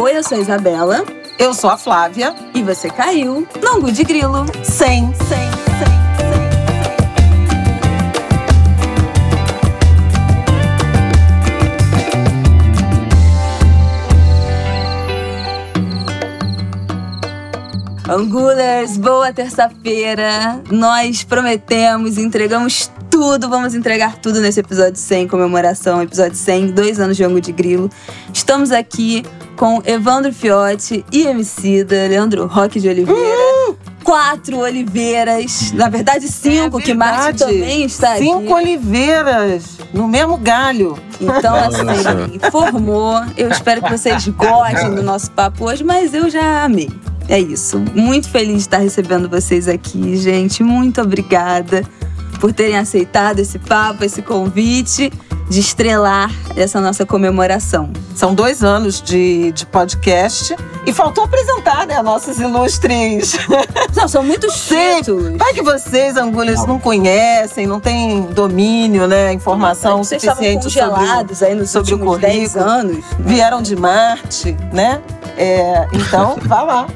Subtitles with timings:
[0.00, 1.04] Oi, eu sou a Isabela.
[1.40, 2.32] Eu sou a Flávia.
[2.54, 4.46] E você caiu no Angu de Grilo.
[4.62, 5.98] Sem, sem, sem.
[18.08, 20.62] Angulers, boa terça-feira.
[20.70, 27.16] Nós prometemos, entregamos tudo, vamos entregar tudo nesse episódio 100, comemoração, episódio 100, dois anos
[27.16, 27.90] de Angu de Grilo.
[28.32, 29.24] Estamos aqui
[29.58, 33.20] com Evandro Fiotti e Emicida, Leandro Roque de Oliveira.
[33.68, 33.74] Uhum.
[34.04, 37.52] Quatro Oliveiras, na verdade cinco, É que Márcio verdade.
[37.52, 38.22] também está aqui.
[38.24, 40.96] Cinco oliveiras no mesmo galho.
[41.20, 43.20] Então, assim, formou.
[43.36, 46.88] Eu espero que vocês gostem do nosso papo hoje, mas eu já amei.
[47.28, 47.82] É isso.
[47.94, 50.62] Muito feliz de estar recebendo vocês aqui, gente.
[50.62, 51.82] Muito obrigada
[52.40, 55.12] por terem aceitado esse papo, esse convite
[55.48, 57.90] de estrelar essa nossa comemoração.
[58.14, 60.54] São dois anos de, de podcast.
[60.86, 63.36] E faltou apresentar, né, nossos ilustres.
[63.94, 65.36] Não, são muitos títulos.
[65.36, 70.90] Vai que vocês, angulhas, não conhecem, não têm domínio, né, informação Vocês suficiente sobre, o-
[70.94, 72.64] congelados aí nos sobre o últimos 10 currículo.
[72.64, 73.04] anos.
[73.18, 75.00] Vieram de Marte, né?
[75.36, 76.86] É, então, vá lá.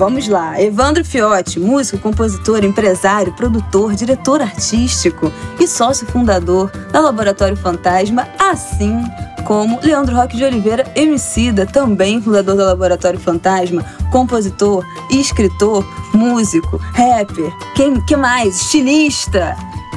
[0.00, 0.58] Vamos lá.
[0.58, 9.04] Evandro Fiotti, músico, compositor, empresário, produtor, diretor artístico e sócio fundador da Laboratório Fantasma, assim
[9.44, 15.84] como Leandro Roque de Oliveira, Emicida, também fundador da Laboratório Fantasma, compositor, escritor,
[16.14, 18.58] músico, rapper, quem que mais?
[18.58, 19.54] Estilista.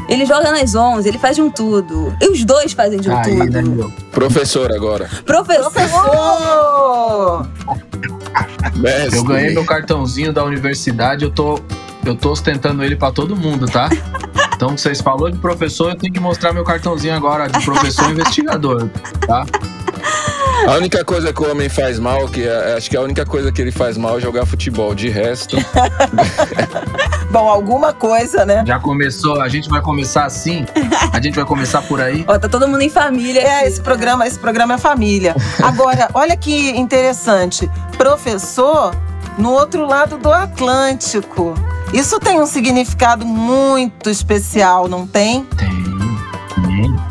[0.09, 2.13] Ele joga nas 11, ele faz de um tudo.
[2.19, 3.61] E os dois fazem de um Aí, tudo.
[3.61, 3.93] né?
[4.11, 5.09] Professor agora.
[5.25, 5.71] Professor!
[5.71, 7.47] Professor!
[8.75, 9.17] Mestre.
[9.17, 11.59] Eu ganhei meu cartãozinho da universidade, eu tô,
[12.05, 13.89] eu tô ostentando ele pra todo mundo, tá?
[14.55, 18.89] Então, vocês falou de professor, eu tenho que mostrar meu cartãozinho agora de professor investigador,
[19.27, 19.45] tá?
[20.67, 23.51] A única coisa que o homem faz mal, que é- acho que a única coisa
[23.51, 24.93] que ele faz mal é jogar futebol.
[24.95, 25.57] De resto,
[27.31, 28.63] Bom, alguma coisa, né?
[28.65, 30.65] Já começou, a gente vai começar assim?
[31.11, 32.23] A gente vai começar por aí?
[32.27, 33.41] Ó, tá todo mundo em família.
[33.41, 33.67] É, aqui.
[33.69, 35.35] esse programa, esse programa é família.
[35.61, 37.69] Agora, olha que interessante.
[37.97, 38.95] Professor
[39.37, 41.55] no outro lado do Atlântico.
[41.91, 45.43] Isso tem um significado muito especial, não tem?
[45.45, 45.92] Tem, tem.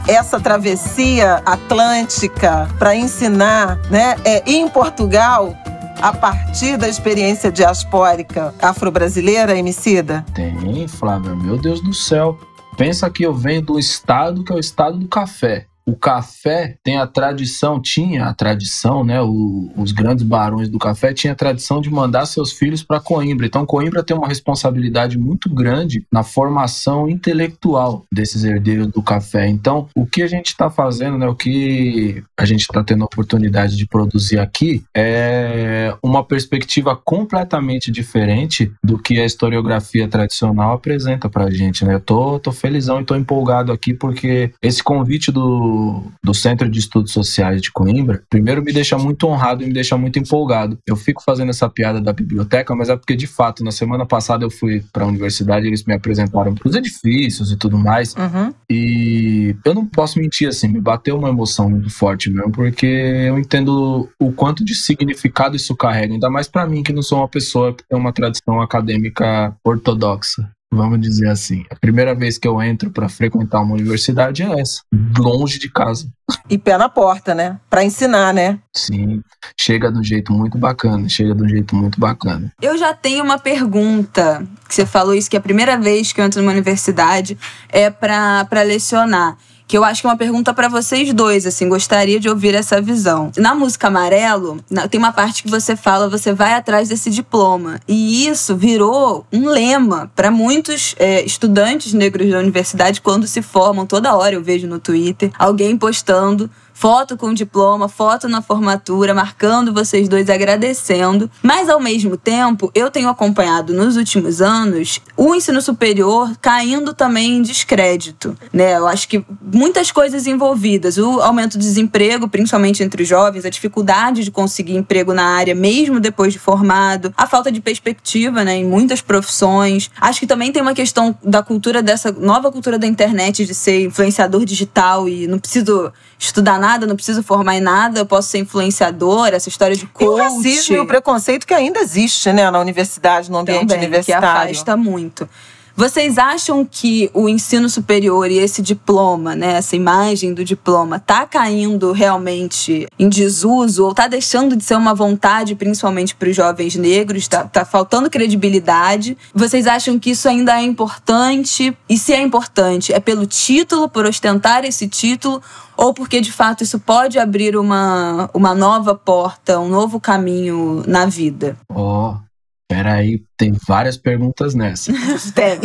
[0.09, 4.17] Essa travessia atlântica para ensinar, né?
[4.25, 5.57] É, em Portugal,
[6.01, 10.25] a partir da experiência diaspórica afro-brasileira, Emicida.
[10.35, 12.37] Tem, Flávia, meu Deus do céu.
[12.77, 15.67] Pensa que eu venho do estado que é o estado do café.
[15.93, 19.21] O café tem a tradição, tinha a tradição, né?
[19.21, 23.45] o- os grandes barões do café tinham a tradição de mandar seus filhos para Coimbra.
[23.45, 29.47] Então, Coimbra tem uma responsabilidade muito grande na formação intelectual desses herdeiros do café.
[29.49, 31.27] Então, o que a gente está fazendo, né?
[31.29, 37.91] O que a gente está tendo a oportunidade de produzir aqui é uma perspectiva completamente
[37.93, 41.95] diferente do que a historiografia tradicional apresenta pra gente, né?
[41.97, 45.82] Eu tô, tô felizão e tô empolgado aqui porque esse convite do,
[46.23, 49.97] do Centro de Estudos Sociais de Coimbra, primeiro me deixa muito honrado e me deixa
[49.97, 50.79] muito empolgado.
[50.87, 54.45] Eu fico fazendo essa piada da biblioteca, mas é porque de fato, na semana passada
[54.45, 58.53] eu fui pra universidade, eles me apresentaram os edifícios e tudo mais, Uhum.
[58.71, 63.39] e eu não posso mentir assim, me bateu uma emoção muito forte mesmo, porque eu
[63.39, 67.29] entendo o quanto de significado isso carrega, ainda mais pra mim que não sou uma
[67.29, 70.49] pessoa que tem uma tradição acadêmica ortodoxa.
[70.73, 71.67] Vamos dizer assim.
[71.71, 74.81] A primeira vez que eu entro pra frequentar uma universidade é essa,
[75.19, 76.11] longe de casa.
[76.49, 77.61] E pé na porta, né?
[77.69, 78.59] Para ensinar, né?
[78.75, 79.23] Sim,
[79.61, 82.51] chega de um jeito muito bacana, chega de um jeito muito bacana.
[82.63, 84.43] Eu já tenho uma pergunta.
[84.67, 87.37] Que você falou isso, que a primeira vez que eu entro numa universidade
[87.69, 89.37] é pra, pra lecionar.
[89.67, 92.81] Que eu acho que é uma pergunta pra vocês dois, assim, gostaria de ouvir essa
[92.81, 93.31] visão.
[93.37, 97.81] Na música Amarelo, tem uma parte que você fala, você vai atrás desse diploma.
[97.89, 103.87] E isso virou um lema pra muitos é, estudantes negros da universidade quando se formam.
[103.87, 106.51] Toda hora eu vejo no Twitter alguém postando
[106.83, 111.31] foto com diploma, foto na formatura, marcando vocês dois, agradecendo.
[111.41, 117.37] Mas ao mesmo tempo, eu tenho acompanhado nos últimos anos o ensino superior caindo também
[117.37, 118.77] em descrédito, né?
[118.77, 123.49] Eu acho que muitas coisas envolvidas, o aumento do desemprego, principalmente entre os jovens, a
[123.49, 128.57] dificuldade de conseguir emprego na área mesmo depois de formado, a falta de perspectiva, né,
[128.57, 129.89] em muitas profissões.
[130.01, 133.85] Acho que também tem uma questão da cultura dessa nova cultura da internet de ser
[133.85, 135.93] influenciador digital e não preciso
[136.27, 139.87] estudar nada, não preciso formar em nada, eu posso ser influenciador, essa história de E
[139.89, 140.09] coach.
[140.09, 143.87] o racismo e o preconceito que ainda existe, né, na universidade, no ambiente também, que
[143.87, 144.51] universitário.
[144.53, 145.29] afasta muito.
[145.75, 151.27] Vocês acham que o ensino superior e esse diploma, né, essa imagem do diploma, tá
[151.27, 156.77] caindo realmente em desuso ou tá deixando de ser uma vontade, principalmente para os jovens
[156.77, 157.27] negros?
[157.27, 159.17] Tá, tá faltando credibilidade?
[159.35, 161.77] Vocês acham que isso ainda é importante?
[161.89, 165.43] E se é importante, é pelo título, por ostentar esse título?
[165.77, 171.07] Ou porque de fato isso pode abrir uma, uma nova porta, um novo caminho na
[171.07, 171.57] vida?
[171.69, 172.32] Ó, oh,
[172.73, 174.91] Peraí, tem várias perguntas nessa.
[175.35, 175.61] tem.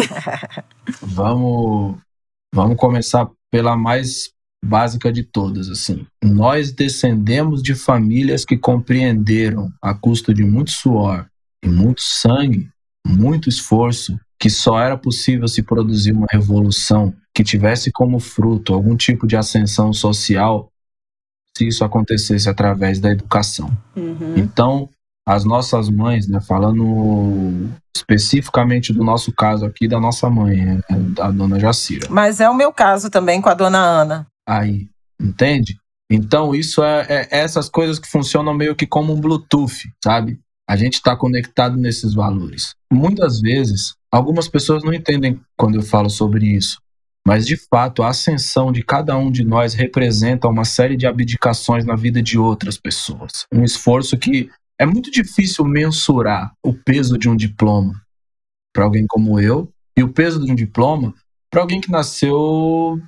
[1.02, 1.98] Vamos,
[2.54, 4.30] vamos começar pela mais
[4.64, 6.06] básica de todas, assim.
[6.22, 11.26] Nós descendemos de famílias que compreenderam, a custo de muito suor
[11.64, 12.70] e muito sangue,
[13.08, 18.98] muito esforço, que só era possível se produzir uma revolução que tivesse como fruto algum
[18.98, 20.70] tipo de ascensão social
[21.58, 23.76] se isso acontecesse através da educação.
[23.96, 24.36] Uhum.
[24.36, 24.90] Então,
[25.28, 31.30] as nossas mães, né, falando especificamente do nosso caso aqui, da nossa mãe, né, da
[31.30, 32.08] dona Jacira.
[32.10, 34.28] Mas é o meu caso também com a dona Ana.
[34.48, 34.88] Aí,
[35.22, 35.78] entende?
[36.10, 40.40] Então, isso é, é essas coisas que funcionam meio que como um Bluetooth, sabe?
[40.66, 42.74] A gente está conectado nesses valores.
[42.90, 46.78] Muitas vezes, algumas pessoas não entendem quando eu falo sobre isso.
[47.28, 51.84] Mas, de fato, a ascensão de cada um de nós representa uma série de abdicações
[51.84, 53.46] na vida de outras pessoas.
[53.54, 57.94] Um esforço que é muito difícil mensurar o peso de um diploma
[58.74, 61.14] para alguém como eu e o peso de um diploma
[61.50, 63.00] para alguém que nasceu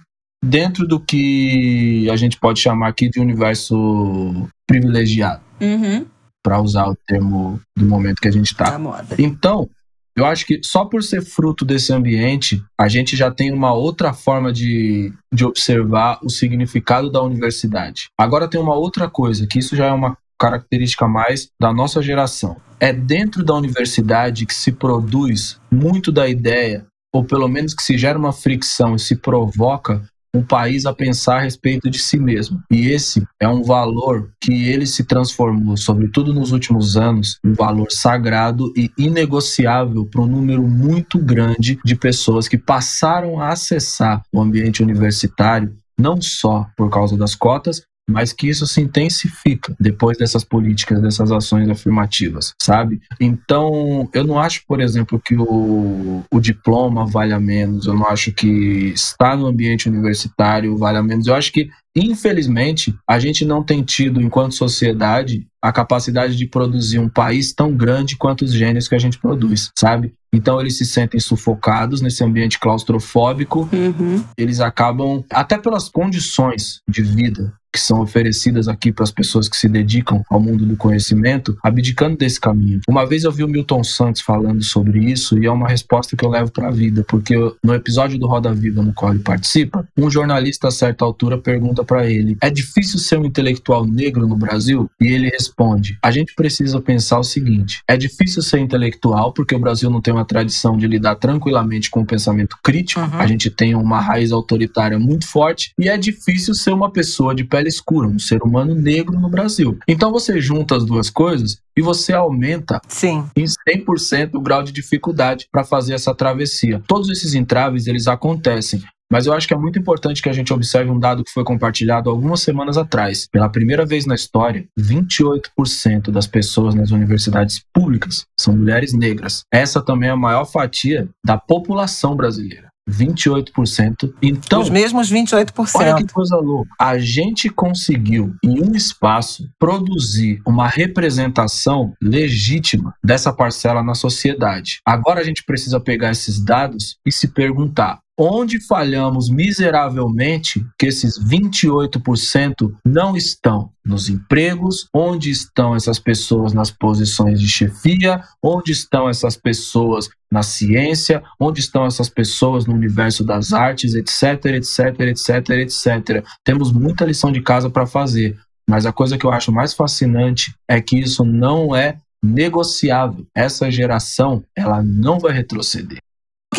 [0.44, 5.44] dentro do que a gente pode chamar aqui de universo privilegiado.
[5.62, 6.06] Uhum.
[6.42, 8.80] Para usar o termo do momento que a gente está.
[9.18, 9.70] Então,
[10.16, 14.14] eu acho que só por ser fruto desse ambiente, a gente já tem uma outra
[14.14, 18.08] forma de, de observar o significado da universidade.
[18.18, 22.58] Agora tem uma outra coisa, que isso já é uma característica mais da nossa geração.
[22.80, 27.98] É dentro da universidade que se produz muito da ideia, ou pelo menos que se
[27.98, 30.02] gera uma fricção e se provoca
[30.34, 32.62] um país a pensar a respeito de si mesmo.
[32.72, 37.88] E esse é um valor que ele se transformou, sobretudo nos últimos anos, um valor
[37.90, 44.40] sagrado e inegociável para um número muito grande de pessoas que passaram a acessar o
[44.40, 50.44] ambiente universitário não só por causa das cotas, mas que isso se intensifica depois dessas
[50.44, 53.02] políticas, dessas ações afirmativas, sabe?
[53.20, 58.32] Então, eu não acho, por exemplo, que o, o diploma valha menos, eu não acho
[58.32, 63.84] que estar no ambiente universitário valha menos, eu acho que Infelizmente, a gente não tem
[63.84, 68.96] tido, enquanto sociedade, a capacidade de produzir um país tão grande quanto os gênios que
[68.96, 70.14] a gente produz, sabe?
[70.32, 74.24] Então eles se sentem sufocados nesse ambiente claustrofóbico, uhum.
[74.38, 79.56] eles acabam, até pelas condições de vida que são oferecidas aqui para as pessoas que
[79.56, 82.82] se dedicam ao mundo do conhecimento, abdicando desse caminho.
[82.88, 86.26] Uma vez eu vi o Milton Santos falando sobre isso e é uma resposta que
[86.26, 89.88] eu levo para a vida, porque no episódio do Roda Viva no qual ele participa,
[89.98, 94.36] um jornalista a certa altura pergunta para ele: "É difícil ser um intelectual negro no
[94.36, 99.56] Brasil?" E ele responde: "A gente precisa pensar o seguinte: é difícil ser intelectual porque
[99.56, 103.20] o Brasil não tem uma tradição de lidar tranquilamente com o pensamento crítico, uhum.
[103.20, 107.44] a gente tem uma raiz autoritária muito forte e é difícil ser uma pessoa de
[107.44, 109.78] pé pele escura, um ser humano negro no Brasil.
[109.88, 113.26] Então você junta as duas coisas e você aumenta Sim.
[113.36, 116.82] em 100% o grau de dificuldade para fazer essa travessia.
[116.88, 118.82] Todos esses entraves, eles acontecem.
[119.12, 121.44] Mas eu acho que é muito importante que a gente observe um dado que foi
[121.44, 123.28] compartilhado algumas semanas atrás.
[123.32, 129.42] Pela primeira vez na história, 28% das pessoas nas universidades públicas são mulheres negras.
[129.52, 132.69] Essa também é a maior fatia da população brasileira.
[132.90, 134.14] 28%.
[134.22, 135.76] Então, os mesmos 28%.
[135.76, 136.70] Olha que coisa louca.
[136.80, 144.80] A gente conseguiu, em um espaço, produzir uma representação legítima dessa parcela na sociedade.
[144.86, 151.18] Agora a gente precisa pegar esses dados e se perguntar: onde falhamos miseravelmente que esses
[151.18, 159.08] 28% não estão nos empregos, onde estão essas pessoas nas posições de chefia, onde estão
[159.08, 165.50] essas pessoas na ciência, onde estão essas pessoas no universo das artes, etc, etc, etc,
[165.52, 166.26] etc.
[166.44, 168.38] Temos muita lição de casa para fazer,
[168.70, 173.26] mas a coisa que eu acho mais fascinante é que isso não é negociável.
[173.34, 176.00] Essa geração, ela não vai retroceder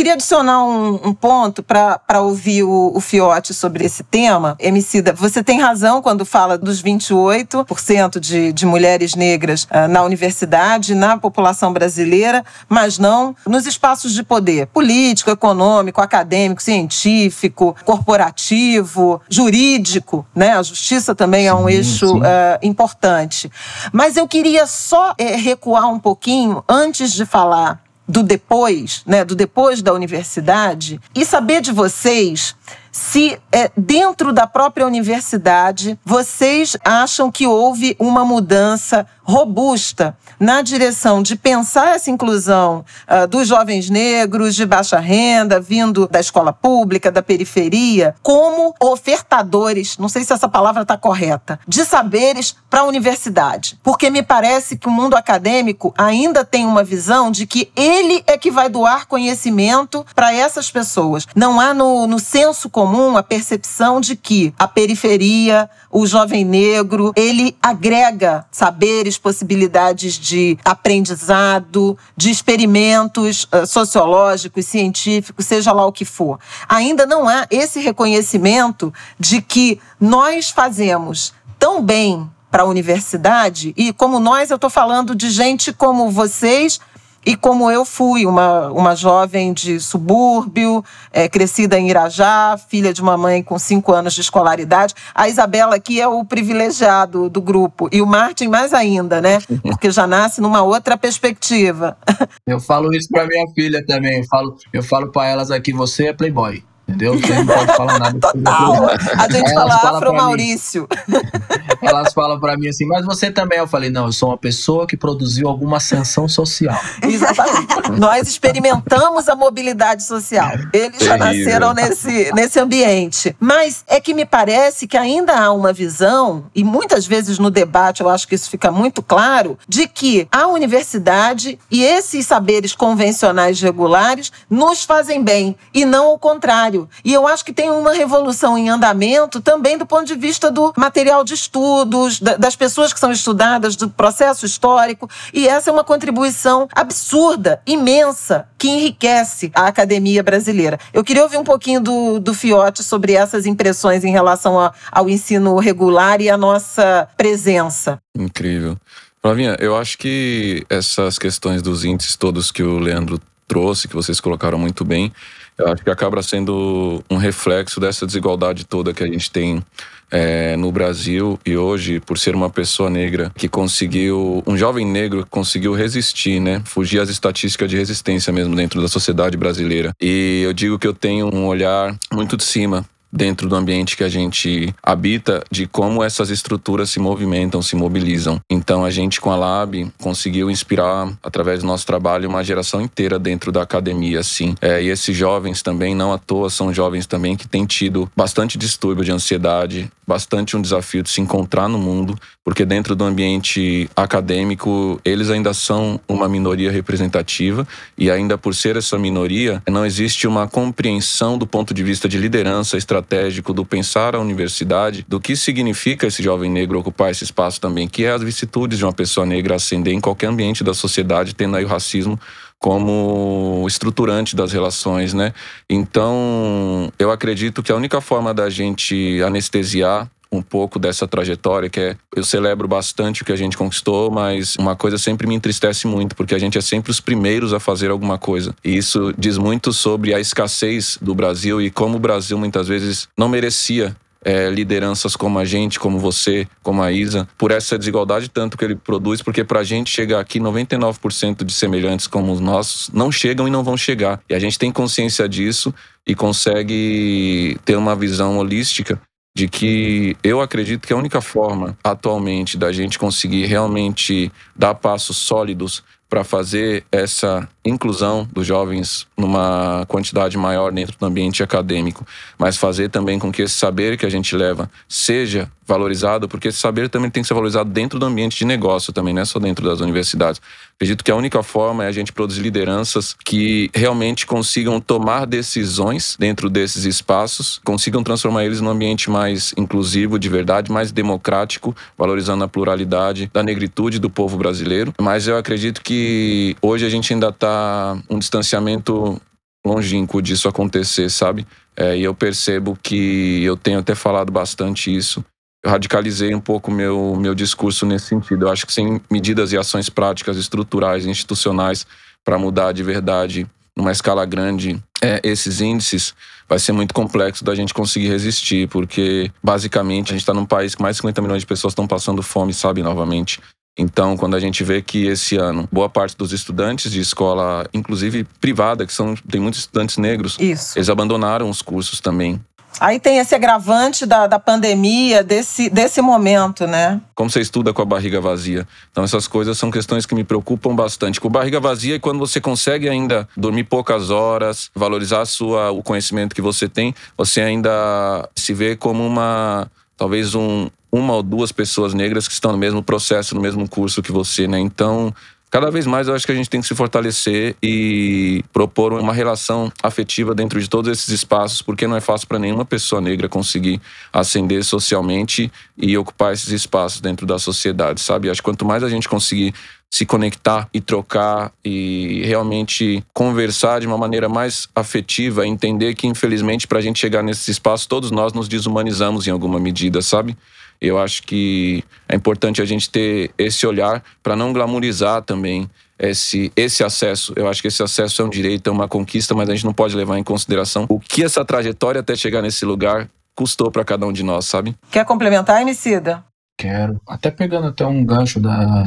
[0.01, 4.57] queria adicionar um, um ponto para ouvir o, o Fiote sobre esse tema.
[4.59, 10.95] Emicida, você tem razão quando fala dos 28% de, de mulheres negras uh, na universidade,
[10.95, 20.25] na população brasileira, mas não nos espaços de poder político, econômico, acadêmico, científico, corporativo, jurídico.
[20.35, 20.53] Né?
[20.53, 22.23] A justiça também é um eixo uh,
[22.63, 23.53] importante.
[23.93, 29.37] Mas eu queria só é, recuar um pouquinho antes de falar do depois, né, do
[29.37, 32.57] depois da universidade, e saber de vocês
[32.93, 41.23] se é, dentro da própria universidade vocês acham que houve uma mudança robusta na direção
[41.23, 47.13] de pensar essa inclusão uh, dos jovens negros de baixa renda, vindo da escola pública,
[47.13, 52.85] da periferia, como ofertadores, não sei se essa palavra está correta, de saberes para a
[52.85, 53.79] universidade.
[53.83, 58.37] Porque me parece que o mundo acadêmico ainda tem uma visão de que ele é
[58.37, 61.27] que vai doar conhecimento para essas pessoas.
[61.37, 62.80] Não há no, no senso comum
[63.17, 71.97] a percepção de que a periferia, o jovem negro, ele agrega saberes, possibilidades de aprendizado,
[72.17, 76.39] de experimentos uh, sociológicos, científicos, seja lá o que for.
[76.69, 83.93] Ainda não há esse reconhecimento de que nós fazemos tão bem para a universidade, e
[83.93, 86.81] como nós, eu estou falando de gente como vocês
[87.25, 93.03] e como eu fui, uma, uma jovem de subúrbio, é, crescida em Irajá, filha de
[93.03, 94.95] uma mãe com cinco anos de escolaridade.
[95.15, 97.89] A Isabela aqui é o privilegiado do grupo.
[97.93, 99.39] E o Martin mais ainda, né?
[99.63, 101.97] Porque já nasce numa outra perspectiva.
[102.47, 104.19] Eu falo isso para minha filha também.
[104.19, 106.65] Eu falo, eu falo para elas aqui, você é playboy.
[106.91, 107.19] Entendeu?
[107.19, 108.19] Você não pode falar nada.
[108.21, 108.91] Total.
[109.17, 110.89] A gente fala Afro Maurício.
[111.83, 113.59] Elas falam para mim assim, mas você também.
[113.59, 116.79] Eu falei, não, eu sou uma pessoa que produziu alguma ascensão social.
[117.03, 117.91] Exatamente.
[117.99, 120.51] Nós experimentamos a mobilidade social.
[120.73, 121.07] Eles Terrível.
[121.07, 123.35] já nasceram nesse, nesse ambiente.
[123.39, 128.03] Mas é que me parece que ainda há uma visão, e muitas vezes no debate
[128.03, 133.61] eu acho que isso fica muito claro, de que a universidade e esses saberes convencionais
[133.61, 136.80] regulares nos fazem bem, e não o contrário.
[137.05, 140.73] E eu acho que tem uma revolução em andamento também do ponto de vista do
[140.77, 145.09] material de estudos, das pessoas que são estudadas, do processo histórico.
[145.33, 150.79] E essa é uma contribuição absurda, imensa, que enriquece a academia brasileira.
[150.93, 155.09] Eu queria ouvir um pouquinho do, do Fiote sobre essas impressões em relação a, ao
[155.09, 157.99] ensino regular e a nossa presença.
[158.17, 158.77] Incrível.
[159.23, 164.21] Flavinha, eu acho que essas questões dos índices todos que o Leandro trouxe, que vocês
[164.21, 165.13] colocaram muito bem,
[165.61, 169.63] eu acho que acaba sendo um reflexo dessa desigualdade toda que a gente tem
[170.11, 175.23] é, no Brasil e hoje, por ser uma pessoa negra que conseguiu, um jovem negro
[175.25, 176.63] que conseguiu resistir, né?
[176.65, 179.93] Fugir às estatísticas de resistência mesmo dentro da sociedade brasileira.
[180.01, 184.05] E eu digo que eu tenho um olhar muito de cima dentro do ambiente que
[184.05, 188.41] a gente habita de como essas estruturas se movimentam, se mobilizam.
[188.49, 193.19] Então a gente com a Lab conseguiu inspirar através do nosso trabalho uma geração inteira
[193.19, 194.55] dentro da academia, assim.
[194.61, 198.57] É, e esses jovens também, não à toa, são jovens também que têm tido bastante
[198.57, 203.89] distúrbio de ansiedade, bastante um desafio de se encontrar no mundo, porque dentro do ambiente
[203.95, 210.27] acadêmico eles ainda são uma minoria representativa e ainda por ser essa minoria não existe
[210.27, 215.35] uma compreensão do ponto de vista de liderança estratégico do pensar a universidade, do que
[215.35, 219.27] significa esse jovem negro ocupar esse espaço também, que é as vicissitudes de uma pessoa
[219.27, 222.19] negra ascender em qualquer ambiente da sociedade, tendo aí o racismo
[222.59, 225.33] como estruturante das relações, né?
[225.69, 231.81] Então, eu acredito que a única forma da gente anestesiar um pouco dessa trajetória, que
[231.81, 235.87] é eu celebro bastante o que a gente conquistou, mas uma coisa sempre me entristece
[235.87, 238.55] muito, porque a gente é sempre os primeiros a fazer alguma coisa.
[238.65, 243.09] E isso diz muito sobre a escassez do Brasil e como o Brasil muitas vezes
[243.17, 248.29] não merecia é, lideranças como a gente, como você, como a Isa, por essa desigualdade
[248.29, 252.41] tanto que ele produz, porque para a gente chegar aqui, 99% de semelhantes como os
[252.41, 254.21] nossos não chegam e não vão chegar.
[254.29, 255.75] E a gente tem consciência disso
[256.07, 259.01] e consegue ter uma visão holística
[259.35, 265.17] de que eu acredito que a única forma atualmente da gente conseguir realmente dar passos
[265.17, 272.05] sólidos para fazer essa inclusão dos jovens numa quantidade maior dentro do ambiente acadêmico,
[272.37, 276.59] mas fazer também com que esse saber que a gente leva seja valorizado, porque esse
[276.59, 279.39] saber também tem que ser valorizado dentro do ambiente de negócio também, não é só
[279.39, 280.41] dentro das universidades.
[280.81, 286.17] Acredito que a única forma é a gente produzir lideranças que realmente consigam tomar decisões
[286.19, 292.45] dentro desses espaços, consigam transformar eles num ambiente mais inclusivo, de verdade, mais democrático, valorizando
[292.45, 294.95] a pluralidade da negritude do povo brasileiro.
[294.99, 299.21] Mas eu acredito que hoje a gente ainda está um distanciamento
[299.63, 301.47] longínquo disso acontecer, sabe?
[301.77, 305.23] É, e eu percebo que eu tenho até falado bastante isso.
[305.63, 308.47] Eu radicalizei um pouco meu meu discurso nesse sentido.
[308.47, 311.87] Eu acho que sem medidas e ações práticas, estruturais, institucionais
[312.25, 316.15] para mudar de verdade numa escala grande é, esses índices,
[316.49, 320.75] vai ser muito complexo da gente conseguir resistir, porque basicamente a gente está num país
[320.75, 323.41] que mais de 50 milhões de pessoas estão passando fome, sabe, novamente.
[323.79, 328.25] Então, quando a gente vê que esse ano boa parte dos estudantes de escola, inclusive
[328.41, 330.77] privada, que são tem muitos estudantes negros, Isso.
[330.77, 332.39] eles abandonaram os cursos também.
[332.79, 337.01] Aí tem esse agravante da, da pandemia, desse, desse momento, né?
[337.15, 338.67] Como você estuda com a barriga vazia?
[338.91, 341.21] Então, essas coisas são questões que me preocupam bastante.
[341.21, 346.35] Com barriga vazia é quando você consegue ainda dormir poucas horas, valorizar sua, o conhecimento
[346.35, 349.71] que você tem, você ainda se vê como uma.
[349.97, 354.03] talvez um, uma ou duas pessoas negras que estão no mesmo processo, no mesmo curso
[354.03, 354.59] que você, né?
[354.59, 355.15] Então.
[355.51, 359.13] Cada vez mais eu acho que a gente tem que se fortalecer e propor uma
[359.13, 363.29] relação afetiva dentro de todos esses espaços, porque não é fácil para nenhuma pessoa negra
[363.29, 363.81] conseguir
[364.13, 368.31] ascender socialmente e ocupar esses espaços dentro da sociedade, sabe?
[368.31, 369.53] Acho que quanto mais a gente conseguir
[369.91, 376.69] se conectar e trocar e realmente conversar de uma maneira mais afetiva, entender que infelizmente
[376.69, 380.37] para a gente chegar nesse espaço todos nós nos desumanizamos em alguma medida, sabe?
[380.81, 385.69] Eu acho que é importante a gente ter esse olhar para não glamorizar também
[385.99, 387.35] esse, esse acesso.
[387.37, 389.75] Eu acho que esse acesso é um direito, é uma conquista, mas a gente não
[389.75, 394.07] pode levar em consideração o que essa trajetória até chegar nesse lugar custou para cada
[394.07, 394.75] um de nós, sabe?
[394.91, 396.25] Quer complementar, Emicida?
[396.59, 397.01] Quero.
[397.07, 398.85] Até pegando até um gancho da,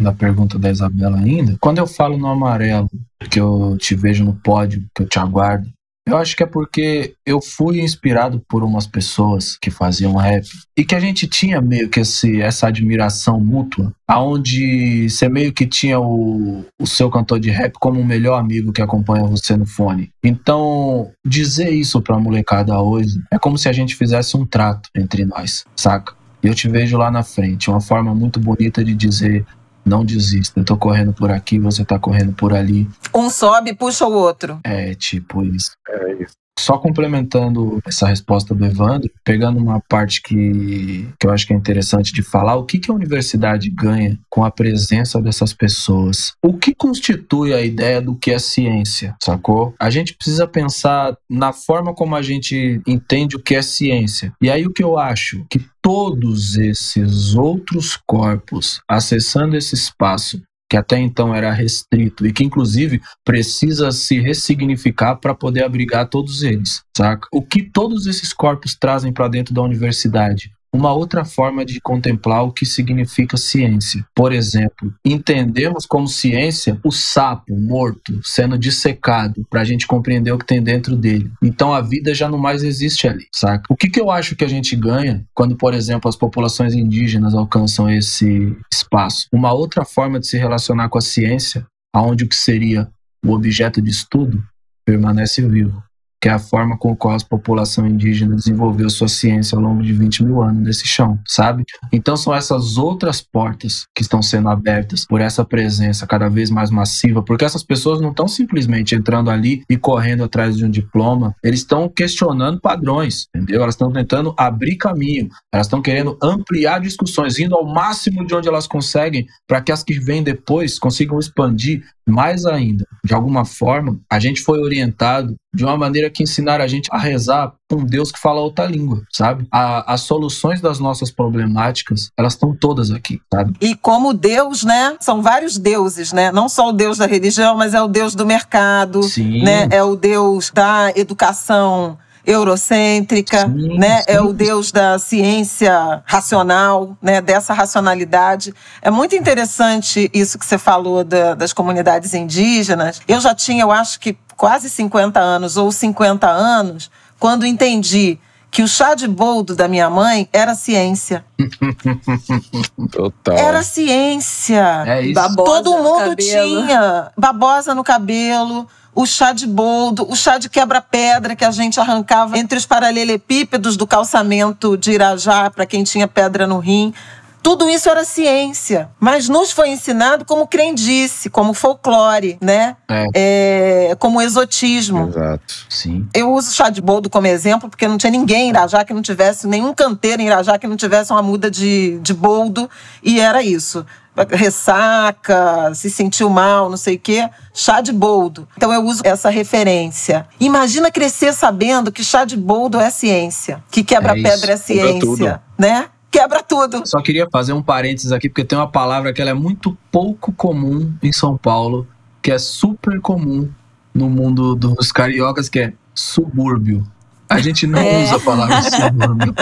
[0.00, 1.56] da pergunta da Isabela ainda.
[1.60, 2.88] Quando eu falo no amarelo,
[3.30, 5.68] que eu te vejo no pódio, que eu te aguardo,
[6.08, 10.46] eu acho que é porque eu fui inspirado por umas pessoas que faziam rap
[10.76, 15.66] e que a gente tinha meio que esse, essa admiração mútua, aonde você meio que
[15.66, 19.66] tinha o, o seu cantor de rap como o melhor amigo que acompanha você no
[19.66, 20.10] fone.
[20.24, 25.26] Então, dizer isso pra molecada hoje é como se a gente fizesse um trato entre
[25.26, 26.16] nós, saca?
[26.42, 29.44] Eu te vejo lá na frente, uma forma muito bonita de dizer
[29.88, 30.60] não desista.
[30.60, 32.88] Eu tô correndo por aqui, você tá correndo por ali.
[33.14, 34.60] Um sobe e puxa o outro.
[34.62, 35.72] É tipo isso.
[35.88, 36.34] É isso.
[36.58, 41.56] Só complementando essa resposta do Evandro, pegando uma parte que, que eu acho que é
[41.56, 46.32] interessante de falar, o que, que a universidade ganha com a presença dessas pessoas?
[46.42, 49.74] O que constitui a ideia do que é ciência, sacou?
[49.78, 54.32] A gente precisa pensar na forma como a gente entende o que é ciência.
[54.42, 55.46] E aí o que eu acho?
[55.48, 62.44] Que todos esses outros corpos acessando esse espaço que até então era restrito e que
[62.44, 67.26] inclusive precisa se ressignificar para poder abrigar todos eles, saca?
[67.32, 70.52] O que todos esses corpos trazem para dentro da universidade?
[70.72, 74.04] Uma outra forma de contemplar o que significa ciência.
[74.14, 80.38] Por exemplo, entendemos como ciência o sapo morto sendo dissecado para a gente compreender o
[80.38, 81.30] que tem dentro dele.
[81.42, 83.64] Então a vida já não mais existe ali, saca?
[83.70, 87.34] O que, que eu acho que a gente ganha quando, por exemplo, as populações indígenas
[87.34, 89.26] alcançam esse espaço?
[89.32, 92.88] Uma outra forma de se relacionar com a ciência, aonde o que seria
[93.24, 94.42] o objeto de estudo
[94.84, 95.82] permanece vivo
[96.20, 99.82] que é a forma com a qual a população indígena desenvolveu sua ciência ao longo
[99.82, 101.64] de 20 mil anos nesse chão, sabe?
[101.92, 106.70] Então são essas outras portas que estão sendo abertas por essa presença cada vez mais
[106.70, 111.34] massiva, porque essas pessoas não estão simplesmente entrando ali e correndo atrás de um diploma,
[111.42, 113.62] eles estão questionando padrões, entendeu?
[113.62, 118.48] Elas estão tentando abrir caminho, elas estão querendo ampliar discussões, indo ao máximo de onde
[118.48, 122.86] elas conseguem, para que as que vêm depois consigam expandir mais ainda.
[123.04, 126.98] De alguma forma, a gente foi orientado de uma maneira que ensinaram a gente a
[126.98, 129.46] rezar com um Deus que fala outra língua, sabe?
[129.50, 133.54] A, as soluções das nossas problemáticas, elas estão todas aqui, sabe?
[133.60, 134.96] E como Deus, né?
[135.00, 136.30] São vários deuses, né?
[136.30, 139.42] Não só o Deus da religião, mas é o Deus do mercado, Sim.
[139.42, 139.68] né?
[139.70, 143.98] É o Deus da educação eurocêntrica, Sim, né?
[143.98, 144.04] sim.
[144.06, 147.20] É o Deus da ciência racional, né?
[147.20, 148.54] Dessa racionalidade.
[148.82, 153.00] É muito interessante isso que você falou da- das comunidades indígenas.
[153.08, 158.18] Eu já tinha, eu acho que quase 50 anos ou 50 anos quando entendi
[158.50, 161.24] que o chá de boldo da minha mãe era ciência.
[162.90, 163.36] Total.
[163.36, 164.84] Era ciência.
[164.86, 165.14] É isso.
[165.14, 168.66] Babosa Todo mundo tinha babosa no cabelo,
[168.98, 173.76] o chá de boldo, o chá de quebra-pedra que a gente arrancava entre os paralelepípedos
[173.76, 176.92] do calçamento de Irajá para quem tinha pedra no rim.
[177.40, 182.76] Tudo isso era ciência, mas nos foi ensinado como crendice, como folclore, né?
[183.14, 185.06] É, como exotismo.
[185.06, 185.54] Exato.
[185.68, 186.08] Sim.
[186.12, 189.00] Eu uso chá de boldo como exemplo, porque não tinha ninguém em Irajá que não
[189.00, 192.68] tivesse, nenhum canteiro em Irajá que não tivesse uma muda de, de boldo,
[193.00, 193.86] e era isso.
[194.30, 198.48] Ressaca, se sentiu mal, não sei o quê, chá de boldo.
[198.56, 200.26] Então eu uso essa referência.
[200.40, 205.88] Imagina crescer sabendo que chá de boldo é ciência, que quebra-pedra é, É ciência, né?
[206.10, 206.82] Quebra tudo.
[206.86, 210.32] Só queria fazer um parênteses aqui, porque tem uma palavra que ela é muito pouco
[210.32, 211.86] comum em São Paulo,
[212.22, 213.48] que é super comum
[213.92, 216.86] no mundo dos cariocas, que é subúrbio.
[217.28, 218.04] A gente não É.
[218.04, 219.34] usa a palavra subúrbio.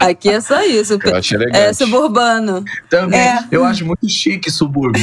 [0.00, 0.98] Aqui é só isso.
[1.04, 1.58] Eu acho elegante.
[1.58, 2.64] É suburbano.
[2.88, 3.44] Também, É.
[3.50, 5.02] eu acho muito chique subúrbio.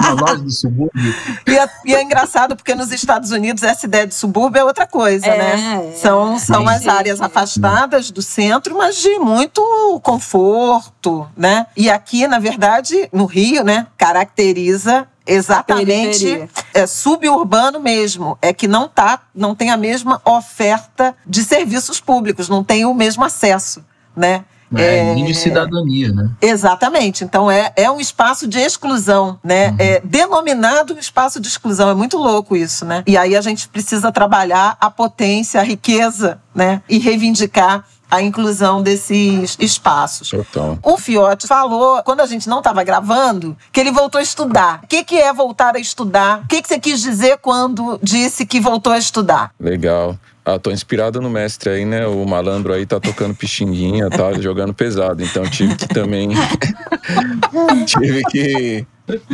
[0.00, 1.14] Na loja do subúrbio.
[1.46, 4.86] E é, e é engraçado porque nos Estados Unidos essa ideia de subúrbio é outra
[4.86, 5.90] coisa, É, né?
[5.92, 5.96] é.
[5.96, 9.62] São, são as áreas afastadas do centro, mas de muito
[10.02, 11.66] conforto, né?
[11.76, 16.48] E aqui, na verdade, no Rio, né, caracteriza exatamente Periferia.
[16.72, 22.48] é suburbano mesmo, é que não tá, não tem a mesma oferta de serviços públicos,
[22.48, 23.84] não tem o mesmo acesso,
[24.16, 24.44] né?
[24.76, 26.30] É, mini cidadania, né?
[26.40, 27.22] Exatamente.
[27.22, 29.70] Então é, é um espaço de exclusão, né?
[29.70, 29.76] Uhum.
[29.78, 31.90] É denominado espaço de exclusão.
[31.90, 33.02] É muito louco isso, né?
[33.06, 36.82] E aí a gente precisa trabalhar a potência, a riqueza, né?
[36.88, 40.30] E reivindicar a inclusão desses espaços.
[40.30, 40.78] Total.
[40.82, 44.80] O Fiote falou, quando a gente não estava gravando, que ele voltou a estudar.
[44.84, 46.42] O que, que é voltar a estudar?
[46.44, 49.52] O que, que você quis dizer quando disse que voltou a estudar?
[49.58, 50.16] Legal.
[50.44, 52.06] Ah, tô inspirado no mestre aí, né?
[52.06, 55.22] O malandro aí tá tocando pixinguinha, tá jogando pesado.
[55.22, 56.28] Então tive que também.
[57.86, 58.86] tive que.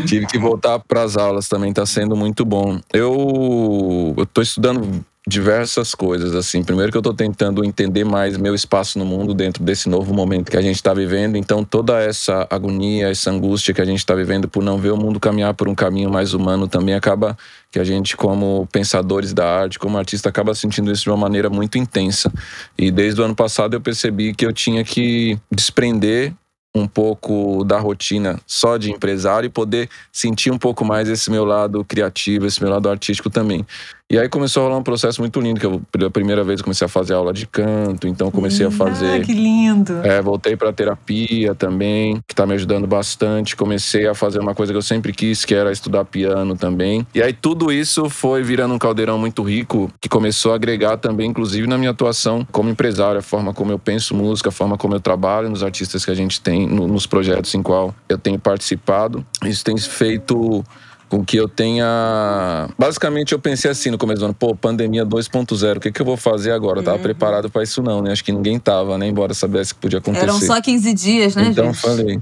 [0.06, 2.80] Tive que voltar para as aulas também, tá sendo muito bom.
[2.92, 6.64] Eu, eu tô estudando diversas coisas, assim.
[6.64, 10.50] Primeiro que eu tô tentando entender mais meu espaço no mundo dentro desse novo momento
[10.50, 11.36] que a gente está vivendo.
[11.36, 14.96] Então, toda essa agonia, essa angústia que a gente está vivendo por não ver o
[14.96, 17.36] mundo caminhar por um caminho mais humano também acaba
[17.70, 21.50] que a gente, como pensadores da arte, como artista, acaba sentindo isso de uma maneira
[21.50, 22.32] muito intensa.
[22.78, 26.32] E desde o ano passado eu percebi que eu tinha que desprender
[26.74, 31.44] um pouco da rotina só de empresário e poder sentir um pouco mais esse meu
[31.44, 33.66] lado criativo, esse meu lado artístico também.
[34.10, 36.84] E aí começou a rolar um processo muito lindo, que eu, pela primeira vez, comecei
[36.84, 39.20] a fazer aula de canto, então comecei a fazer...
[39.20, 40.04] Ah, que lindo!
[40.04, 43.54] É, voltei para terapia também, que tá me ajudando bastante.
[43.54, 47.06] Comecei a fazer uma coisa que eu sempre quis, que era estudar piano também.
[47.14, 51.30] E aí tudo isso foi virando um caldeirão muito rico, que começou a agregar também,
[51.30, 54.92] inclusive, na minha atuação como empresário, a forma como eu penso música, a forma como
[54.92, 58.40] eu trabalho nos artistas que a gente tem, no- nos projetos em qual eu tenho
[58.40, 59.24] participado.
[59.44, 60.64] Isso tem feito
[61.10, 62.68] com que eu tenha.
[62.78, 66.06] Basicamente, eu pensei assim no começo do ano: pô, pandemia 2.0, o que, que eu
[66.06, 66.78] vou fazer agora?
[66.78, 68.12] Eu tava preparado para isso, não, né?
[68.12, 69.08] Acho que ninguém tava, né?
[69.08, 70.24] Embora soubesse que podia acontecer.
[70.24, 71.80] Eram só 15 dias, né, Então gente?
[71.80, 72.20] falei.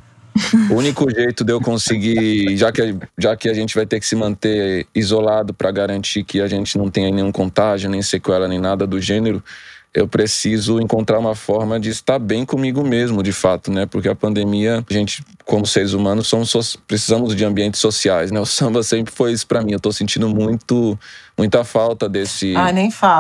[0.71, 4.07] O único jeito de eu conseguir, já que, já que a gente vai ter que
[4.07, 8.59] se manter isolado para garantir que a gente não tenha nenhum contágio, nem sequela, nem
[8.59, 9.43] nada do gênero,
[9.95, 13.87] eu preciso encontrar uma forma de estar bem comigo mesmo, de fato, né?
[13.87, 18.39] Porque a pandemia, a gente, como seres humanos, somos so- precisamos de ambientes sociais, né?
[18.39, 19.73] O samba sempre foi isso para mim.
[19.73, 20.99] Eu tô sentindo muito,
[21.37, 22.71] muita falta desse Ah,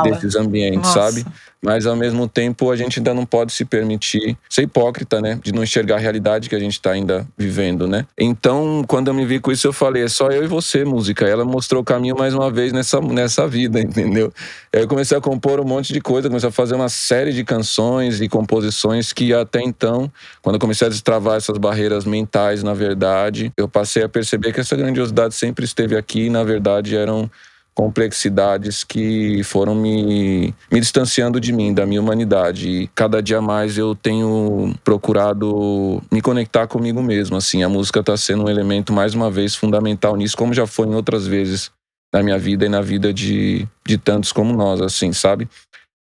[0.02, 1.12] desses ambientes, Nossa.
[1.12, 1.26] sabe?
[1.62, 5.40] Mas ao mesmo tempo a gente ainda não pode se permitir ser hipócrita, né?
[5.42, 8.06] De não enxergar a realidade que a gente está ainda vivendo, né?
[8.16, 11.26] Então, quando eu me vi com isso, eu falei: é só eu e você, música.
[11.26, 14.32] Ela mostrou o caminho mais uma vez nessa, nessa vida, entendeu?
[14.72, 18.20] Eu comecei a compor um monte de coisa, comecei a fazer uma série de canções
[18.20, 23.52] e composições que até então, quando eu comecei a destravar essas barreiras mentais, na verdade,
[23.56, 27.30] eu passei a perceber que essa grandiosidade sempre esteve aqui e, na verdade, eram
[27.78, 32.68] complexidades que foram me, me distanciando de mim, da minha humanidade.
[32.68, 37.36] E cada dia mais eu tenho procurado me conectar comigo mesmo.
[37.36, 40.88] Assim, a música está sendo um elemento, mais uma vez, fundamental nisso, como já foi
[40.88, 41.70] em outras vezes
[42.12, 45.48] na minha vida e na vida de, de tantos como nós, assim, sabe?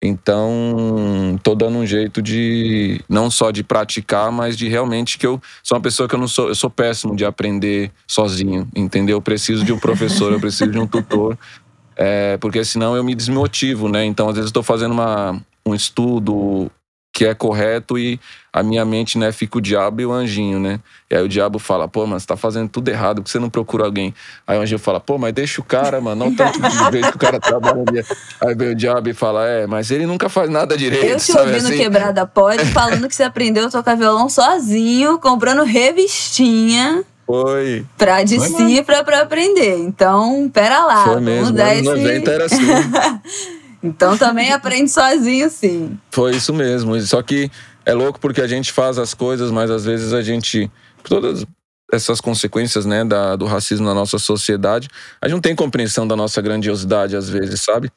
[0.06, 5.42] Então, tô dando um jeito de não só de praticar, mas de realmente que eu
[5.64, 9.16] sou uma pessoa que eu não sou, eu sou péssimo de aprender sozinho, entendeu?
[9.16, 11.38] Eu preciso de um professor, eu preciso de um tutor,
[11.96, 14.06] é, porque senão eu me desmotivo, né?
[14.06, 16.70] Então, às vezes eu tô fazendo uma, um estudo
[17.14, 18.20] que é correto e
[18.52, 20.80] a minha mente, né, fica o diabo e o anjinho, né?
[21.10, 23.38] E aí o diabo fala, pô, mas você tá fazendo tudo errado, por que você
[23.38, 24.16] não procura alguém?
[24.48, 27.16] Aí o anjinho fala, pô, mas deixa o cara, mano, não tanto de vez que
[27.16, 28.04] o cara trabalha ali.
[28.42, 31.32] Aí vem o diabo e fala, é, mas ele nunca faz nada direito, Eu te
[31.32, 31.78] sabe ouvi no assim?
[31.78, 38.38] Quebrada Pode falando que você aprendeu a tocar violão sozinho, comprando revistinha Foi, pra de
[38.38, 39.80] Foi si pra, pra aprender.
[39.80, 41.04] Então, pera lá.
[41.06, 41.82] foi mesmo, anos esse...
[41.82, 42.58] 90 era assim.
[43.86, 45.98] Então também aprende sozinho, sim.
[46.10, 46.98] Foi isso mesmo.
[47.02, 47.52] Só que
[47.86, 50.72] é louco porque a gente faz as coisas, mas às vezes a gente.
[51.04, 51.44] Todas
[51.92, 54.88] essas consequências, né, da, do racismo na nossa sociedade,
[55.22, 57.92] a gente não tem compreensão da nossa grandiosidade, às vezes, sabe?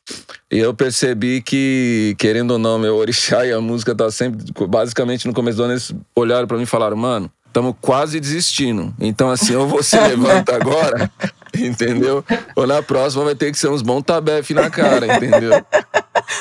[0.51, 4.45] E eu percebi que, querendo ou não, meu orixá e a música tá sempre.
[4.67, 7.31] Basicamente, no começo do ano, eles olharam pra mim e falaram, mano.
[7.57, 8.93] Estamos quase desistindo.
[9.01, 11.11] Então, assim, ou você levanta agora,
[11.57, 12.23] entendeu?
[12.55, 15.65] Ou na próxima vai ter que ser uns bons tabefe na cara, entendeu?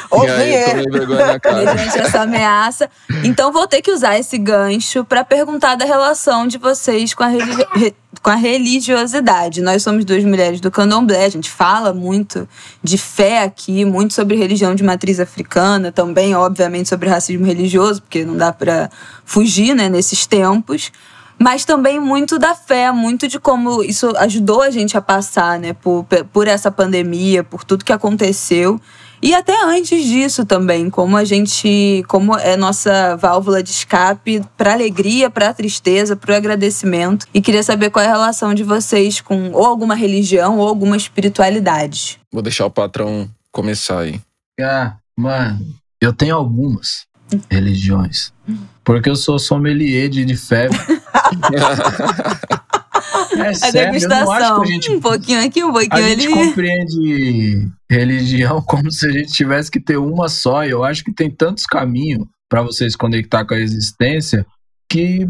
[0.09, 0.71] Ô, e aí, vinheta.
[0.83, 1.71] tomei vergonha na cara.
[1.71, 2.89] essa ameaça.
[3.23, 7.27] Então vou ter que usar esse gancho para perguntar da relação de vocês com a,
[7.27, 9.61] religi- com a religiosidade.
[9.61, 12.47] Nós somos duas mulheres do candomblé, a gente fala muito
[12.83, 18.23] de fé aqui, muito sobre religião de matriz africana, também, obviamente, sobre racismo religioso, porque
[18.25, 18.89] não dá para
[19.23, 20.91] fugir né, nesses tempos.
[21.37, 25.73] Mas também muito da fé, muito de como isso ajudou a gente a passar, né,
[25.73, 28.79] por, por essa pandemia, por tudo que aconteceu.
[29.25, 34.73] E até antes disso também, como a gente, como é nossa válvula de escape para
[34.73, 37.25] alegria, para tristeza, para o agradecimento.
[37.33, 40.95] E queria saber qual é a relação de vocês com ou alguma religião ou alguma
[40.95, 42.19] espiritualidade.
[42.31, 44.21] Vou deixar o patrão começar aí.
[44.61, 47.07] Ah, mano, eu tenho algumas
[47.49, 48.31] religiões.
[48.83, 50.69] Porque eu sou sommelier de, de fé.
[53.35, 54.61] É A sério, degustação.
[54.61, 56.33] a gente Um pouquinho aqui, um A pouquinho gente ali.
[56.33, 60.65] compreende religião como se a gente tivesse que ter uma só.
[60.65, 64.45] E eu acho que tem tantos caminhos para você se conectar com a existência
[64.89, 65.27] que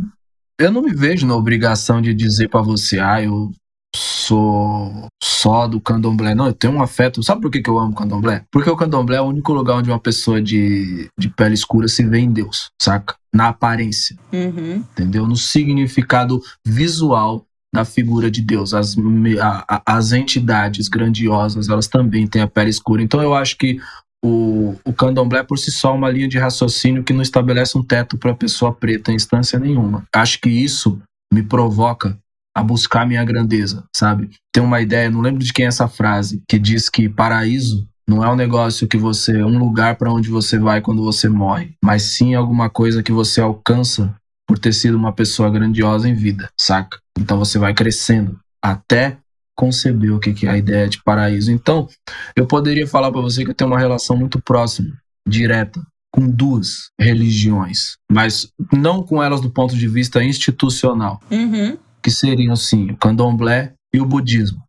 [0.59, 3.51] eu não me vejo na obrigação de dizer para você, ah, eu
[3.95, 6.35] sou só do candomblé.
[6.35, 7.23] Não, eu tenho um afeto.
[7.23, 8.43] Sabe por que, que eu amo candomblé?
[8.51, 12.03] Porque o candomblé é o único lugar onde uma pessoa de, de pele escura se
[12.03, 13.15] vê em Deus, saca?
[13.33, 14.83] Na aparência Uhum.
[14.91, 15.27] entendeu?
[15.27, 18.73] No significado visual da figura de Deus.
[18.73, 18.95] As,
[19.41, 23.01] a- as entidades grandiosas, elas também têm a pele escura.
[23.01, 23.79] Então eu acho que
[24.23, 27.83] o, o candomblé por si só é uma linha de raciocínio que não estabelece um
[27.83, 30.03] teto para a pessoa preta em instância nenhuma.
[30.13, 30.99] Acho que isso
[31.31, 32.17] me provoca
[32.55, 34.29] a buscar minha grandeza, sabe?
[34.53, 38.23] Tem uma ideia, não lembro de quem é essa frase, que diz que paraíso não
[38.23, 42.03] é um negócio que você, um lugar para onde você vai quando você morre, mas
[42.03, 44.15] sim alguma coisa que você alcança
[44.47, 46.99] por ter sido uma pessoa grandiosa em vida, saca?
[47.17, 49.17] Então você vai crescendo até
[49.57, 51.51] conceber o que é a ideia de paraíso.
[51.51, 51.87] Então,
[52.35, 54.91] eu poderia falar para você que eu tenho uma relação muito próxima,
[55.27, 55.81] direta,
[56.11, 61.77] com duas religiões, mas não com elas do ponto de vista institucional, Uhum.
[62.03, 64.61] que seriam sim o candomblé e o budismo.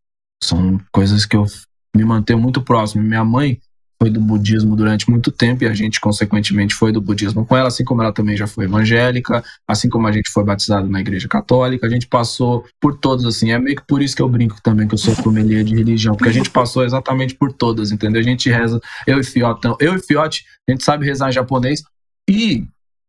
[0.42, 1.44] São coisas que eu
[1.94, 3.02] me mantenho muito próximo.
[3.02, 3.58] Minha mãe
[4.00, 7.68] foi do budismo durante muito tempo e a gente, consequentemente, foi do budismo com ela,
[7.68, 11.28] assim como ela também já foi evangélica, assim como a gente foi batizado na igreja
[11.28, 13.52] católica, a gente passou por todas, assim.
[13.52, 16.14] É meio que por isso que eu brinco também que eu sou sommelier de religião,
[16.14, 18.20] porque a gente passou exatamente por todas, entendeu?
[18.20, 21.82] A gente reza, eu e Fiotão, eu e Fiote, a gente sabe rezar em japonês
[22.28, 22.66] e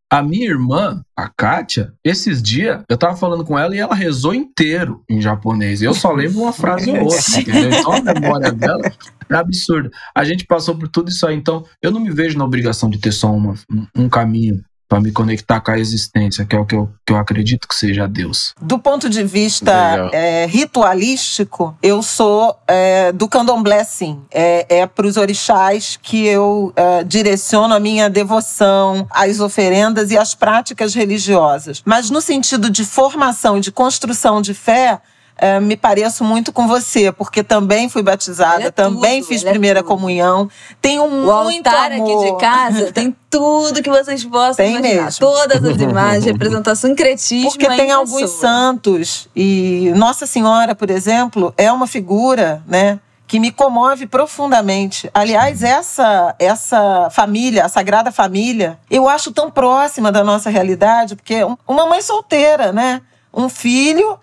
[0.10, 4.34] a minha irmã, a Kátia, esses dias, eu tava falando com ela e ela rezou
[4.34, 5.82] inteiro em japonês.
[5.82, 7.72] Eu só lembro uma frase ou outra, entendeu?
[7.72, 8.82] Então a memória dela
[9.30, 9.90] é absurda.
[10.16, 13.00] A gente passou por tudo isso aí, então eu não me vejo na obrigação de
[13.00, 13.56] ter só uma,
[13.96, 17.18] um, caminho para me conectar com a existência, que é o que eu, que eu
[17.18, 18.54] acredito que seja Deus.
[18.62, 24.22] Do ponto de vista é, ritualístico, eu sou é, do candomblé, sim.
[24.32, 30.18] É, é para os orixás que eu é, direciono a minha devoção, as oferendas e
[30.18, 31.82] as práticas religiosas.
[31.84, 35.02] Mas no sentido de formação e de construção de fé,
[35.38, 39.50] é, me pareço muito com você, porque também fui batizada, é também tudo, fiz é
[39.50, 39.90] primeira tudo.
[39.90, 40.50] comunhão.
[40.82, 41.10] Tenho O
[41.44, 42.20] muito altar amor.
[42.24, 45.04] aqui de casa tem tudo que vocês possam Tem imaginar.
[45.06, 45.20] mesmo.
[45.20, 47.52] Todas as imagens, representação, sincretismo.
[47.52, 48.40] Porque em tem alguns pessoa.
[48.42, 55.10] santos e Nossa Senhora, por exemplo, é uma figura, né, que me comove profundamente.
[55.14, 61.44] Aliás, essa essa família, a Sagrada Família, eu acho tão próxima da nossa realidade, porque
[61.44, 63.02] um- uma mãe solteira, né,
[63.34, 64.18] um filho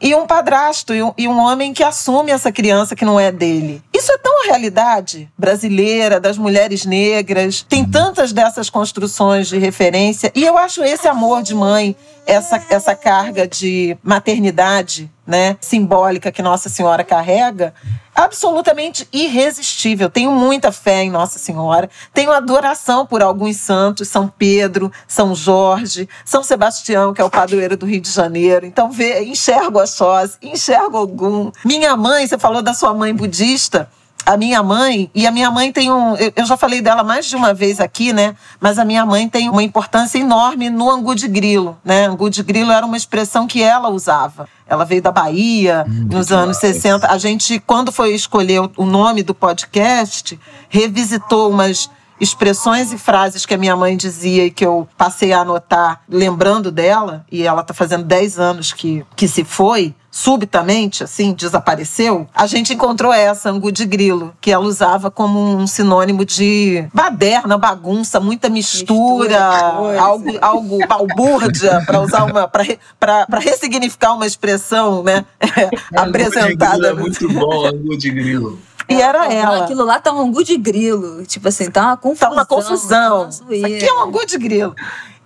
[0.00, 3.30] e um padrasto e um, e um homem que assume essa criança que não é
[3.30, 3.82] dele.
[4.00, 7.66] Isso é tão a realidade brasileira, das mulheres negras.
[7.68, 10.32] Tem tantas dessas construções de referência.
[10.34, 11.94] E eu acho esse amor de mãe,
[12.26, 17.74] essa, essa carga de maternidade né, simbólica que Nossa Senhora carrega,
[18.14, 20.10] absolutamente irresistível.
[20.10, 21.88] Tenho muita fé em Nossa Senhora.
[22.12, 27.76] Tenho adoração por alguns santos, São Pedro, São Jorge, São Sebastião, que é o padroeiro
[27.76, 28.66] do Rio de Janeiro.
[28.66, 31.50] Então, vê, enxergo Oxóssi, enxergo Ogum.
[31.64, 33.89] Minha mãe, você falou da sua mãe budista,
[34.26, 36.14] a minha mãe, e a minha mãe tem um.
[36.36, 38.34] Eu já falei dela mais de uma vez aqui, né?
[38.60, 42.06] Mas a minha mãe tem uma importância enorme no angu de grilo, né?
[42.06, 44.48] Angu de grilo era uma expressão que ela usava.
[44.66, 47.10] Ela veio da Bahia nos anos 60.
[47.10, 53.54] A gente, quando foi escolher o- nome do podcast, revisitou umas expressões e frases que
[53.54, 57.72] a minha mãe dizia e que eu passei a anotar lembrando dela, e ela tá
[57.72, 63.70] fazendo 10 anos que, que se foi, subitamente, assim, desapareceu, a gente encontrou essa, angu
[63.70, 70.38] de grilo, que ela usava como um sinônimo de baderna, bagunça, muita mistura, Mistura algo,
[70.40, 72.48] algo balbúrdia, para usar uma.
[72.48, 75.24] para ressignificar uma expressão, né?
[75.94, 76.88] apresentada.
[76.88, 78.58] É muito bom, angu de grilo.
[78.88, 79.64] E era ela.
[79.64, 81.24] Aquilo lá tá um angu de grilo.
[81.24, 82.28] Tipo assim, tá uma confusão.
[82.28, 83.20] Tá uma confusão.
[83.20, 84.74] uma Isso aqui é um angu de grilo.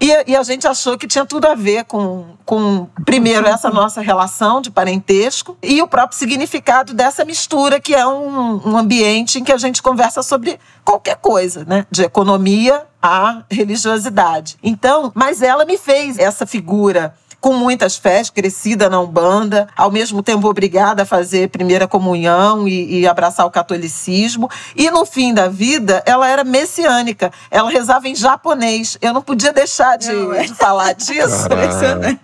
[0.01, 4.01] E, e, a gente achou que tinha tudo a ver com, com, primeiro, essa nossa
[4.01, 9.45] relação de parentesco e o próprio significado dessa mistura, que é um, um ambiente em
[9.45, 11.87] que a gente conversa sobre qualquer coisa, né?
[11.91, 14.57] De economia à religiosidade.
[14.63, 20.23] Então, mas ela me fez essa figura com muitas fés, crescida na Umbanda, ao mesmo
[20.23, 24.49] tempo obrigada a fazer primeira comunhão e, e, abraçar o catolicismo.
[24.75, 27.31] E no fim da vida, ela era messiânica.
[27.51, 28.97] Ela rezava em japonês.
[28.99, 30.45] Eu não podia deixar de, é.
[30.45, 31.47] de falar disso.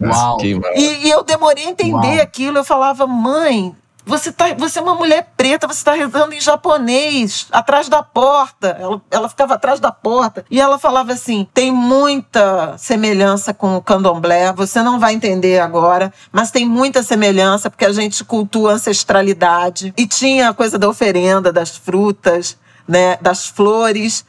[0.00, 0.38] Uau.
[0.74, 2.22] E, e, eu demorei a entender Uau.
[2.22, 2.56] aquilo.
[2.56, 3.76] Eu falava, mãe,
[4.10, 8.76] você, tá, você é uma mulher preta, você está rezando em japonês, atrás da porta.
[8.78, 10.44] Ela, ela ficava atrás da porta.
[10.50, 16.12] E ela falava assim: tem muita semelhança com o candomblé, você não vai entender agora,
[16.32, 19.94] mas tem muita semelhança, porque a gente cultua ancestralidade.
[19.96, 22.58] E tinha a coisa da oferenda, das frutas
[22.90, 24.24] né, das flores.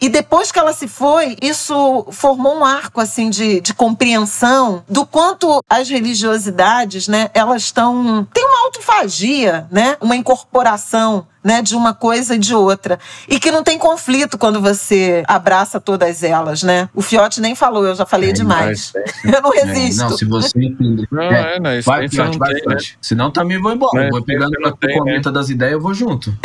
[0.00, 5.04] E depois que ela se foi, isso formou um arco assim de, de compreensão do
[5.04, 11.94] quanto as religiosidades, né, elas estão têm uma autofagia, né, uma incorporação né, de uma
[11.94, 12.98] coisa e de outra.
[13.28, 16.88] E que não tem conflito quando você abraça todas elas, né?
[16.92, 18.92] O Fiote nem falou, eu já falei é, demais.
[19.24, 20.00] eu não resisto.
[20.00, 21.06] É, não, se você entender.
[21.08, 22.76] Não, é, não, isso vai, Fiote, vai, tem, né?
[23.00, 24.10] Senão também vou embora.
[24.10, 25.34] vou pegando a tua comenta né?
[25.34, 26.36] das ideias, eu vou junto.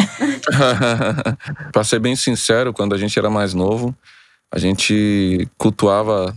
[1.74, 3.96] pra ser bem sincero, quando a gente era mais novo,
[4.54, 6.32] a gente cultuava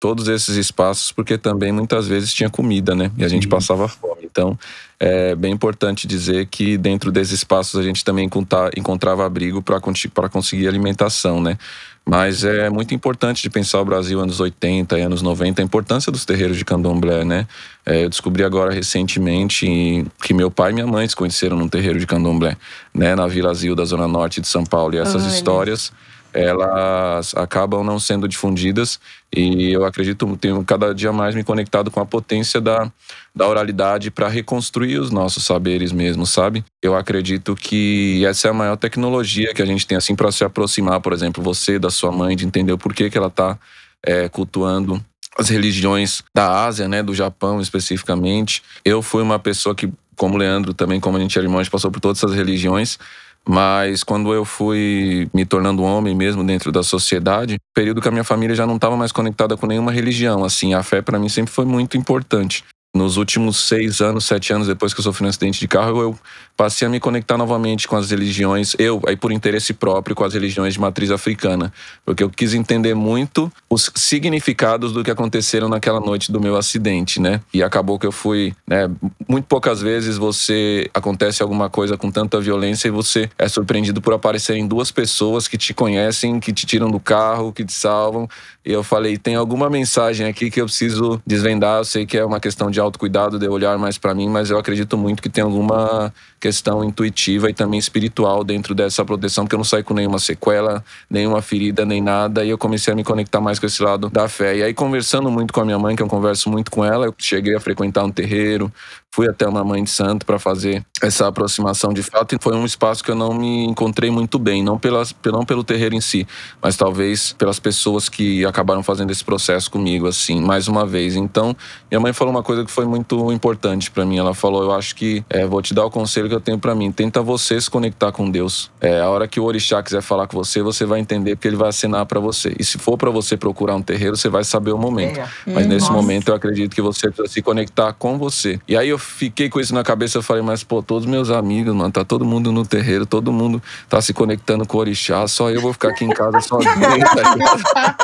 [0.00, 3.10] todos esses espaços porque também muitas vezes tinha comida, né?
[3.16, 4.24] E a gente passava fome.
[4.24, 4.58] Então,
[4.98, 8.28] é bem importante dizer que dentro desses espaços a gente também
[8.76, 9.80] encontrava abrigo para
[10.28, 11.58] conseguir alimentação, né?
[12.06, 16.12] Mas é muito importante de pensar o Brasil anos 80 e anos 90, a importância
[16.12, 17.46] dos terreiros de candomblé, né?
[17.86, 21.98] É, eu descobri agora recentemente que meu pai e minha mãe se conheceram num terreiro
[21.98, 22.58] de candomblé,
[22.92, 23.14] né?
[23.14, 24.94] Na Vila Zil, da Zona Norte de São Paulo.
[24.94, 25.90] E essas histórias
[26.34, 28.98] elas acabam não sendo difundidas
[29.34, 32.90] e eu acredito tenho cada dia mais me conectado com a potência da,
[33.34, 36.64] da oralidade para reconstruir os nossos saberes mesmo, sabe?
[36.82, 40.44] Eu acredito que essa é a maior tecnologia que a gente tem assim para se
[40.44, 43.56] aproximar, por exemplo, você da sua mãe de entender o porquê que ela está
[44.04, 45.02] é, cultuando
[45.38, 48.62] as religiões da Ásia, né, do Japão especificamente.
[48.84, 51.72] Eu fui uma pessoa que, como Leandro também, como a gente é irmão, a gente
[51.72, 52.98] passou por todas essas religiões.
[53.46, 58.24] Mas quando eu fui me tornando homem mesmo dentro da sociedade, período que a minha
[58.24, 60.44] família já não estava mais conectada com nenhuma religião.
[60.44, 62.64] Assim, a fé para mim sempre foi muito importante.
[62.94, 66.18] Nos últimos seis anos, sete anos depois que eu sofri um acidente de carro, eu
[66.56, 70.34] passei a me conectar novamente com as religiões, eu, aí por interesse próprio, com as
[70.34, 71.72] religiões de matriz africana,
[72.04, 77.20] porque eu quis entender muito os significados do que aconteceram naquela noite do meu acidente,
[77.20, 77.40] né?
[77.52, 78.90] E acabou que eu fui, né?
[79.28, 84.14] Muito poucas vezes você acontece alguma coisa com tanta violência e você é surpreendido por
[84.14, 88.28] aparecerem duas pessoas que te conhecem, que te tiram do carro, que te salvam.
[88.64, 91.78] E eu falei, tem alguma mensagem aqui que eu preciso desvendar.
[91.78, 94.58] Eu sei que é uma questão de autocuidado, de olhar mais para mim, mas eu
[94.58, 96.12] acredito muito que tem alguma
[96.44, 100.84] questão intuitiva e também espiritual dentro dessa proteção, porque eu não saí com nenhuma sequela,
[101.08, 104.28] nenhuma ferida, nem nada, e eu comecei a me conectar mais com esse lado da
[104.28, 104.58] fé.
[104.58, 107.14] E aí, conversando muito com a minha mãe, que eu converso muito com ela, eu
[107.16, 108.70] cheguei a frequentar um terreiro,
[109.14, 112.64] fui até uma mãe de santo para fazer essa aproximação de fato e foi um
[112.64, 116.26] espaço que eu não me encontrei muito bem, não, pelas, não pelo terreiro em si,
[116.60, 121.14] mas talvez pelas pessoas que acabaram fazendo esse processo comigo, assim, mais uma vez.
[121.14, 121.54] Então,
[121.88, 124.18] minha mãe falou uma coisa que foi muito importante para mim.
[124.18, 126.74] Ela falou: Eu acho que é, vou te dar o conselho que eu tenho para
[126.74, 126.90] mim.
[126.90, 128.70] Tenta você se conectar com Deus.
[128.80, 131.56] É, a hora que o orixá quiser falar com você, você vai entender porque ele
[131.56, 132.54] vai assinar para você.
[132.58, 135.20] E se for para você procurar um terreiro, você vai saber o momento.
[135.20, 135.28] É.
[135.46, 135.92] Mas hum, nesse nossa.
[135.92, 138.58] momento eu acredito que você precisa se conectar com você.
[138.66, 141.74] E aí eu fiquei com isso na cabeça, eu falei, mas pô, todos meus amigos,
[141.74, 145.50] mano, tá todo mundo no terreiro, todo mundo tá se conectando com o orixá, só
[145.50, 146.74] eu vou ficar aqui em casa sozinho.
[146.74, 147.96] Tá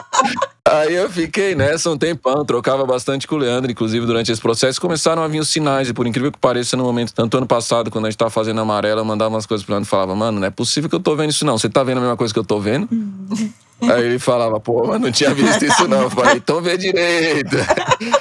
[0.64, 4.80] Aí eu fiquei nessa um tempão, trocava bastante com o Leandro, inclusive durante esse processo.
[4.80, 7.90] Começaram a vir os sinais, e por incrível que pareça, no momento, tanto ano passado,
[7.90, 10.38] quando a gente tava fazendo amarela, eu mandava umas coisas pro Leandro e falava, mano,
[10.38, 11.58] não é possível que eu tô vendo isso não.
[11.58, 12.88] Você tá vendo a mesma coisa que eu tô vendo?
[13.82, 16.02] Aí ele falava, pô, mas não tinha visto isso não.
[16.02, 17.56] Eu falei, então vê direito.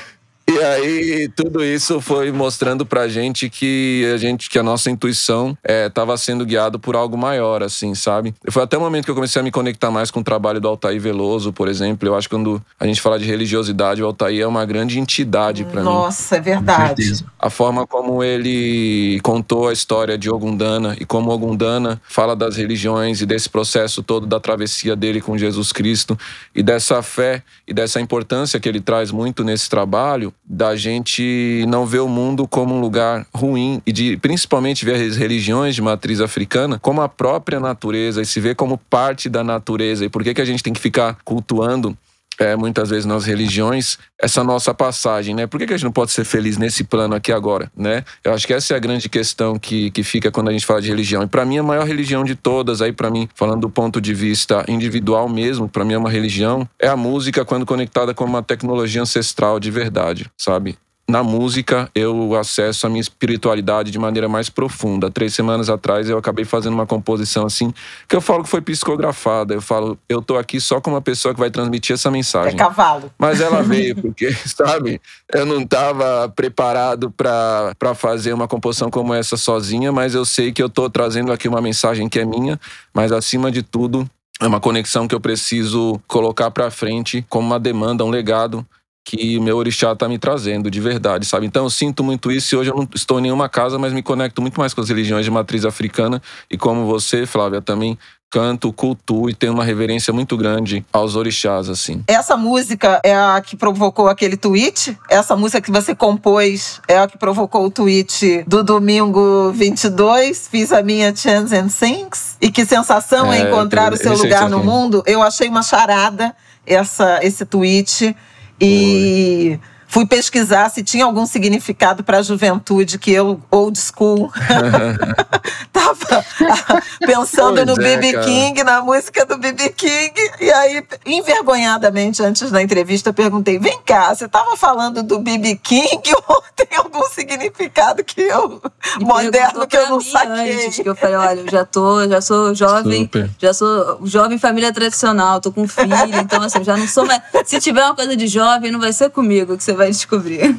[0.50, 5.56] E aí tudo isso foi mostrando pra gente que a gente que a nossa intuição
[5.64, 8.34] estava é, sendo guiado por algo maior, assim, sabe?
[8.50, 10.68] Foi até o momento que eu comecei a me conectar mais com o trabalho do
[10.68, 12.08] Altair Veloso, por exemplo.
[12.08, 15.64] Eu acho que quando a gente fala de religiosidade, o Altair é uma grande entidade
[15.66, 15.86] para mim.
[15.86, 17.24] Nossa, é verdade.
[17.38, 23.22] A forma como ele contou a história de Ogundana e como Ogundana fala das religiões
[23.22, 26.18] e desse processo todo da travessia dele com Jesus Cristo
[26.56, 31.86] e dessa fé e dessa importância que ele traz muito nesse trabalho da gente não
[31.86, 36.20] ver o mundo como um lugar ruim e de principalmente ver as religiões de matriz
[36.22, 40.06] africana como a própria natureza e se ver como parte da natureza.
[40.06, 41.96] E por que, que a gente tem que ficar cultuando
[42.40, 45.46] é, muitas vezes nas religiões, essa nossa passagem, né?
[45.46, 48.04] Por que, que a gente não pode ser feliz nesse plano aqui agora, né?
[48.24, 50.82] Eu acho que essa é a grande questão que, que fica quando a gente fala
[50.82, 51.22] de religião.
[51.24, 54.14] E para mim, a maior religião de todas, aí para mim, falando do ponto de
[54.14, 58.42] vista individual mesmo, para mim é uma religião, é a música quando conectada com uma
[58.42, 60.78] tecnologia ancestral de verdade, sabe?
[61.10, 65.10] Na música eu acesso a minha espiritualidade de maneira mais profunda.
[65.10, 67.74] Três semanas atrás eu acabei fazendo uma composição assim,
[68.08, 69.56] que eu falo que foi psicografada.
[69.56, 72.54] Eu falo, eu tô aqui só como uma pessoa que vai transmitir essa mensagem.
[72.54, 73.12] É cavalo.
[73.18, 75.02] Mas ela veio porque, sabe,
[75.34, 80.62] eu não estava preparado para fazer uma composição como essa sozinha, mas eu sei que
[80.62, 82.60] eu tô trazendo aqui uma mensagem que é minha,
[82.94, 84.08] mas acima de tudo,
[84.40, 88.66] é uma conexão que eu preciso colocar para frente como uma demanda, um legado
[89.04, 91.46] que o meu orixá está me trazendo de verdade, sabe?
[91.46, 94.04] Então eu sinto muito isso e hoje eu não estou em nenhuma casa, mas me
[94.04, 97.98] conecto muito mais com as religiões de matriz africana e como você, Flávia, também
[98.30, 102.04] canto, cultuo e tenho uma reverência muito grande aos orixás, assim.
[102.08, 104.96] Essa música é a que provocou aquele tweet?
[105.10, 110.72] Essa música que você compôs é a que provocou o tweet do domingo 22, fiz
[110.72, 112.38] a minha Chance and Things?
[112.40, 115.02] E que sensação é, é encontrar o seu lugar no mundo?
[115.08, 116.36] Eu achei uma charada
[116.66, 118.16] essa, esse tweet.
[118.60, 119.60] E.
[119.90, 124.32] fui pesquisar se tinha algum significado para a juventude que eu, old school,
[125.74, 126.24] tava
[127.06, 130.14] pensando pois no BB é, King, na música do BB King.
[130.40, 136.02] E aí, envergonhadamente, antes da entrevista, perguntei: vem cá, você estava falando do BB King
[136.28, 138.62] ou tem algum significado que eu,
[139.00, 140.68] e moderno, que eu não saquei?
[140.68, 143.30] Antes, que eu falei: olha, eu já tô, já sou jovem, Super.
[143.40, 147.22] já sou jovem família tradicional, tô com filho, então assim, já não sou mais.
[147.46, 150.56] Se tiver uma coisa de jovem, não vai ser comigo que você vai descobrir.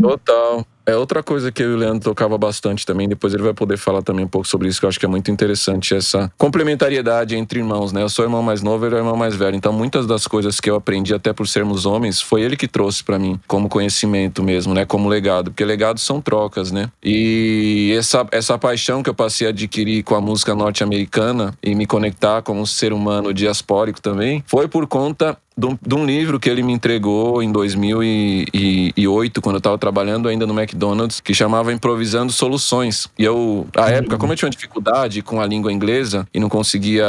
[0.00, 0.66] Total.
[0.84, 3.76] É outra coisa que eu e o Leandro tocava bastante também, depois ele vai poder
[3.76, 7.36] falar também um pouco sobre isso, que eu acho que é muito interessante, essa complementariedade
[7.36, 8.02] entre irmãos, né?
[8.02, 9.54] Eu sou irmão mais novo, ele é irmão mais velho.
[9.54, 13.04] Então, muitas das coisas que eu aprendi, até por sermos homens, foi ele que trouxe
[13.04, 14.84] para mim, como conhecimento mesmo, né?
[14.84, 15.52] Como legado.
[15.52, 16.90] Porque legados são trocas, né?
[17.00, 21.86] E essa, essa paixão que eu passei a adquirir com a música norte-americana e me
[21.86, 26.62] conectar como um ser humano diaspórico também, foi por conta de um livro que ele
[26.62, 33.06] me entregou em 2008, quando eu estava trabalhando ainda no McDonald's, que chamava Improvisando Soluções.
[33.18, 37.06] E eu, à época, como eu tinha dificuldade com a língua inglesa e não conseguia,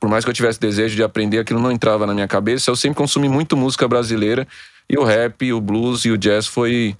[0.00, 2.76] por mais que eu tivesse desejo de aprender, aquilo não entrava na minha cabeça, eu
[2.76, 4.48] sempre consumi muito música brasileira
[4.88, 6.96] e o rap, o blues e o jazz foi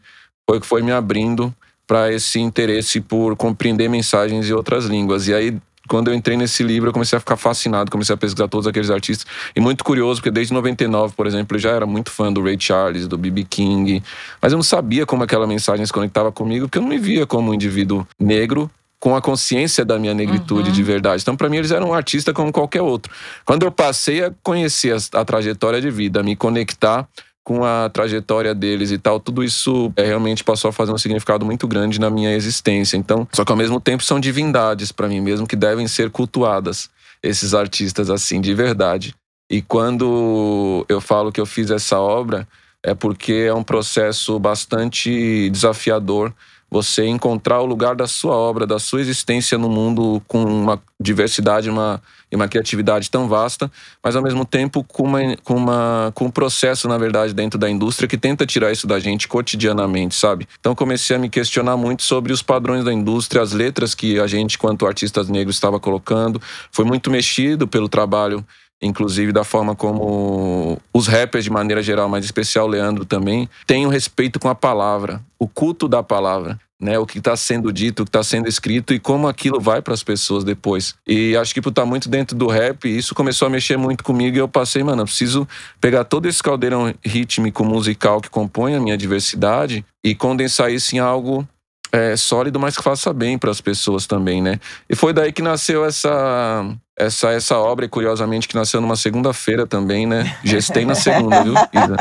[0.47, 1.55] foi que foi me abrindo
[1.87, 5.29] para esse interesse por compreender mensagens em outras línguas.
[5.29, 5.59] E aí
[5.89, 8.91] quando eu entrei nesse livro, eu comecei a ficar fascinado, comecei a pesquisar todos aqueles
[8.91, 9.27] artistas.
[9.55, 12.57] E muito curioso, porque desde 99, por exemplo, eu já era muito fã do Ray
[12.59, 13.45] Charles, do B.B.
[13.45, 14.03] King.
[14.41, 17.27] Mas eu não sabia como aquela mensagem se conectava comigo, porque eu não me via
[17.27, 18.71] como um indivíduo negro
[19.05, 20.75] com a consciência da minha negritude uhum.
[20.75, 21.21] de verdade.
[21.21, 23.13] Então, para mim, eles eram um artista como qualquer outro.
[23.45, 27.07] Quando eu passei a conhecer a, a trajetória de vida, a me conectar
[27.45, 31.45] com a trajetória deles e tal, tudo isso é, realmente passou a fazer um significado
[31.45, 32.97] muito grande na minha existência.
[32.97, 36.89] Então, só que ao mesmo tempo são divindades para mim mesmo que devem ser cultuadas,
[37.23, 39.15] esses artistas assim, de verdade.
[39.51, 42.49] E quando eu falo que eu fiz essa obra,
[42.83, 46.33] é porque é um processo bastante desafiador
[46.71, 51.71] você encontrar o lugar da sua obra, da sua existência no mundo com uma diversidade
[51.71, 52.03] uma,
[52.35, 53.71] e uma criatividade tão vasta,
[54.03, 57.71] mas ao mesmo tempo com, uma, com, uma, com um processo, na verdade, dentro da
[57.71, 60.49] indústria que tenta tirar isso da gente cotidianamente, sabe?
[60.59, 64.27] Então comecei a me questionar muito sobre os padrões da indústria, as letras que a
[64.27, 66.43] gente, quanto artistas negros, estava colocando.
[66.73, 68.45] Foi muito mexido pelo trabalho
[68.83, 73.87] inclusive da forma como os rappers de maneira geral, mas em especial Leandro também, têm
[73.87, 76.59] um respeito com a palavra, o culto da palavra.
[76.81, 79.81] Né, o que está sendo dito, o que está sendo escrito e como aquilo vai
[79.81, 80.95] para as pessoas depois.
[81.07, 84.03] E acho que por estar tá muito dentro do rap, isso começou a mexer muito
[84.03, 85.49] comigo e eu passei, mano, eu preciso
[85.81, 90.99] pegar todo esse caldeirão rítmico musical que compõe a minha diversidade e condensar isso em
[90.99, 91.49] algo
[91.95, 94.59] é, sólido, mas que faça bem para as pessoas também, né?
[94.91, 96.67] E foi daí que nasceu essa
[96.97, 100.37] essa essa obra, curiosamente, que nasceu numa segunda-feira também, né?
[100.43, 101.97] Gestei na segunda, viu, Isa?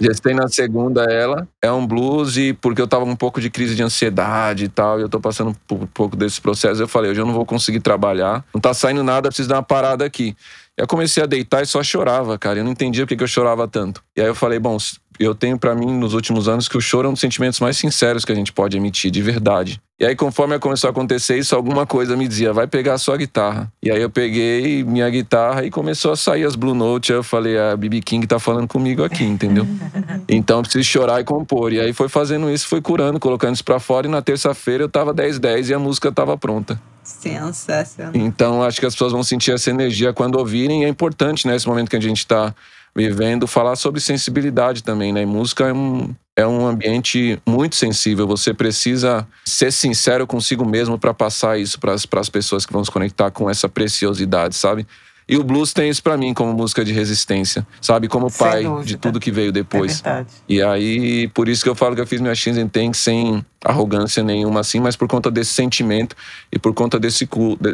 [0.00, 1.46] Gestei na segunda ela.
[1.62, 4.98] É um blues e porque eu tava um pouco de crise de ansiedade e tal,
[4.98, 7.46] e eu tô passando por um pouco desse processo, eu falei, hoje eu não vou
[7.46, 10.36] conseguir trabalhar, não tá saindo nada, preciso dar uma parada aqui.
[10.76, 12.58] Eu comecei a deitar e só chorava, cara.
[12.58, 14.02] Eu não entendia porque que eu chorava tanto.
[14.14, 14.76] E aí eu falei, bom,
[15.18, 17.76] eu tenho para mim nos últimos anos que o choro é um dos sentimentos mais
[17.76, 19.80] sinceros que a gente pode emitir, de verdade.
[19.98, 23.16] E aí, conforme começou a acontecer isso, alguma coisa me dizia, vai pegar a sua
[23.16, 23.72] guitarra.
[23.82, 27.10] E aí eu peguei minha guitarra e começou a sair as Blue Notes.
[27.10, 29.66] Aí eu falei, a BB King tá falando comigo aqui, entendeu?
[30.28, 31.72] então eu preciso chorar e compor.
[31.72, 34.06] E aí foi fazendo isso, foi curando, colocando isso pra fora.
[34.06, 36.78] E na terça-feira eu tava 10-10 e a música tava pronta.
[37.02, 38.12] Sensacional.
[38.14, 40.82] Então acho que as pessoas vão sentir essa energia quando ouvirem.
[40.82, 42.54] E é importante, nesse né, momento que a gente tá
[42.96, 45.22] vivendo, falar sobre sensibilidade também, né?
[45.22, 48.26] E música é um, é um ambiente muito sensível.
[48.26, 52.90] Você precisa ser sincero consigo mesmo para passar isso para as pessoas que vão se
[52.90, 54.86] conectar com essa preciosidade, sabe?
[55.28, 58.06] E o blues tem isso para mim como música de resistência, sabe?
[58.06, 60.00] Como pai de tudo que veio depois.
[60.04, 63.44] É e aí, por isso que eu falo que eu fiz minha Shinzen Tank sem
[63.64, 66.14] arrogância nenhuma assim, mas por conta desse sentimento
[66.52, 67.28] e por conta desse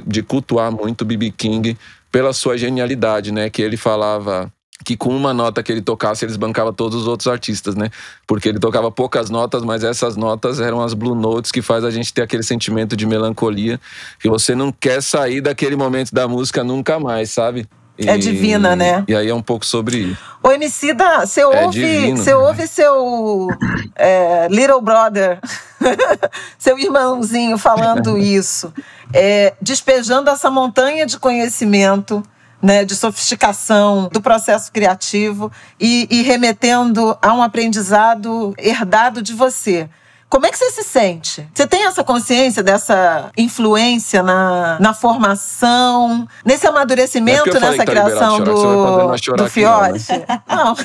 [0.07, 1.31] de cultuar muito B.B.
[1.37, 1.77] King
[2.11, 3.51] pela sua genialidade, né?
[3.51, 4.51] Que ele falava
[4.85, 7.91] que com uma nota que ele tocasse, eles bancavam todos os outros artistas, né?
[8.27, 11.91] Porque ele tocava poucas notas, mas essas notas eram as blue notes que faz a
[11.91, 13.81] gente ter aquele sentimento de melancolia,
[14.19, 17.69] que você não quer sair daquele momento da música nunca mais, sabe?
[17.99, 19.05] E, é divina, né?
[19.07, 20.17] E aí é um pouco sobre.
[20.43, 22.37] O Emicida, você é ouve, você né?
[22.37, 23.49] ouve seu
[23.95, 25.39] é, little brother,
[26.59, 28.73] seu irmãozinho falando isso,
[29.13, 32.23] é, despejando essa montanha de conhecimento
[32.63, 35.51] né, de sofisticação do processo criativo
[35.81, 39.89] e, e remetendo a um aprendizado herdado de você.
[40.29, 41.47] Como é que você se sente?
[41.53, 48.41] Você tem essa consciência dessa influência na, na formação, nesse amadurecimento, é nessa tá criação
[48.41, 50.07] do, do Fiote?
[50.49, 50.57] Não.
[50.73, 50.77] não.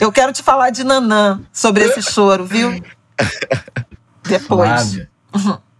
[0.00, 2.82] Eu quero te falar de Nanã sobre esse choro, viu?
[4.26, 4.68] Depois.
[4.68, 5.10] Flávia,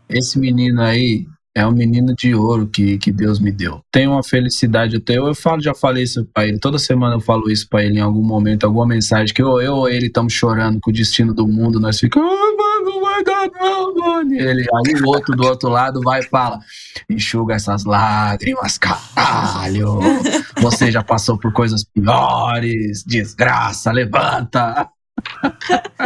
[0.08, 1.26] esse menino aí,
[1.58, 3.80] é um menino de ouro que, que Deus me deu.
[3.90, 5.26] Tenho uma felicidade, eu tenho.
[5.26, 6.56] Eu falo, já falei isso pra ele.
[6.60, 9.74] Toda semana eu falo isso pra ele em algum momento, alguma mensagem que eu, eu
[9.74, 11.80] ou ele estamos chorando com o destino do mundo.
[11.80, 14.32] Nós ficamos, ai, mano, não vai dar não, mano.
[14.32, 16.60] Ele, aí o outro do outro lado vai e fala:
[17.10, 19.98] enxuga essas lágrimas, caralho.
[20.60, 24.88] Você já passou por coisas piores, desgraça, levanta.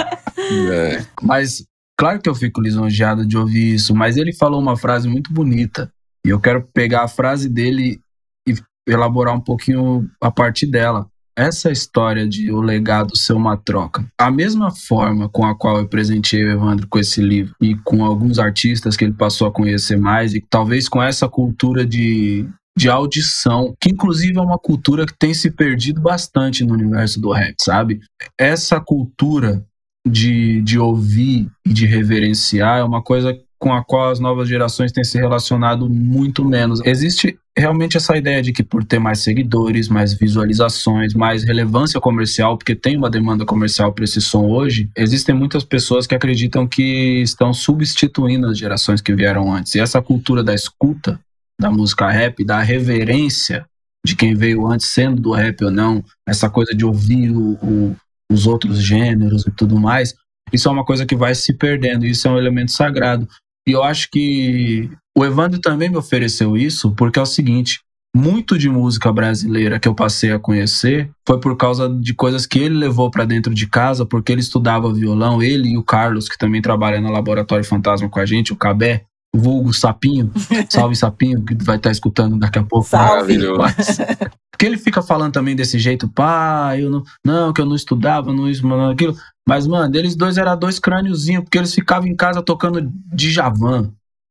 [0.73, 1.05] É.
[1.23, 1.65] Mas
[1.99, 5.93] Claro que eu fico lisonjeado de ouvir isso, mas ele falou uma frase muito bonita.
[6.27, 8.01] E eu quero pegar a frase dele
[8.49, 8.55] e
[8.89, 11.07] elaborar um pouquinho a partir dela.
[11.37, 14.05] Essa história de o legado ser uma troca.
[14.19, 18.05] A mesma forma com a qual eu presenteei o Evandro com esse livro e com
[18.05, 22.89] alguns artistas que ele passou a conhecer mais, e talvez com essa cultura de, de
[22.91, 27.55] audição, que inclusive é uma cultura que tem se perdido bastante no universo do rap,
[27.61, 28.01] sabe?
[28.39, 29.65] Essa cultura
[30.07, 34.91] de, de ouvir e de reverenciar é uma coisa com a qual as novas gerações
[34.91, 36.81] têm se relacionado muito menos.
[36.85, 42.59] Existe realmente essa ideia de que por ter mais seguidores, mais visualizações, mais relevância comercial,
[42.59, 47.23] porque tem uma demanda comercial para esse som hoje, existem muitas pessoas que acreditam que
[47.23, 49.77] estão substituindo as gerações que vieram antes.
[49.77, 51.21] E essa cultura da escuta
[51.61, 53.65] da música rap, da reverência
[54.05, 57.97] de quem veio antes, sendo do rap ou não, essa coisa de ouvir o, o
[58.33, 60.15] os outros gêneros e tudo mais,
[60.53, 63.29] isso é uma coisa que vai se perdendo, isso é um elemento sagrado.
[63.67, 67.81] E eu acho que o Evandro também me ofereceu isso, porque é o seguinte:
[68.15, 72.59] muito de música brasileira que eu passei a conhecer foi por causa de coisas que
[72.59, 76.37] ele levou para dentro de casa, porque ele estudava violão, ele e o Carlos, que
[76.37, 79.05] também trabalha no Laboratório Fantasma com a gente, o Cabé,
[79.35, 80.31] o vulgo Sapinho,
[80.69, 82.87] salve Sapinho, que vai estar tá escutando daqui a pouco.
[82.87, 83.39] Salve!
[84.63, 88.33] Porque ele fica falando também desse jeito, pá, eu não, não, que eu não estudava,
[88.33, 89.17] não isso, não aquilo.
[89.45, 93.91] Mas, mano, eles dois eram dois crâniozinhos, porque eles ficavam em casa tocando Djavan,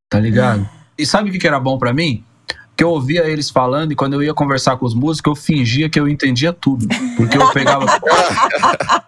[0.10, 0.66] tá ligado?
[0.98, 2.24] E sabe o que, que era bom para mim?
[2.78, 5.90] Que eu ouvia eles falando e quando eu ia conversar com os músicos, eu fingia
[5.90, 6.88] que eu entendia tudo.
[7.18, 7.86] Porque eu pegava.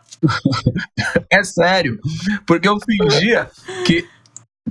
[1.31, 2.01] é sério.
[2.45, 3.49] Porque eu fingia
[3.85, 4.05] que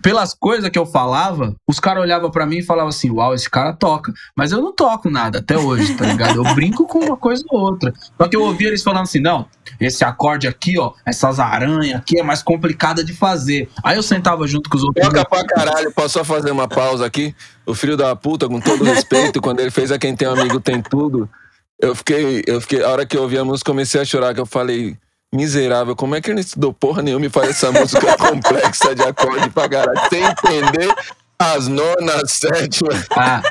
[0.01, 3.49] pelas coisas que eu falava, os caras olhavam para mim e falavam assim: Uau, esse
[3.49, 4.12] cara toca.
[4.36, 6.36] Mas eu não toco nada até hoje, tá ligado?
[6.36, 7.93] Eu brinco com uma coisa ou outra.
[8.20, 9.47] Só que eu ouvia eles falando assim: Não,
[9.78, 13.68] esse acorde aqui, ó, essas aranhas aqui é mais complicada de fazer.
[13.84, 15.07] Aí eu sentava junto com os outros.
[15.07, 17.34] Toca pra caralho, posso só fazer uma pausa aqui?
[17.66, 20.82] O filho da puta, com todo respeito, quando ele fez A Quem Tem Amigo Tem
[20.82, 21.28] Tudo,
[21.80, 24.40] eu fiquei, eu fiquei, a hora que eu ouvi a música, comecei a chorar, que
[24.40, 24.97] eu falei
[25.33, 29.03] miserável, como é que ele não estudou porra nenhuma e faz essa música complexa de
[29.03, 30.95] acorde pra caralho, sem entender
[31.39, 33.07] as nonas, sétimas.
[33.16, 33.43] Ah.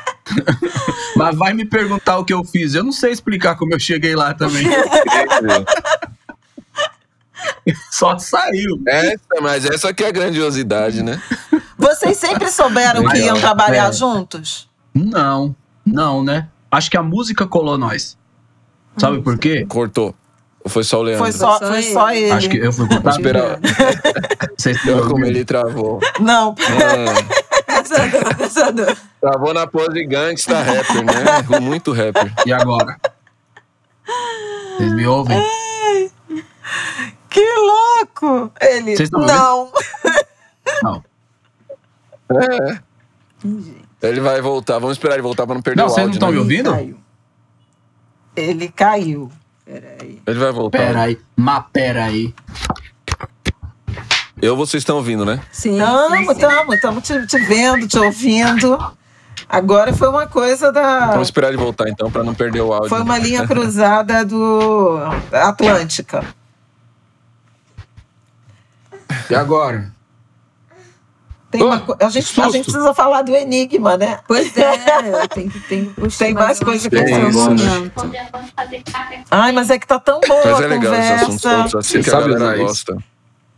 [1.15, 2.73] Mas vai me perguntar o que eu fiz.
[2.73, 4.65] Eu não sei explicar como eu cheguei lá também.
[7.91, 8.79] Só saiu.
[8.87, 11.19] Essa, mas essa que é a grandiosidade, né?
[11.75, 13.91] Vocês sempre souberam que iam trabalhar é.
[13.91, 14.69] juntos?
[14.93, 16.47] Não, não, né?
[16.69, 18.15] Acho que a música colou nós.
[18.95, 19.65] Sabe por quê?
[19.67, 20.15] Cortou.
[20.63, 21.23] Ou foi só o Leandro?
[21.23, 21.93] Foi só, Foi só foi ele.
[21.93, 22.31] só ele.
[22.31, 23.15] Acho que eu fui Vou contado.
[23.15, 23.59] esperar.
[24.57, 25.99] Vocês Olha como ele travou.
[26.19, 28.97] Não, Ah, Pensador, pensador.
[29.19, 31.59] travou na pose gangsta rapper, né?
[31.59, 32.31] Muito rapper.
[32.45, 32.95] E agora?
[34.77, 35.41] Vocês me ouvem?
[37.29, 38.51] que louco!
[38.61, 39.71] Ele, Vocês estão não.
[40.83, 41.03] Não.
[44.01, 44.79] Ele vai voltar.
[44.79, 46.15] Vamos esperar ele voltar pra não perder Não, o vocês não áudio.
[46.17, 46.33] estão né?
[46.35, 46.71] me ouvindo?
[46.71, 46.97] Caiu.
[48.35, 49.31] Ele caiu.
[49.65, 50.21] Peraí.
[50.25, 50.77] Ele vai voltar.
[50.77, 51.19] Pera aí.
[51.35, 52.33] Mas pera aí.
[54.41, 55.39] Eu, vocês estão ouvindo, né?
[55.51, 55.73] Sim.
[55.73, 56.39] sim, Tamo, sim.
[56.39, 58.77] tamo, tamo te, te vendo, te ouvindo.
[59.47, 61.07] Agora foi uma coisa da.
[61.07, 62.89] Vamos esperar ele voltar então pra não perder o áudio.
[62.89, 64.97] Foi uma linha cruzada do
[65.31, 66.23] Atlântica.
[69.29, 69.91] E agora?
[71.51, 74.19] Tem uma co- a, gente, a gente precisa falar do Enigma, né?
[74.27, 76.25] Pois é, tem que, tem que puxar.
[76.25, 78.11] Tem mais coisa que vou- momento.
[79.29, 81.57] Ai, mas é que tá tão boa Mas é legal esse assunto conversa.
[81.69, 82.97] todos, assim que a galera gosta.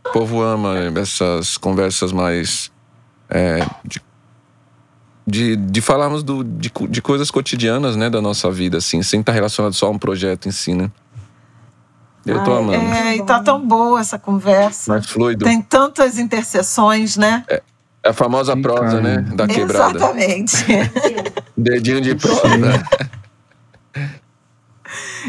[0.06, 2.72] O povo ama essas conversas mais.
[3.30, 4.02] é, de,
[5.26, 9.32] de, de falarmos do, de, de coisas cotidianas, né, da nossa vida, assim, sem estar
[9.32, 10.92] relacionado só a um projeto em si, né?
[12.26, 12.94] Eu tô Ai, amando.
[12.94, 14.94] É, e tá tão boa essa conversa.
[14.94, 15.44] Mais fluido.
[15.46, 17.44] Tem tantas interseções, né?
[17.50, 17.62] É
[18.04, 19.02] a famosa Ih, prosa, cara.
[19.02, 19.18] né?
[19.34, 19.98] Da quebrada.
[19.98, 20.66] Exatamente.
[21.56, 22.84] Dedinho de prosa.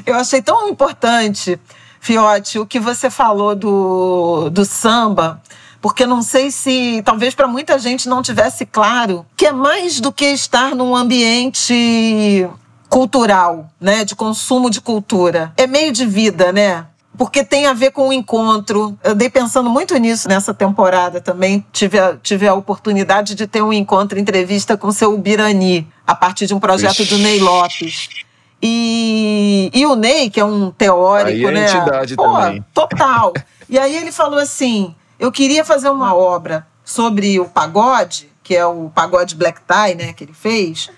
[0.05, 1.59] Eu achei tão importante,
[2.01, 5.41] Fiote, o que você falou do, do samba,
[5.81, 10.13] porque não sei se, talvez para muita gente não tivesse claro, que é mais do
[10.13, 12.49] que estar num ambiente
[12.89, 15.53] cultural, né, de consumo de cultura.
[15.57, 16.87] É meio de vida, né?
[17.17, 18.99] Porque tem a ver com o encontro.
[19.03, 21.65] Eu dei pensando muito nisso nessa temporada também.
[21.73, 26.15] Tive a, tive a oportunidade de ter um encontro, entrevista com o seu Ubirani, a
[26.15, 27.15] partir de um projeto Ixi.
[27.15, 28.09] do Ney Lopes.
[28.61, 31.65] E, e o Ney, que é um teórico, Aí é né?
[31.67, 32.65] entidade Pô, também.
[32.73, 33.33] Total.
[33.69, 38.67] e aí ele falou assim: eu queria fazer uma obra sobre o pagode, que é
[38.67, 40.91] o pagode black tie, né, que ele fez,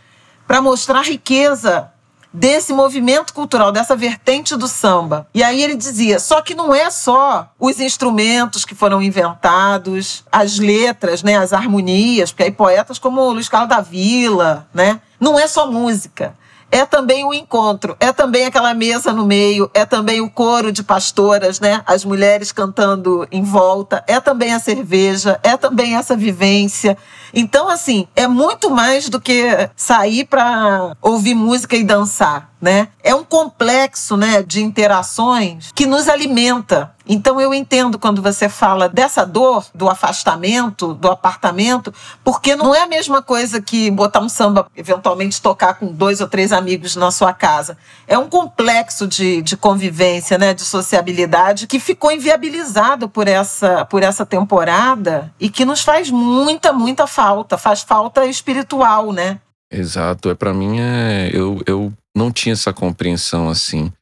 [0.47, 1.91] para mostrar a riqueza
[2.33, 5.27] desse movimento cultural, dessa vertente do samba.
[5.35, 10.59] E aí ele dizia: só que não é só os instrumentos que foram inventados, as
[10.59, 15.47] letras, né, as harmonias, porque aí poetas como Luiz Carlos da Vila, né, não é
[15.47, 16.35] só música.
[16.69, 20.83] É também o encontro, é também aquela mesa no meio, é também o coro de
[20.83, 21.81] pastoras, né?
[21.87, 26.99] As mulheres cantando em volta, é também a cerveja, é também essa vivência.
[27.33, 32.89] Então, assim, é muito mais do que sair para ouvir música e dançar, né?
[33.03, 36.95] É um complexo, né, de interações que nos alimenta.
[37.09, 42.83] Então eu entendo quando você fala dessa dor, do afastamento, do apartamento, porque não é
[42.83, 47.13] a mesma coisa que botar um samba, eventualmente tocar com dois ou três amigos na
[47.13, 47.79] sua casa.
[48.09, 54.03] É um complexo de, de convivência, né, de sociabilidade, que ficou inviabilizado por essa, por
[54.03, 57.16] essa temporada e que nos faz muita, muita falta.
[57.59, 59.41] Faz falta espiritual, né?
[59.73, 60.31] Exato.
[60.31, 63.93] É para mim é eu, eu não tinha essa compreensão assim.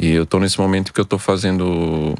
[0.00, 2.14] E eu tô nesse momento que eu tô fazendo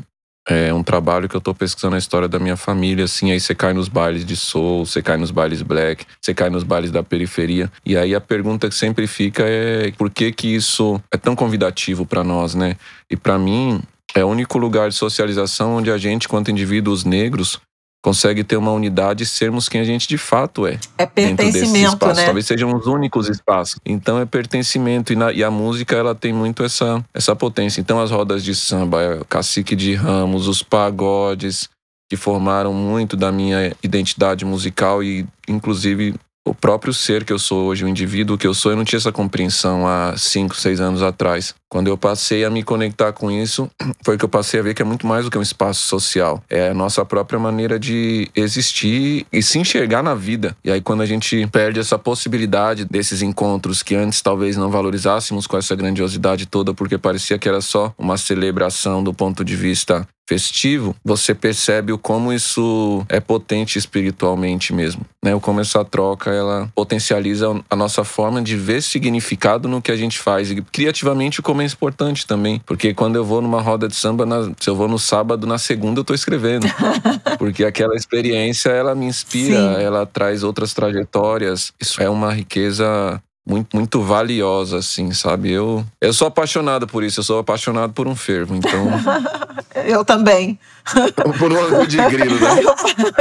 [0.49, 3.55] é, um trabalho que eu tô pesquisando a história da minha família, assim, aí você
[3.55, 7.03] cai nos bailes de soul, você cai nos bailes black, você cai nos bailes da
[7.03, 7.71] periferia.
[7.85, 12.05] E aí a pergunta que sempre fica é por que que isso é tão convidativo
[12.05, 12.77] para nós, né?
[13.11, 13.83] E para mim
[14.15, 17.61] é o único lugar de socialização onde a gente, quanto indivíduos negros,
[18.05, 21.53] consegue ter uma unidade e sermos quem a gente de fato é É dentro desses
[21.63, 22.17] pertencimento, espaços.
[22.19, 22.25] né?
[22.27, 23.81] Talvez sejam os únicos espaços.
[23.83, 27.81] Então é pertencimento e, na- e a música ela tem muito essa, essa potência.
[27.81, 31.71] Então as rodas de samba, é, o cacique de ramos, os pagodes
[32.11, 36.15] que formaram muito da minha identidade musical e inclusive
[36.47, 38.99] o próprio ser que eu sou hoje, o indivíduo que eu sou, eu não tinha
[38.99, 41.55] essa compreensão há cinco, seis anos atrás.
[41.75, 43.69] Quando eu passei a me conectar com isso,
[44.05, 46.41] foi que eu passei a ver que é muito mais do que um espaço social.
[46.49, 50.57] É a nossa própria maneira de existir e se enxergar na vida.
[50.65, 55.49] E aí, quando a gente perde essa possibilidade desses encontros que antes talvez não valorizássemos
[55.49, 60.07] com essa grandiosidade toda, porque parecia que era só uma celebração do ponto de vista
[60.27, 65.35] festivo, você percebe o como isso é potente espiritualmente mesmo, né?
[65.35, 69.97] O como essa troca ela potencializa a nossa forma de ver significado no que a
[69.97, 74.27] gente faz e criativamente como importante também, porque quando eu vou numa roda de samba,
[74.27, 76.67] na- se eu vou no sábado, na segunda eu tô escrevendo,
[77.39, 79.83] porque aquela experiência ela me inspira, Sim.
[79.83, 81.73] ela traz outras trajetórias.
[81.81, 85.51] Isso é uma riqueza muito, muito valiosa, assim, sabe?
[85.53, 88.87] Eu, eu sou apaixonado por isso, eu sou apaixonado por um fervo, então.
[89.87, 90.59] eu também.
[91.39, 92.63] por um ângulo de grilo, né?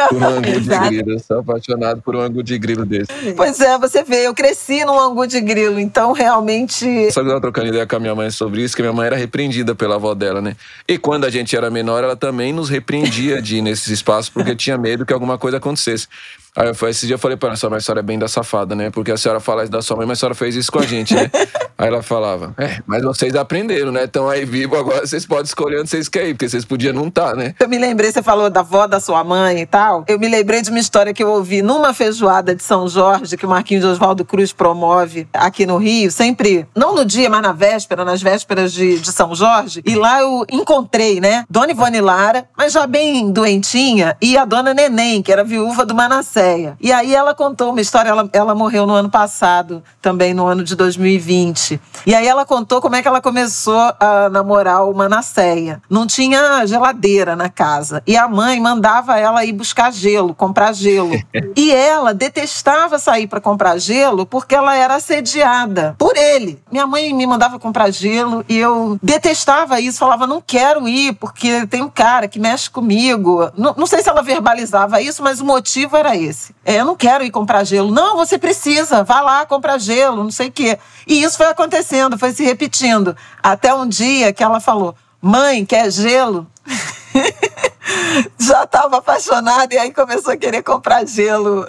[0.10, 1.12] por um ângulo de grilo.
[1.12, 3.08] Eu sou apaixonado por um ângulo de grilo desse.
[3.36, 7.12] Pois é, você vê, eu cresci num ângulo de grilo, então realmente.
[7.12, 9.08] Só que eu tava trocando ideia com a minha mãe sobre isso, que minha mãe
[9.08, 10.56] era repreendida pela avó dela, né?
[10.88, 14.56] E quando a gente era menor, ela também nos repreendia de ir nesses espaços porque
[14.56, 16.08] tinha medo que alguma coisa acontecesse.
[16.56, 18.76] Aí eu, esse dia eu falei pra ela, mas a senhora é bem da safada,
[18.76, 18.91] né?
[18.91, 20.86] Porque a senhora fala isso da sua mãe, mas a senhora fez isso com a
[20.86, 21.32] gente, né?
[21.76, 24.04] aí ela falava, é, mas vocês aprenderam, né?
[24.04, 27.08] Estão aí vivo, agora vocês podem escolher onde vocês querem ir, porque vocês podiam não
[27.08, 27.56] estar, tá, né?
[27.60, 30.04] Eu me lembrei, você falou da avó da sua mãe e tal.
[30.08, 33.46] Eu me lembrei de uma história que eu ouvi numa feijoada de São Jorge, que
[33.46, 38.04] o Marquinhos Oswaldo Cruz promove aqui no Rio, sempre, não no dia, mas na véspera,
[38.06, 39.82] nas vésperas de, de São Jorge.
[39.86, 41.46] E lá eu encontrei, né?
[41.50, 45.96] Dona Ivone Lara, mas já bem doentinha, e a dona Neném, que era viúva do
[45.96, 46.78] Manasseia.
[46.82, 50.46] E aí ela ela contou uma história, ela, ela morreu no ano passado, também no
[50.46, 51.80] ano de 2020.
[52.06, 55.82] E aí ela contou como é que ela começou a namorar o Manasseia.
[55.89, 56.33] Não tinha
[56.66, 58.04] geladeira na casa.
[58.06, 61.12] E a mãe mandava ela ir buscar gelo, comprar gelo.
[61.56, 66.62] e ela detestava sair para comprar gelo porque ela era assediada por ele.
[66.72, 71.66] Minha mãe me mandava comprar gelo e eu detestava isso, falava, não quero ir porque
[71.68, 73.50] tem um cara que mexe comigo.
[73.58, 76.54] Não, não sei se ela verbalizava isso, mas o motivo era esse.
[76.66, 77.92] É, eu não quero quero ir comprar gelo.
[77.92, 80.78] Não, você precisa, vá lá comprar gelo, não sei o quê.
[81.08, 83.16] E isso foi acontecendo, foi se repetindo.
[83.42, 86.45] Até um dia que ela falou: Mãe, quer gelo?
[88.38, 91.65] Já estava apaixonada e aí começou a querer comprar gelo.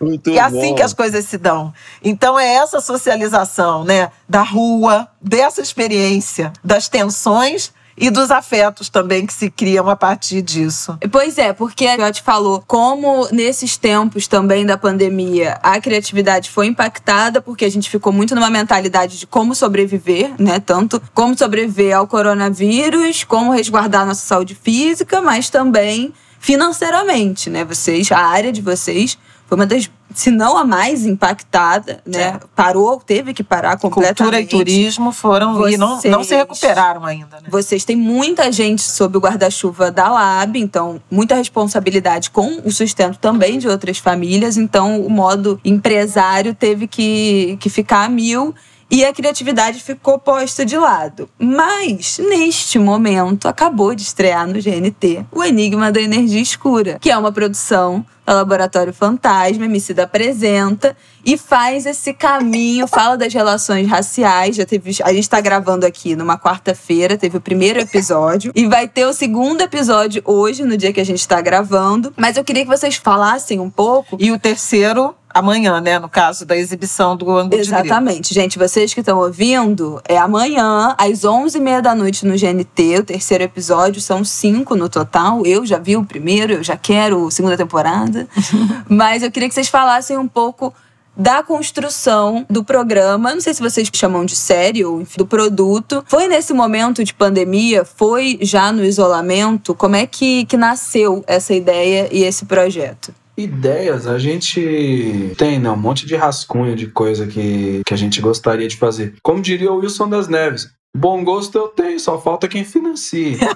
[0.00, 0.74] Muito e é assim bom.
[0.74, 1.72] que as coisas se dão.
[2.02, 9.26] Então é essa socialização, né, da rua, dessa experiência, das tensões e dos afetos também
[9.26, 10.98] que se criam a partir disso.
[11.10, 16.66] Pois é, porque a te falou como nesses tempos também da pandemia a criatividade foi
[16.66, 20.60] impactada porque a gente ficou muito numa mentalidade de como sobreviver, né?
[20.60, 27.64] Tanto como sobreviver ao coronavírus, como resguardar nossa saúde física, mas também financeiramente, né?
[27.64, 29.16] Vocês, a área de vocês
[29.52, 32.22] foi uma das, se não a mais impactada, né?
[32.22, 32.40] É.
[32.56, 34.16] Parou, teve que parar completamente.
[34.16, 37.36] Cultura e turismo foram Vocês, e não, não se recuperaram ainda.
[37.36, 37.48] Né?
[37.50, 43.18] Vocês têm muita gente sob o guarda-chuva da Lab, então muita responsabilidade com o sustento
[43.18, 44.56] também de outras famílias.
[44.56, 48.54] Então o modo empresário teve que, que ficar a mil
[48.90, 51.28] e a criatividade ficou posta de lado.
[51.38, 57.16] Mas, neste momento, acabou de estrear no GNT O Enigma da Energia Escura, que é
[57.16, 64.56] uma produção Laboratório Fantasma, Emicida apresenta e faz esse caminho, fala das relações raciais.
[64.56, 68.88] Já teve, a gente está gravando aqui numa quarta-feira, teve o primeiro episódio e vai
[68.88, 72.12] ter o segundo episódio hoje, no dia que a gente está gravando.
[72.16, 74.16] Mas eu queria que vocês falassem um pouco.
[74.18, 75.98] E o terceiro amanhã, né?
[75.98, 78.32] No caso da exibição do Ângulo Exatamente.
[78.32, 83.44] Gente, vocês que estão ouvindo, é amanhã, às 11h30 da noite no GNT, o terceiro
[83.44, 84.00] episódio.
[84.00, 85.44] São cinco no total.
[85.46, 88.28] Eu já vi o primeiro, eu já quero a segunda temporada.
[88.88, 90.72] Mas eu queria que vocês falassem um pouco
[91.16, 96.02] da construção do programa, não sei se vocês chamam de série ou enfim, do produto.
[96.06, 97.84] Foi nesse momento de pandemia?
[97.84, 99.74] Foi já no isolamento?
[99.74, 103.14] Como é que, que nasceu essa ideia e esse projeto?
[103.36, 105.70] Ideias, a gente tem, né?
[105.70, 109.14] Um monte de rascunho de coisa que, que a gente gostaria de fazer.
[109.22, 113.38] Como diria o Wilson das Neves, Bom gosto eu tenho, só falta quem financie.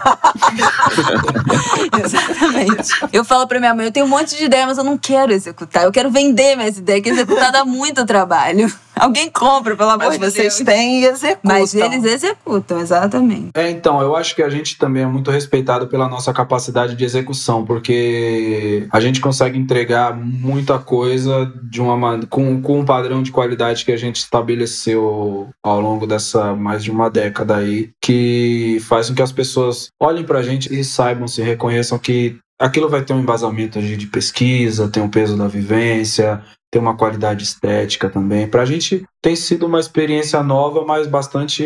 [2.02, 2.94] Exatamente.
[3.12, 5.32] Eu falo pra minha mãe, eu tenho um monte de ideia, mas eu não quero
[5.32, 5.84] executar.
[5.84, 8.72] Eu quero vender minhas ideias, que executar dá muito trabalho.
[8.96, 10.32] Alguém compra, pelo amor de Deus.
[10.32, 11.40] vocês têm e executam.
[11.42, 13.50] Mas eles executam, exatamente.
[13.54, 17.04] É, então, eu acho que a gente também é muito respeitado pela nossa capacidade de
[17.04, 23.30] execução, porque a gente consegue entregar muita coisa de uma com, com um padrão de
[23.30, 27.25] qualidade que a gente estabeleceu ao longo dessa mais de uma década
[27.56, 32.36] aí, que faz com que as pessoas olhem pra gente e saibam, se reconheçam que
[32.58, 37.44] aquilo vai ter um embasamento de pesquisa, tem um peso da vivência, tem uma qualidade
[37.44, 38.46] estética também.
[38.46, 41.64] Para a gente tem sido uma experiência nova, mas bastante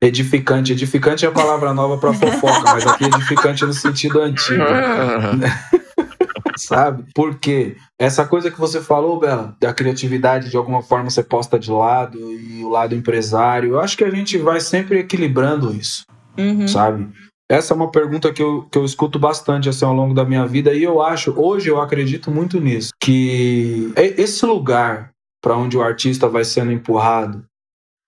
[0.00, 0.72] edificante.
[0.72, 4.62] Edificante é a palavra nova para fofoca, mas aqui edificante no sentido antigo.
[6.66, 7.04] Sabe?
[7.14, 11.70] Porque essa coisa que você falou, Bela, da criatividade de alguma forma ser posta de
[11.70, 16.04] lado e o lado empresário, eu acho que a gente vai sempre equilibrando isso.
[16.38, 16.66] Uhum.
[16.66, 17.08] Sabe?
[17.50, 20.46] Essa é uma pergunta que eu, que eu escuto bastante assim, ao longo da minha
[20.46, 25.10] vida e eu acho, hoje eu acredito muito nisso, que esse lugar
[25.42, 27.44] para onde o artista vai sendo empurrado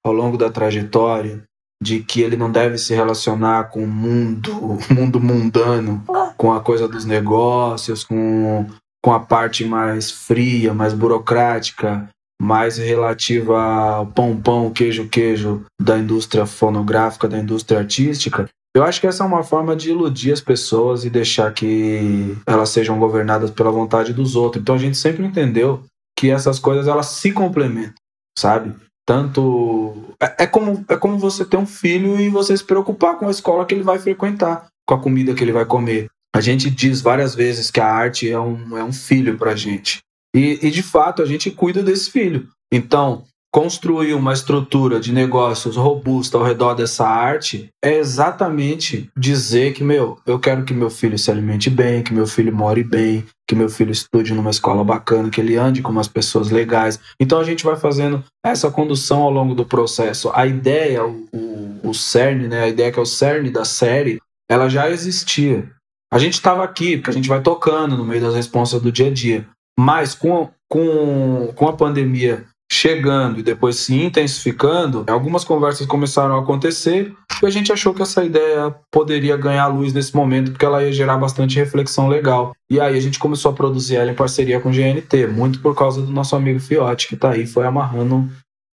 [0.04, 1.42] ao longo da trajetória,
[1.82, 4.52] de que ele não deve se relacionar com o mundo,
[4.88, 6.04] o mundo mundano,
[6.42, 8.66] com a coisa dos negócios, com,
[9.00, 12.08] com a parte mais fria, mais burocrática,
[12.42, 19.00] mais relativa ao pão, pão, queijo, queijo da indústria fonográfica, da indústria artística, eu acho
[19.00, 23.52] que essa é uma forma de iludir as pessoas e deixar que elas sejam governadas
[23.52, 24.60] pela vontade dos outros.
[24.60, 25.84] Então a gente sempre entendeu
[26.18, 27.94] que essas coisas elas se complementam,
[28.36, 28.74] sabe?
[29.06, 33.28] Tanto é, é como é como você ter um filho e você se preocupar com
[33.28, 36.08] a escola que ele vai frequentar, com a comida que ele vai comer.
[36.34, 39.56] A gente diz várias vezes que a arte é um, é um filho para a
[39.56, 40.00] gente.
[40.34, 42.48] E, e de fato a gente cuida desse filho.
[42.72, 49.84] Então, construir uma estrutura de negócios robusta ao redor dessa arte é exatamente dizer que,
[49.84, 53.54] meu, eu quero que meu filho se alimente bem, que meu filho more bem, que
[53.54, 56.98] meu filho estude numa escola bacana, que ele ande com umas pessoas legais.
[57.20, 60.30] Então a gente vai fazendo essa condução ao longo do processo.
[60.34, 64.18] A ideia, o, o, o cerne, né, a ideia que é o cerne da série,
[64.50, 65.70] ela já existia.
[66.12, 69.06] A gente estava aqui, porque a gente vai tocando no meio das responsas do dia
[69.06, 69.46] a dia.
[69.80, 76.40] Mas com, com, com a pandemia chegando e depois se intensificando, algumas conversas começaram a
[76.40, 80.82] acontecer e a gente achou que essa ideia poderia ganhar luz nesse momento, porque ela
[80.82, 82.52] ia gerar bastante reflexão legal.
[82.70, 85.74] E aí a gente começou a produzir ela em parceria com o GNT, muito por
[85.74, 88.30] causa do nosso amigo Fiote, que está aí, foi amarrando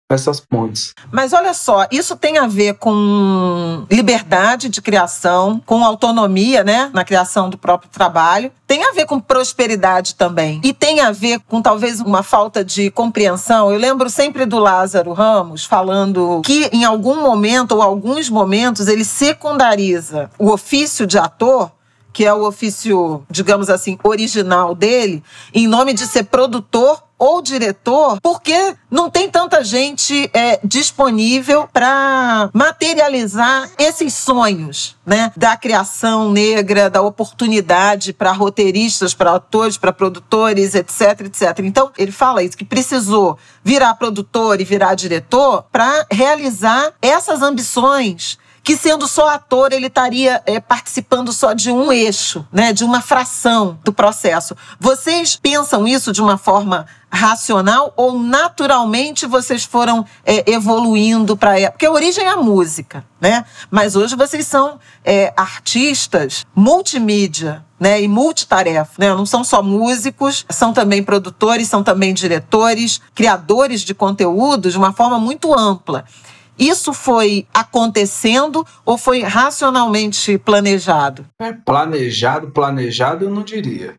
[0.08, 0.94] essas pontes.
[1.12, 7.04] Mas olha só, isso tem a ver com liberdade de criação, com autonomia, né, na
[7.04, 8.50] criação do próprio trabalho.
[8.66, 10.60] Tem a ver com prosperidade também.
[10.64, 13.70] E tem a ver com talvez uma falta de compreensão.
[13.70, 19.04] Eu lembro sempre do Lázaro Ramos falando que em algum momento ou alguns momentos ele
[19.04, 21.70] secundariza o ofício de ator
[22.12, 25.22] que é o ofício, digamos assim, original dele,
[25.54, 32.48] em nome de ser produtor ou diretor, porque não tem tanta gente é, disponível para
[32.54, 35.32] materializar esses sonhos, né?
[35.36, 41.58] Da criação negra, da oportunidade para roteiristas, para atores, para produtores, etc, etc.
[41.64, 48.38] Então, ele fala isso, que precisou virar produtor e virar diretor para realizar essas ambições
[48.68, 53.00] que sendo só ator ele estaria é, participando só de um eixo, né, de uma
[53.00, 54.54] fração do processo.
[54.78, 61.86] Vocês pensam isso de uma forma racional ou naturalmente vocês foram é, evoluindo para porque
[61.86, 63.46] a origem é a música, né?
[63.70, 68.02] Mas hoje vocês são é, artistas multimídia, né?
[68.02, 69.14] E multitarefa, né?
[69.14, 74.92] Não são só músicos, são também produtores, são também diretores, criadores de conteúdo de uma
[74.92, 76.04] forma muito ampla.
[76.58, 81.24] Isso foi acontecendo ou foi racionalmente planejado?
[81.40, 83.94] É, planejado, planejado eu não diria.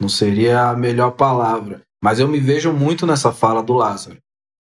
[0.00, 1.82] Não seria a melhor palavra.
[2.02, 4.18] Mas eu me vejo muito nessa fala do Lázaro.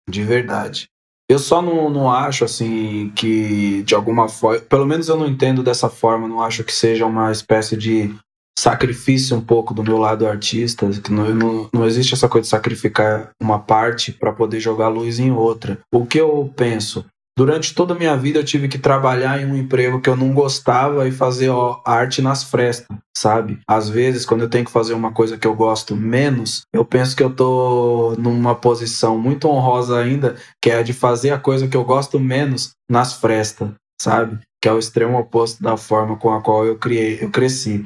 [0.09, 0.87] De verdade.
[1.29, 4.61] Eu só não, não acho assim que de alguma forma.
[4.61, 6.27] Pelo menos eu não entendo dessa forma.
[6.27, 8.13] Não acho que seja uma espécie de
[8.57, 12.49] sacrifício um pouco do meu lado artista, que não, não, não existe essa coisa de
[12.49, 15.79] sacrificar uma parte para poder jogar luz em outra.
[15.91, 17.05] O que eu penso?
[17.35, 20.33] Durante toda a minha vida eu tive que trabalhar em um emprego que eu não
[20.33, 23.59] gostava e fazer ó, arte nas frestas, sabe?
[23.67, 27.15] Às vezes, quando eu tenho que fazer uma coisa que eu gosto menos, eu penso
[27.15, 31.67] que eu tô numa posição muito honrosa ainda, que é a de fazer a coisa
[31.67, 34.37] que eu gosto menos nas frestas, sabe?
[34.61, 37.83] Que é o extremo oposto da forma com a qual eu criei, eu cresci.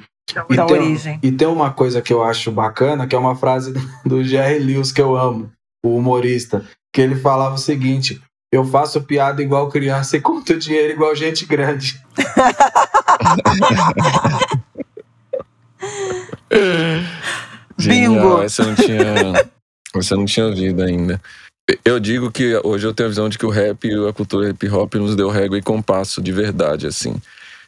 [0.50, 1.20] E da tem.
[1.24, 3.74] E tem uma coisa que eu acho bacana, que é uma frase
[4.06, 5.50] do Jerry Lewis que eu amo,
[5.86, 8.22] o humorista, que ele falava o seguinte:
[8.52, 12.02] eu faço piada igual criança e conto dinheiro igual gente grande.
[17.78, 18.42] Bingo!
[18.42, 19.50] Essa não tinha,
[19.96, 21.22] essa não tinha vida ainda.
[21.84, 24.50] Eu digo que hoje eu tenho a visão de que o rap e a cultura
[24.50, 27.16] hip hop nos deu régua e compasso de verdade, assim.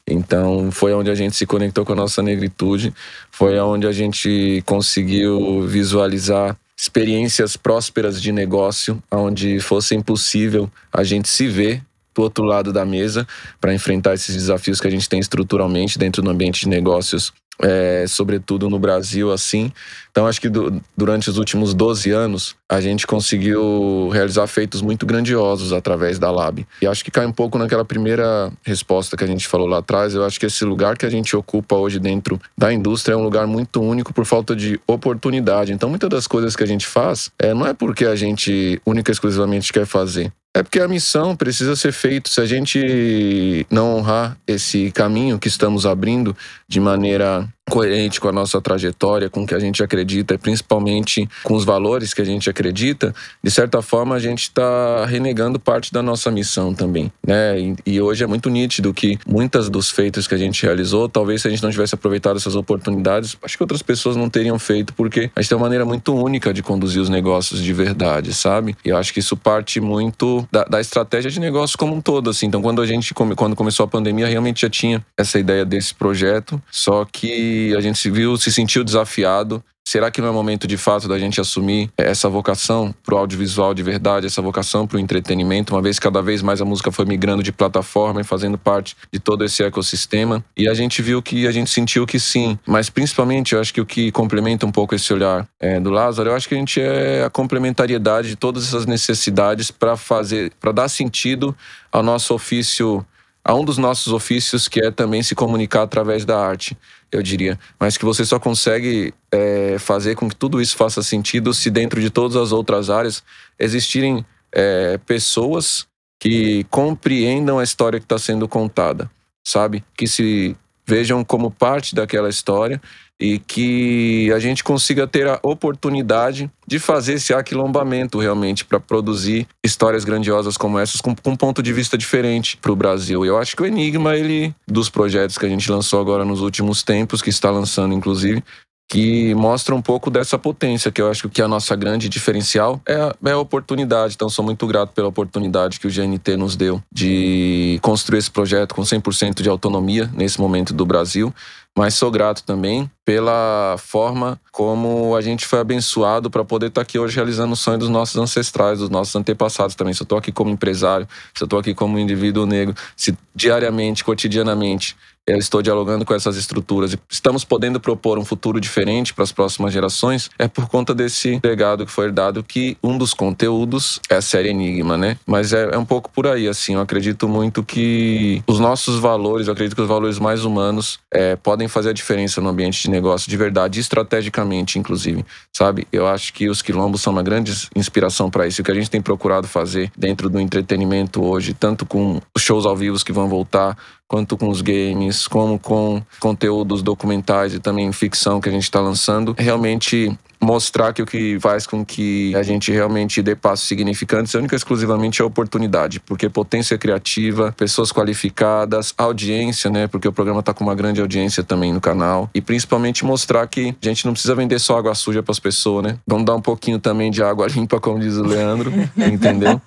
[0.07, 2.93] Então foi onde a gente se conectou com a nossa negritude,
[3.29, 11.27] foi onde a gente conseguiu visualizar experiências prósperas de negócio, onde fosse impossível a gente
[11.27, 11.83] se ver
[12.15, 13.27] do outro lado da mesa
[13.59, 18.05] para enfrentar esses desafios que a gente tem estruturalmente dentro do ambiente de negócios é,
[18.07, 19.71] sobretudo no Brasil, assim.
[20.11, 25.05] Então, acho que do, durante os últimos 12 anos, a gente conseguiu realizar feitos muito
[25.05, 26.65] grandiosos através da Lab.
[26.81, 30.15] E acho que cai um pouco naquela primeira resposta que a gente falou lá atrás.
[30.15, 33.23] Eu acho que esse lugar que a gente ocupa hoje dentro da indústria é um
[33.23, 35.71] lugar muito único por falta de oportunidade.
[35.71, 39.11] Então, muitas das coisas que a gente faz é, não é porque a gente única
[39.11, 42.29] e exclusivamente quer fazer, é porque a missão precisa ser feita.
[42.29, 46.35] Se a gente não honrar esse caminho que estamos abrindo
[46.69, 51.29] de maneira coerente com a nossa trajetória, com o que a gente acredita e principalmente
[51.43, 55.93] com os valores que a gente acredita, de certa forma a gente está renegando parte
[55.93, 57.59] da nossa missão também, né?
[57.59, 61.43] E, e, hoje é muito nítido que muitas dos feitos que a gente realizou, talvez
[61.43, 64.93] se a gente não tivesse aproveitado essas oportunidades, acho que outras pessoas não teriam feito,
[64.93, 68.75] porque a gente tem uma maneira muito única de conduzir os negócios de verdade, sabe?
[68.83, 72.31] E eu acho que isso parte muito da, da estratégia de negócio como um todo,
[72.31, 72.47] assim.
[72.47, 76.58] Então, quando a gente quando começou a pandemia, realmente já tinha essa ideia desse projeto,
[76.71, 80.77] só que a gente se viu, se sentiu desafiado Será que não é momento de
[80.77, 84.99] fato da gente assumir essa vocação para o audiovisual de verdade, essa vocação para o
[84.99, 88.55] entretenimento, uma vez que cada vez mais a música foi migrando de plataforma e fazendo
[88.55, 90.45] parte de todo esse ecossistema?
[90.55, 93.81] E a gente viu que a gente sentiu que sim, mas principalmente eu acho que
[93.81, 96.79] o que complementa um pouco esse olhar é, do Lázaro, eu acho que a gente
[96.79, 101.57] é a complementariedade de todas essas necessidades para fazer, para dar sentido
[101.91, 103.03] ao nosso ofício
[103.43, 106.77] a um dos nossos ofícios que é também se comunicar através da arte,
[107.11, 107.59] eu diria.
[107.79, 112.01] Mas que você só consegue é, fazer com que tudo isso faça sentido se dentro
[112.01, 113.23] de todas as outras áreas
[113.57, 115.87] existirem é, pessoas
[116.19, 119.09] que compreendam a história que está sendo contada,
[119.43, 119.83] sabe?
[119.97, 122.81] Que se vejam como parte daquela história
[123.19, 129.47] e que a gente consiga ter a oportunidade de fazer esse aquilombamento realmente para produzir
[129.63, 133.25] histórias grandiosas como essas com, com um ponto de vista diferente para o Brasil.
[133.25, 136.81] Eu acho que o Enigma, ele dos projetos que a gente lançou agora nos últimos
[136.83, 138.43] tempos, que está lançando inclusive,
[138.89, 142.95] que mostra um pouco dessa potência, que eu acho que a nossa grande diferencial é
[142.95, 144.15] a, é a oportunidade.
[144.15, 148.73] Então, sou muito grato pela oportunidade que o GNT nos deu de construir esse projeto
[148.73, 151.31] com 100% de autonomia nesse momento do Brasil.
[151.77, 156.83] Mas sou grato também pela forma como a gente foi abençoado para poder estar tá
[156.83, 159.93] aqui hoje realizando o sonho dos nossos ancestrais, dos nossos antepassados também.
[159.93, 164.03] Se eu estou aqui como empresário, se eu estou aqui como indivíduo negro, se diariamente,
[164.03, 164.97] cotidianamente,
[165.31, 169.31] eu estou dialogando com essas estruturas e estamos podendo propor um futuro diferente para as
[169.31, 174.15] próximas gerações, é por conta desse legado que foi herdado, que um dos conteúdos é
[174.15, 175.17] a série Enigma, né?
[175.25, 176.75] Mas é, é um pouco por aí, assim.
[176.75, 181.35] Eu acredito muito que os nossos valores, eu acredito que os valores mais humanos é,
[181.35, 185.25] podem fazer a diferença no ambiente de negócio de verdade, estrategicamente, inclusive,
[185.55, 185.87] sabe?
[185.91, 188.61] Eu acho que os quilombos são uma grande inspiração para isso.
[188.61, 192.65] O que a gente tem procurado fazer dentro do entretenimento hoje, tanto com os shows
[192.65, 193.77] ao vivo que vão voltar,
[194.09, 198.81] quanto com os games, como com conteúdos documentais e também ficção que a gente está
[198.81, 204.33] lançando, realmente mostrar que o que faz com que a gente realmente dê passos significantes
[204.33, 209.87] é única e exclusivamente a oportunidade, porque potência criativa, pessoas qualificadas, audiência, né?
[209.87, 213.75] Porque o programa está com uma grande audiência também no canal e principalmente mostrar que
[213.81, 215.97] a gente não precisa vender só água suja para as pessoas, né?
[216.07, 219.61] Vamos dar um pouquinho também de água limpa, como diz o Leandro, entendeu?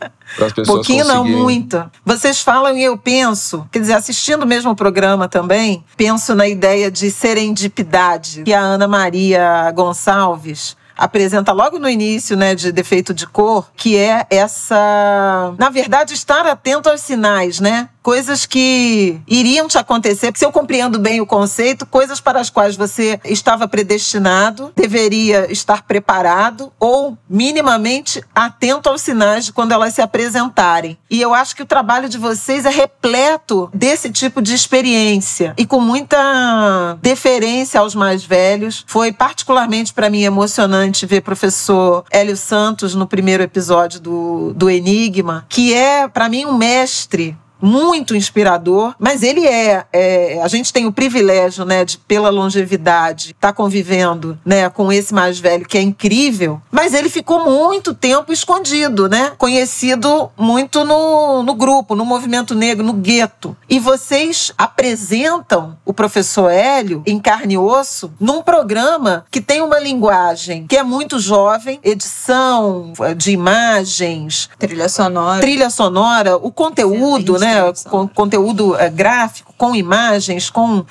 [0.66, 1.90] Pouquinho não, muito.
[2.04, 6.90] Vocês falam e eu penso, quer dizer, assistindo mesmo o programa também, penso na ideia
[6.90, 13.26] de serendipidade que a Ana Maria Gonçalves apresenta logo no início, né, de defeito de
[13.26, 17.88] cor, que é essa, na verdade, estar atento aos sinais, né?
[18.02, 20.32] Coisas que iriam te acontecer.
[20.34, 25.82] Se eu compreendo bem o conceito, coisas para as quais você estava predestinado, deveria estar
[25.82, 30.98] preparado ou minimamente atento aos sinais de quando elas se apresentarem.
[31.08, 35.64] E eu acho que o trabalho de vocês é repleto desse tipo de experiência e
[35.64, 38.84] com muita deferência aos mais velhos.
[38.86, 45.46] Foi particularmente para mim emocionante ver professor Hélio Santos no primeiro episódio do, do Enigma,
[45.48, 50.84] que é para mim um mestre muito inspirador, mas ele é, é, a gente tem
[50.86, 55.78] o privilégio, né, de pela longevidade estar tá convivendo, né, com esse mais velho que
[55.78, 62.04] é incrível, mas ele ficou muito tempo escondido, né, conhecido muito no, no grupo, no
[62.04, 63.56] movimento negro, no gueto.
[63.68, 69.78] E vocês apresentam o professor Hélio em carne e osso num programa que tem uma
[69.78, 77.51] linguagem que é muito jovem, edição de imagens, trilha sonora, trilha sonora, o conteúdo, né,
[77.88, 80.84] com, conteúdo é, gráfico, com imagens, com uh,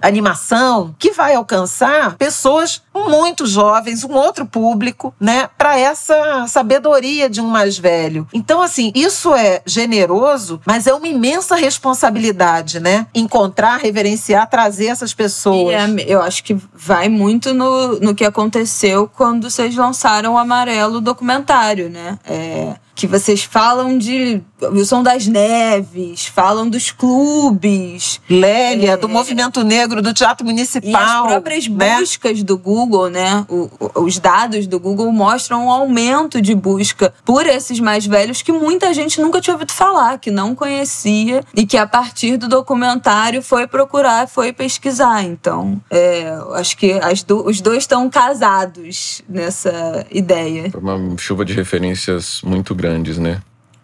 [0.00, 7.40] animação, que vai alcançar pessoas muito jovens, um outro público, né, para essa sabedoria de
[7.40, 8.26] um mais velho.
[8.32, 13.06] Então, assim, isso é generoso, mas é uma imensa responsabilidade, né?
[13.14, 15.74] Encontrar, reverenciar, trazer essas pessoas.
[15.74, 21.00] É, eu acho que vai muito no, no que aconteceu quando vocês lançaram o Amarelo
[21.00, 22.18] documentário, né?
[22.24, 24.42] É, que vocês falam de
[24.86, 27.71] som das neves, falam dos clubes
[28.28, 28.96] Lélia, É.
[28.96, 30.90] do Movimento Negro, do Teatro Municipal.
[30.90, 31.98] e as próprias né?
[31.98, 33.44] buscas do Google, né?
[33.48, 33.70] O-
[34.02, 38.92] os dados do Google mostram um aumento de busca por esses mais velhos que muita
[38.94, 43.66] gente nunca tinha ouvido falar, que não conhecia e que a partir do documentário foi
[43.66, 45.22] procurar, foi pesquisar.
[45.24, 50.70] Então, é, acho que as do- os dois estão casados nessa ideia.
[50.70, 53.40] Foi uma chuva de referências muito grandes, né?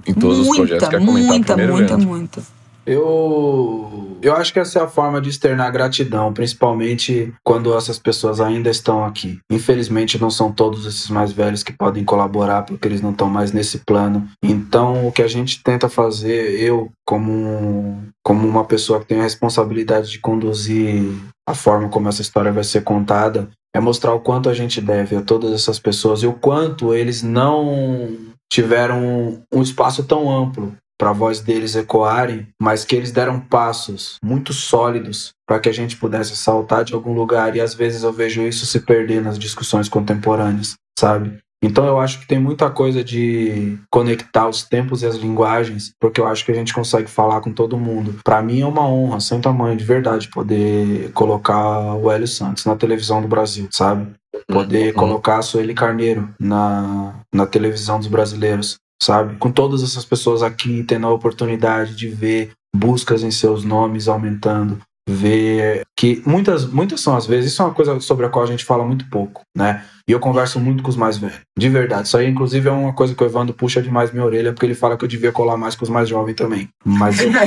[0.07, 0.89] Em todos os projetos.
[0.89, 2.09] Muita, Quer comentar muita, primeiro, muita, Leandro?
[2.09, 2.43] muita.
[2.89, 8.41] Eu, eu acho que essa é a forma de externar gratidão, principalmente quando essas pessoas
[8.41, 9.39] ainda estão aqui.
[9.53, 13.53] Infelizmente, não são todos esses mais velhos que podem colaborar, porque eles não estão mais
[13.53, 14.27] nesse plano.
[14.43, 19.25] Então, o que a gente tenta fazer, eu, como, como uma pessoa que tem a
[19.25, 21.13] responsabilidade de conduzir
[21.47, 25.15] a forma como essa história vai ser contada, é mostrar o quanto a gente deve
[25.15, 28.17] a todas essas pessoas e o quanto eles não
[28.51, 34.17] tiveram um espaço tão amplo para a voz deles ecoarem, mas que eles deram passos
[34.23, 38.13] muito sólidos para que a gente pudesse saltar de algum lugar e às vezes eu
[38.13, 41.39] vejo isso se perder nas discussões contemporâneas, sabe?
[41.63, 46.21] Então eu acho que tem muita coisa de conectar os tempos e as linguagens, porque
[46.21, 48.21] eu acho que a gente consegue falar com todo mundo.
[48.23, 52.77] Para mim é uma honra, sem tamanho de verdade, poder colocar o Hélio Santos na
[52.77, 54.07] televisão do Brasil, sabe?
[54.47, 55.01] Poder Uhum.
[55.01, 59.37] colocar a Sueli Carneiro na, na televisão dos brasileiros, sabe?
[59.37, 64.79] Com todas essas pessoas aqui tendo a oportunidade de ver buscas em seus nomes aumentando,
[65.09, 68.49] ver que muitas, muitas são as vezes, isso é uma coisa sobre a qual a
[68.49, 69.83] gente fala muito pouco, né?
[70.07, 72.07] E eu converso muito com os mais velhos, de verdade.
[72.09, 74.75] Isso aí, inclusive, é uma coisa que o Evandro puxa demais minha orelha, porque ele
[74.75, 76.69] fala que eu devia colar mais com os mais jovens também.
[76.85, 77.45] Mas eu, é,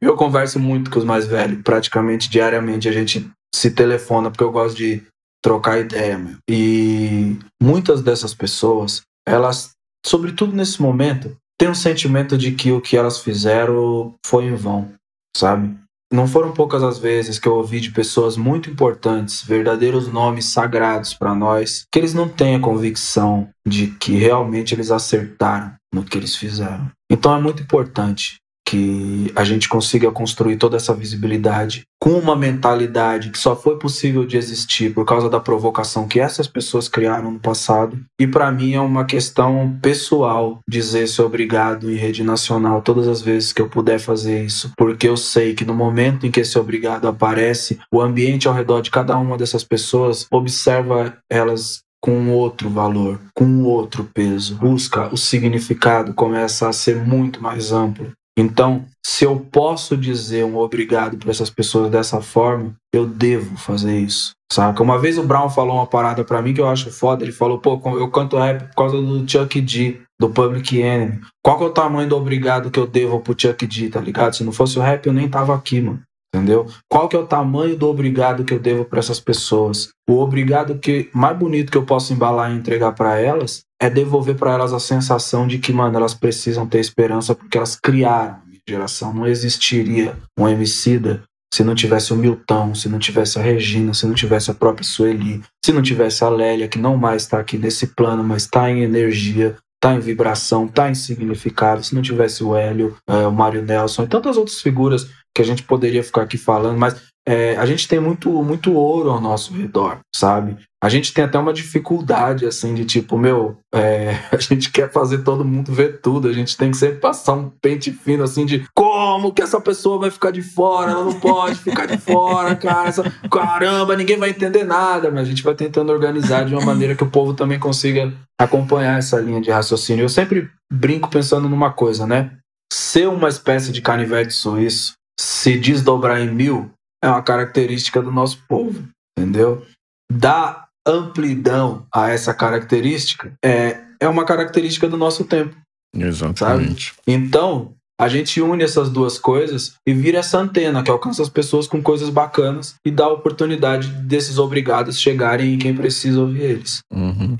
[0.00, 2.88] eu converso muito com os mais velhos, praticamente diariamente.
[2.88, 5.02] A gente se telefona, porque eu gosto de
[5.42, 6.36] trocar ideia, meu.
[6.48, 9.70] E muitas dessas pessoas, elas,
[10.04, 14.92] sobretudo nesse momento, têm um sentimento de que o que elas fizeram foi em vão,
[15.36, 15.76] sabe?
[16.10, 21.12] Não foram poucas as vezes que eu ouvi de pessoas muito importantes, verdadeiros nomes sagrados
[21.12, 26.16] para nós, que eles não têm a convicção de que realmente eles acertaram no que
[26.16, 26.90] eles fizeram.
[27.10, 28.38] Então é muito importante
[28.68, 34.26] que a gente consiga construir toda essa visibilidade com uma mentalidade que só foi possível
[34.26, 37.98] de existir por causa da provocação que essas pessoas criaram no passado.
[38.20, 43.22] E para mim é uma questão pessoal dizer esse obrigado em rede nacional todas as
[43.22, 46.58] vezes que eu puder fazer isso, porque eu sei que no momento em que esse
[46.58, 52.68] obrigado aparece, o ambiente ao redor de cada uma dessas pessoas observa elas com outro
[52.68, 54.56] valor, com outro peso.
[54.56, 58.12] Busca o significado começa a ser muito mais amplo.
[58.38, 63.98] Então, se eu posso dizer um obrigado para essas pessoas dessa forma, eu devo fazer
[63.98, 64.30] isso.
[64.52, 64.80] Saca?
[64.80, 67.24] Uma vez o Brown falou uma parada para mim que eu acho foda.
[67.24, 71.20] Ele falou: pô, eu canto rap por causa do Chuck D, do Public Enemy.
[71.42, 74.36] Qual que é o tamanho do obrigado que eu devo pro Chuck D, tá ligado?
[74.36, 76.00] Se não fosse o rap, eu nem tava aqui, mano.
[76.34, 76.66] Entendeu?
[76.90, 79.88] Qual que é o tamanho do obrigado que eu devo para essas pessoas?
[80.08, 84.36] O obrigado que mais bonito que eu posso embalar e entregar para elas é devolver
[84.36, 88.46] para elas a sensação de que, mano, elas precisam ter esperança porque elas criaram a
[88.46, 89.14] minha geração.
[89.14, 91.22] Não existiria um Emicida
[91.52, 94.84] se não tivesse o Milton, se não tivesse a Regina, se não tivesse a própria
[94.84, 98.70] Sueli, se não tivesse a Lélia, que não mais está aqui nesse plano, mas está
[98.70, 103.32] em energia, está em vibração, está em significado, se não tivesse o Hélio, é, o
[103.32, 105.08] Mário Nelson e tantas outras figuras
[105.38, 109.08] que a gente poderia ficar aqui falando, mas é, a gente tem muito, muito ouro
[109.08, 110.56] ao nosso redor, sabe?
[110.82, 115.18] A gente tem até uma dificuldade, assim, de tipo, meu, é, a gente quer fazer
[115.18, 118.66] todo mundo ver tudo, a gente tem que sempre passar um pente fino, assim, de
[118.74, 122.88] como que essa pessoa vai ficar de fora, ela não pode ficar de fora, cara,
[122.88, 126.96] essa, caramba, ninguém vai entender nada, mas a gente vai tentando organizar de uma maneira
[126.96, 130.02] que o povo também consiga acompanhar essa linha de raciocínio.
[130.02, 132.32] Eu sempre brinco pensando numa coisa, né?
[132.72, 136.70] Ser uma espécie de canivete suíço, se desdobrar em mil,
[137.02, 138.88] é uma característica do nosso povo,
[139.18, 139.66] entendeu?
[140.10, 145.56] Dar amplidão a essa característica é, é uma característica do nosso tempo.
[145.94, 146.94] Exatamente.
[147.06, 151.66] Então, a gente une essas duas coisas e vira essa antena que alcança as pessoas
[151.66, 156.80] com coisas bacanas e dá a oportunidade desses obrigados chegarem em quem precisa ouvir eles.
[156.92, 157.36] Uhum.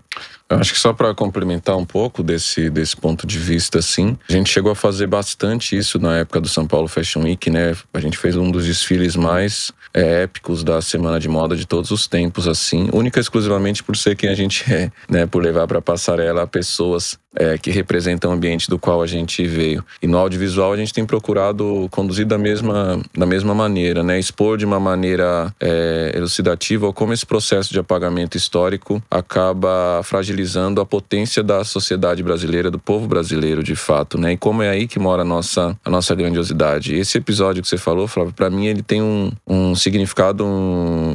[0.50, 4.32] Eu acho que só para complementar um pouco desse, desse ponto de vista, assim, a
[4.32, 7.76] gente chegou a fazer bastante isso na época do São Paulo Fashion Week, né?
[7.92, 11.91] A gente fez um dos desfiles mais é, épicos da semana de moda de todos
[11.91, 15.26] os tempos, assim, única e exclusivamente por ser quem a gente é, né?
[15.26, 19.84] Por levar para passarela pessoas é, que representam o ambiente do qual a gente veio.
[20.03, 24.18] E no audiovisual a gente tem procurado conduzir da mesma, da mesma maneira, né?
[24.18, 30.86] Expor de uma maneira é, elucidativa como esse processo de apagamento histórico acaba fragilizando a
[30.86, 34.32] potência da sociedade brasileira, do povo brasileiro, de fato, né?
[34.32, 36.95] E como é aí que mora a nossa, a nossa grandiosidade.
[36.95, 40.45] Esse episódio que você falou, Flávio, para mim ele tem um, um significado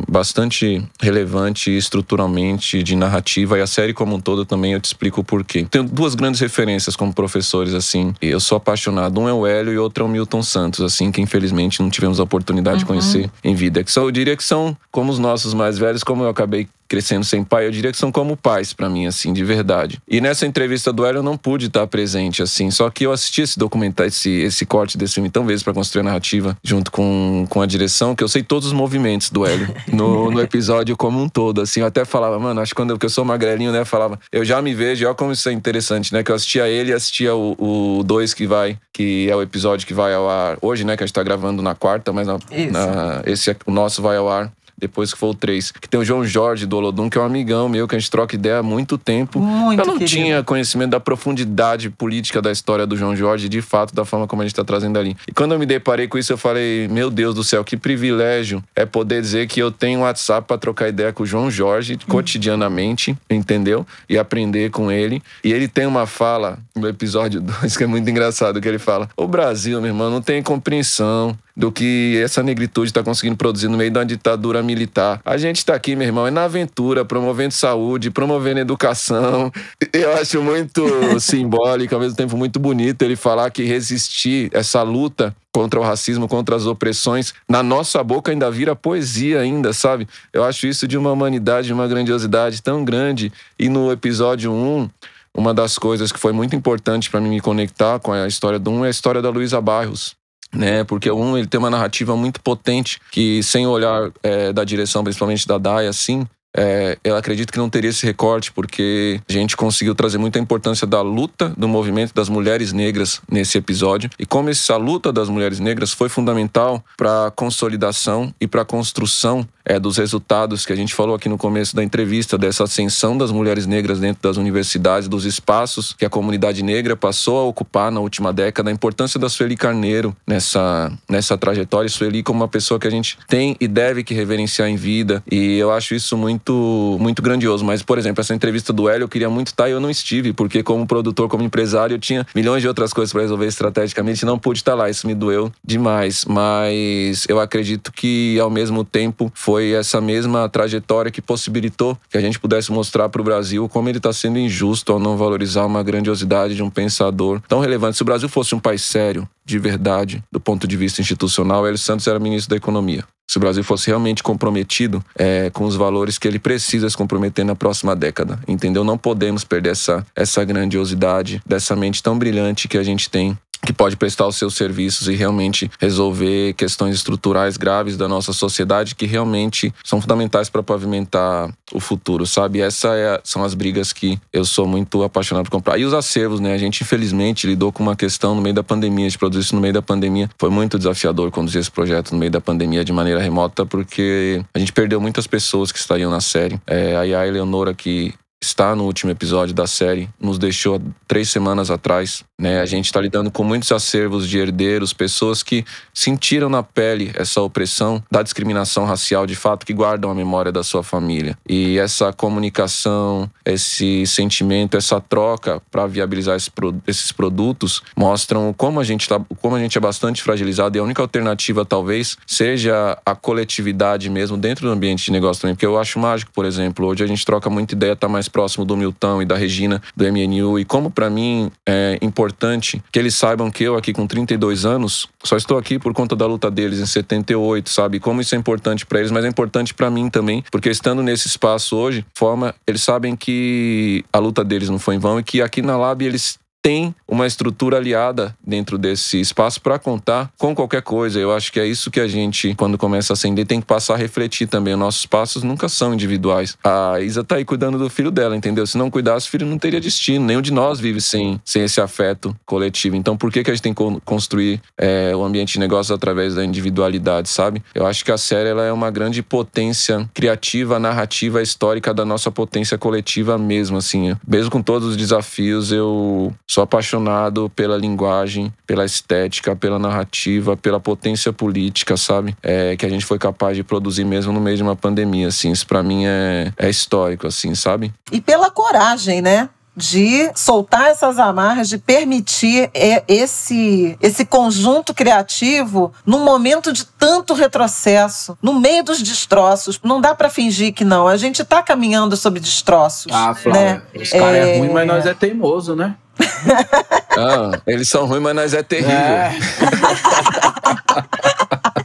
[0.10, 5.22] bastante relevante estruturalmente de narrativa e a série como um todo também eu te explico
[5.22, 5.66] o porquê.
[5.70, 9.20] Tenho duas grandes referências como professores, assim, eu sou apaixonado.
[9.20, 12.20] Um é o Hélio e outro é o Milton Santos, assim, que infelizmente não tivemos
[12.20, 12.80] a oportunidade uhum.
[12.80, 13.84] de conhecer em vida.
[13.84, 17.24] Que são, eu diria que são como os nossos mais velhos, como eu acabei crescendo
[17.24, 20.02] sem pai, eu diria que são como pais para mim, assim, de verdade.
[20.08, 23.42] E nessa entrevista do Hélio eu não pude estar presente, assim, só que eu assisti
[23.42, 27.46] esse documentário, esse, esse corte desse filme tão vezes para construir a narrativa, junto com,
[27.50, 31.22] com a direção, que eu sei todos os movimentos do Hélio no, no episódio como
[31.22, 31.80] um todo, assim.
[31.80, 34.46] Eu até falava, mano, acho que quando eu, que eu sou magrelinho, né, falava, eu
[34.46, 37.36] já me vejo, olha como isso é interessante, né, que eu assistia ele e assistia
[37.36, 41.04] o 2 que vai, que é o episódio que vai ao ar hoje, né, que
[41.04, 42.38] a gente tá gravando na quarta, mas na,
[42.72, 45.72] na, esse é, o nosso vai ao ar depois que foi o 3.
[45.72, 48.10] Que tem o João Jorge do Olodum, que é um amigão meu, que a gente
[48.12, 49.40] troca ideia há muito tempo.
[49.40, 50.12] Muito Eu não querido.
[50.12, 54.42] tinha conhecimento da profundidade política da história do João Jorge, de fato, da forma como
[54.42, 55.16] a gente está trazendo ali.
[55.28, 58.64] E quando eu me deparei com isso, eu falei: Meu Deus do céu, que privilégio
[58.76, 61.94] é poder dizer que eu tenho um WhatsApp para trocar ideia com o João Jorge
[61.94, 61.98] hum.
[62.08, 63.86] cotidianamente, entendeu?
[64.10, 65.22] E aprender com ele.
[65.44, 69.10] E ele tem uma fala no episódio 2 que é muito engraçado, que ele fala:
[69.16, 73.78] O Brasil, meu irmão, não tem compreensão do que essa negritude está conseguindo produzir no
[73.78, 75.22] meio da ditadura militar.
[75.24, 79.52] A gente está aqui, meu irmão, é na aventura, promovendo saúde, promovendo educação.
[79.92, 80.84] Eu acho muito
[81.22, 86.28] simbólico, ao mesmo tempo muito bonito ele falar que resistir essa luta contra o racismo,
[86.28, 90.08] contra as opressões, na nossa boca ainda vira poesia ainda, sabe?
[90.32, 93.32] Eu acho isso de uma humanidade, de uma grandiosidade tão grande.
[93.60, 94.90] E no episódio 1,
[95.36, 98.72] uma das coisas que foi muito importante para mim me conectar com a história do
[98.72, 100.16] 1 é a história da Luísa Barros
[100.54, 100.84] né?
[100.84, 105.48] Porque um ele tem uma narrativa muito potente que sem olhar é, da direção, principalmente
[105.48, 109.96] da Dai, assim, é, eu acredito que não teria esse recorte, porque a gente conseguiu
[109.96, 114.78] trazer muita importância da luta do movimento das mulheres negras nesse episódio e como essa
[114.78, 119.98] luta das mulheres negras foi fundamental para a consolidação e para a construção é, dos
[119.98, 124.00] resultados que a gente falou aqui no começo da entrevista, dessa ascensão das mulheres negras
[124.00, 128.70] dentro das universidades, dos espaços que a comunidade negra passou a ocupar na última década,
[128.70, 131.90] a importância da Sueli Carneiro nessa, nessa trajetória.
[131.90, 135.24] Sueli como uma pessoa que a gente tem e deve que reverenciar em vida.
[135.32, 137.64] E eu acho isso muito, muito grandioso.
[137.64, 140.34] Mas, por exemplo, essa entrevista do Hélio eu queria muito estar e eu não estive,
[140.34, 144.26] porque como produtor, como empresário, eu tinha milhões de outras coisas para resolver estrategicamente e
[144.26, 144.90] não pude estar lá.
[144.90, 146.26] Isso me doeu demais.
[146.26, 152.18] Mas eu acredito que, ao mesmo tempo, foi foi essa mesma trajetória que possibilitou que
[152.18, 155.64] a gente pudesse mostrar para o Brasil como ele está sendo injusto ao não valorizar
[155.66, 157.96] uma grandiosidade de um pensador tão relevante.
[157.96, 161.78] Se o Brasil fosse um país sério, de verdade, do ponto de vista institucional, Hélio
[161.78, 163.04] Santos era ministro da Economia.
[163.28, 167.44] Se o Brasil fosse realmente comprometido é, com os valores que ele precisa se comprometer
[167.44, 168.84] na próxima década, entendeu?
[168.84, 173.74] Não podemos perder essa, essa grandiosidade dessa mente tão brilhante que a gente tem que
[173.74, 179.06] pode prestar os seus serviços e realmente resolver questões estruturais graves da nossa sociedade que
[179.06, 182.62] realmente são fundamentais para pavimentar o futuro, sabe?
[182.62, 185.78] Essas é, são as brigas que eu sou muito apaixonado por comprar.
[185.78, 186.54] E os acervos, né?
[186.54, 189.56] A gente, infelizmente, lidou com uma questão no meio da pandemia, a gente produziu isso
[189.56, 190.30] no meio da pandemia.
[190.38, 194.60] Foi muito desafiador conduzir esse projeto no meio da pandemia de maneira remota, porque a
[194.60, 196.60] gente perdeu muitas pessoas que estariam na série.
[196.68, 198.14] É, a Eleonora, que
[198.44, 202.24] está no último episódio da série, nos deixou três semanas atrás.
[202.40, 202.60] Né?
[202.60, 205.64] A gente está lidando com muitos acervos de herdeiros, pessoas que
[205.94, 210.62] sentiram na pele essa opressão da discriminação racial, de fato, que guardam a memória da
[210.62, 211.38] sua família.
[211.48, 216.52] E essa comunicação, esse sentimento, essa troca para viabilizar esse,
[216.86, 220.84] esses produtos mostram como a gente tá, como a gente é bastante fragilizado e a
[220.84, 225.80] única alternativa talvez seja a coletividade mesmo dentro do ambiente de negócio também, porque eu
[225.80, 229.22] acho mágico, por exemplo, hoje a gente troca muita ideia, tá mais próximo do Milton
[229.22, 233.64] e da Regina do MNU e como para mim é importante que eles saibam que
[233.64, 237.70] eu aqui com 32 anos só estou aqui por conta da luta deles em 78,
[237.70, 238.00] sabe?
[238.00, 241.28] Como isso é importante para eles, mas é importante para mim também, porque estando nesse
[241.28, 245.42] espaço hoje, forma eles sabem que a luta deles não foi em vão e que
[245.42, 250.82] aqui na Lab eles tem uma estrutura aliada dentro desse espaço para contar com qualquer
[250.82, 251.20] coisa.
[251.20, 253.96] Eu acho que é isso que a gente, quando começa a acender, tem que passar
[253.96, 254.74] a refletir também.
[254.74, 256.58] Os nossos passos nunca são individuais.
[256.64, 258.66] A Isa tá aí cuidando do filho dela, entendeu?
[258.66, 260.26] Se não cuidasse, o filho não teria destino.
[260.26, 262.96] Nenhum de nós vive sem, sem esse afeto coletivo.
[262.96, 266.36] Então, por que, que a gente tem que construir é, o ambiente de negócios através
[266.36, 267.62] da individualidade, sabe?
[267.76, 272.32] Eu acho que a série ela é uma grande potência criativa, narrativa, histórica da nossa
[272.32, 274.16] potência coletiva mesmo, assim.
[274.26, 280.80] Mesmo com todos os desafios, eu Sou apaixonado pela linguagem, pela estética, pela narrativa, pela
[280.80, 282.38] potência política, sabe?
[282.44, 285.52] É, que a gente foi capaz de produzir mesmo no meio de uma pandemia, assim.
[285.52, 287.92] Isso pra mim é, é histórico, assim, sabe?
[288.12, 289.50] E pela coragem, né?
[289.76, 292.70] de soltar essas amarras, de permitir
[293.08, 299.80] esse, esse conjunto criativo num momento de tanto retrocesso, no meio dos destroços.
[299.84, 301.08] Não dá para fingir que não.
[301.08, 303.12] A gente está caminhando sobre destroços.
[303.12, 303.82] Ah, Flávia, né?
[304.00, 304.56] os caras é...
[304.56, 305.96] é ruim, mas nós é teimoso, né?
[307.18, 308.94] ah, eles são ruins, mas nós é terrível.
[308.94, 309.34] É.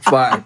[0.09, 0.43] Vai.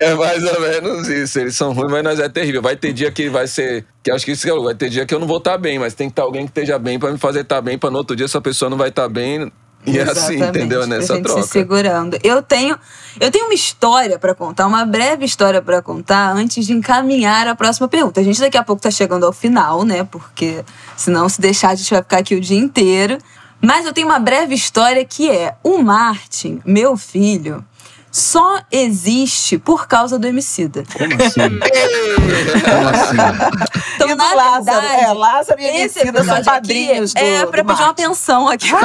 [0.00, 1.40] É mais ou menos isso.
[1.40, 2.62] Eles são ruins, mas nós é terrível.
[2.62, 3.84] Vai ter dia que vai ser.
[4.02, 5.78] Que acho que isso é vai ter dia que eu não vou estar tá bem,
[5.78, 7.90] mas tem que estar alguém que esteja bem para me fazer estar tá bem, para
[7.90, 9.50] no outro dia essa pessoa não vai estar tá bem.
[9.90, 10.86] E é assim, entendeu?
[10.86, 11.42] Nessa gente troca.
[11.42, 12.18] Se segurando.
[12.22, 12.78] Eu tenho,
[13.20, 17.54] eu tenho uma história para contar, uma breve história para contar antes de encaminhar a
[17.54, 18.20] próxima pergunta.
[18.20, 20.04] A gente daqui a pouco tá chegando ao final, né?
[20.04, 20.64] Porque
[20.96, 23.18] senão se deixar a gente vai ficar aqui o dia inteiro.
[23.60, 27.64] Mas eu tenho uma breve história que é o Martin, meu filho,
[28.18, 30.84] só existe por causa do Emicida.
[30.92, 31.40] Como assim?
[32.64, 33.16] Como assim?
[33.94, 37.68] Então, e na Lázaro, verdade, é, Lázaro e Emicida são padrinhos do É pra do
[37.68, 38.68] pedir uma pensão aqui.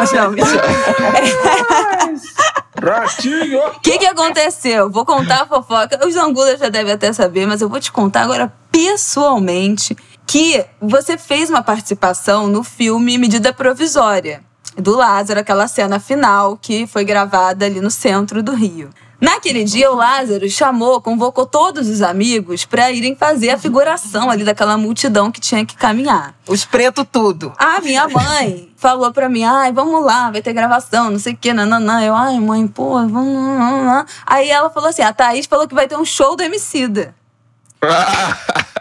[2.82, 3.60] Ratinho!
[3.68, 4.90] O que, que aconteceu?
[4.90, 6.06] Vou contar a fofoca.
[6.06, 9.96] Os Angulas já devem até saber, mas eu vou te contar agora pessoalmente
[10.26, 14.44] que você fez uma participação no filme Medida Provisória
[14.78, 18.90] do Lázaro, aquela cena final que foi gravada ali no centro do Rio.
[19.24, 24.44] Naquele dia, o Lázaro chamou, convocou todos os amigos para irem fazer a figuração ali
[24.44, 26.36] daquela multidão que tinha que caminhar.
[26.46, 27.54] Os pretos tudo.
[27.58, 31.38] A minha mãe falou pra mim, ai, vamos lá, vai ter gravação, não sei o
[31.38, 32.04] quê, nananã.
[32.04, 34.06] Eu, ai, mãe, pô, vamos...
[34.26, 37.16] Aí ela falou assim, a Thaís falou que vai ter um show do Emicida.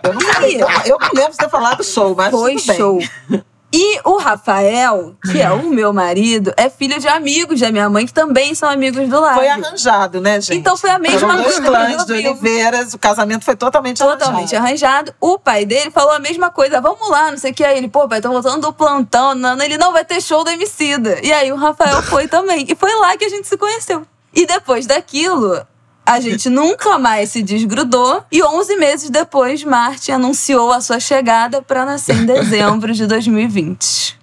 [0.03, 2.99] eu, não sei, eu, eu não lembro de ter falado show, mas Foi show.
[3.75, 8.05] E o Rafael, que é o meu marido, é filho de amigos da minha mãe,
[8.05, 9.37] que também são amigos do lado.
[9.37, 10.59] Foi arranjado, né, gente?
[10.59, 11.49] Então foi a mesma coisa.
[11.49, 15.11] Os clãs de Oliveiras, o casamento foi totalmente, totalmente arranjado.
[15.11, 15.15] arranjado.
[15.19, 17.65] O pai dele falou a mesma coisa, vamos lá, não sei o que.
[17.65, 20.51] Aí ele, pô, pai, tô voltando do plantão, não, ele não vai ter show do
[20.51, 21.19] Emicida.
[21.23, 22.67] E aí o Rafael foi também.
[22.69, 24.07] E foi lá que a gente se conheceu.
[24.35, 25.67] E depois daquilo,
[26.05, 31.63] a gente nunca mais se desgrudou e 11 meses depois, Martin anunciou a sua chegada
[31.63, 34.19] para nascer em dezembro de 2020.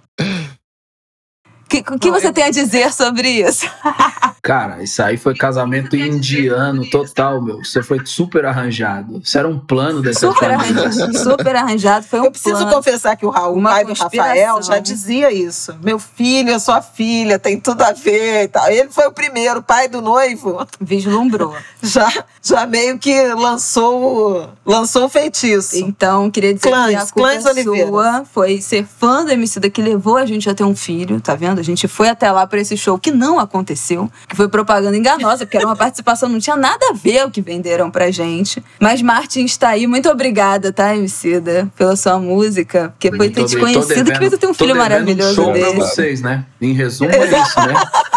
[1.69, 3.69] O que, que você tem a dizer sobre isso?
[4.41, 7.57] Cara, isso aí foi casamento indiano total, meu.
[7.63, 9.21] Você foi super arranjado.
[9.23, 10.83] Isso era um plano dessa super família.
[10.83, 13.93] Arranjado, super arranjado, foi um Eu preciso plano, confessar que o Raul, o pai do
[13.93, 15.77] Rafael, já dizia isso.
[15.83, 18.67] Meu filho, eu sou a filha, tem tudo a ver e tal.
[18.69, 20.65] Ele foi o primeiro, pai do noivo.
[20.81, 21.55] Vislumbrou.
[21.81, 25.77] Já, já meio que lançou, lançou o feitiço.
[25.77, 29.81] Então, queria dizer clãs, que a culpa clãs sua foi ser fã do Emicida que
[29.81, 31.58] levou a gente a ter um filho, tá vendo?
[31.61, 35.45] A gente foi até lá para esse show que não aconteceu, que foi propaganda enganosa,
[35.45, 38.63] porque era uma participação, não tinha nada a ver o que venderam pra gente.
[38.79, 43.57] Mas Martin está aí, muito obrigada, tá, Emicida, pela sua música, porque foi ter te
[43.57, 45.77] conhecido, que fez eu ter um filho maravilhoso show dele.
[45.77, 46.45] Pra vocês, né?
[46.61, 47.73] Em resumo, é isso, né?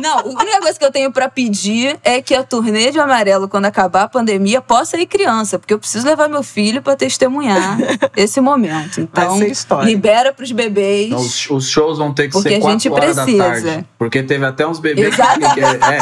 [0.00, 3.48] Não, a única coisa que eu tenho para pedir é que a turnê de amarelo,
[3.48, 7.78] quando acabar a pandemia, possa ir criança, porque eu preciso levar meu filho para testemunhar
[8.16, 9.00] esse momento.
[9.00, 9.38] Então,
[9.82, 11.12] libera pros bebês.
[11.12, 13.38] Os, os, shows vão ter que ser quatro horas precisa.
[13.38, 13.86] da tarde.
[13.98, 15.54] Porque teve até uns bebês Exatamente.
[15.54, 15.98] que, é,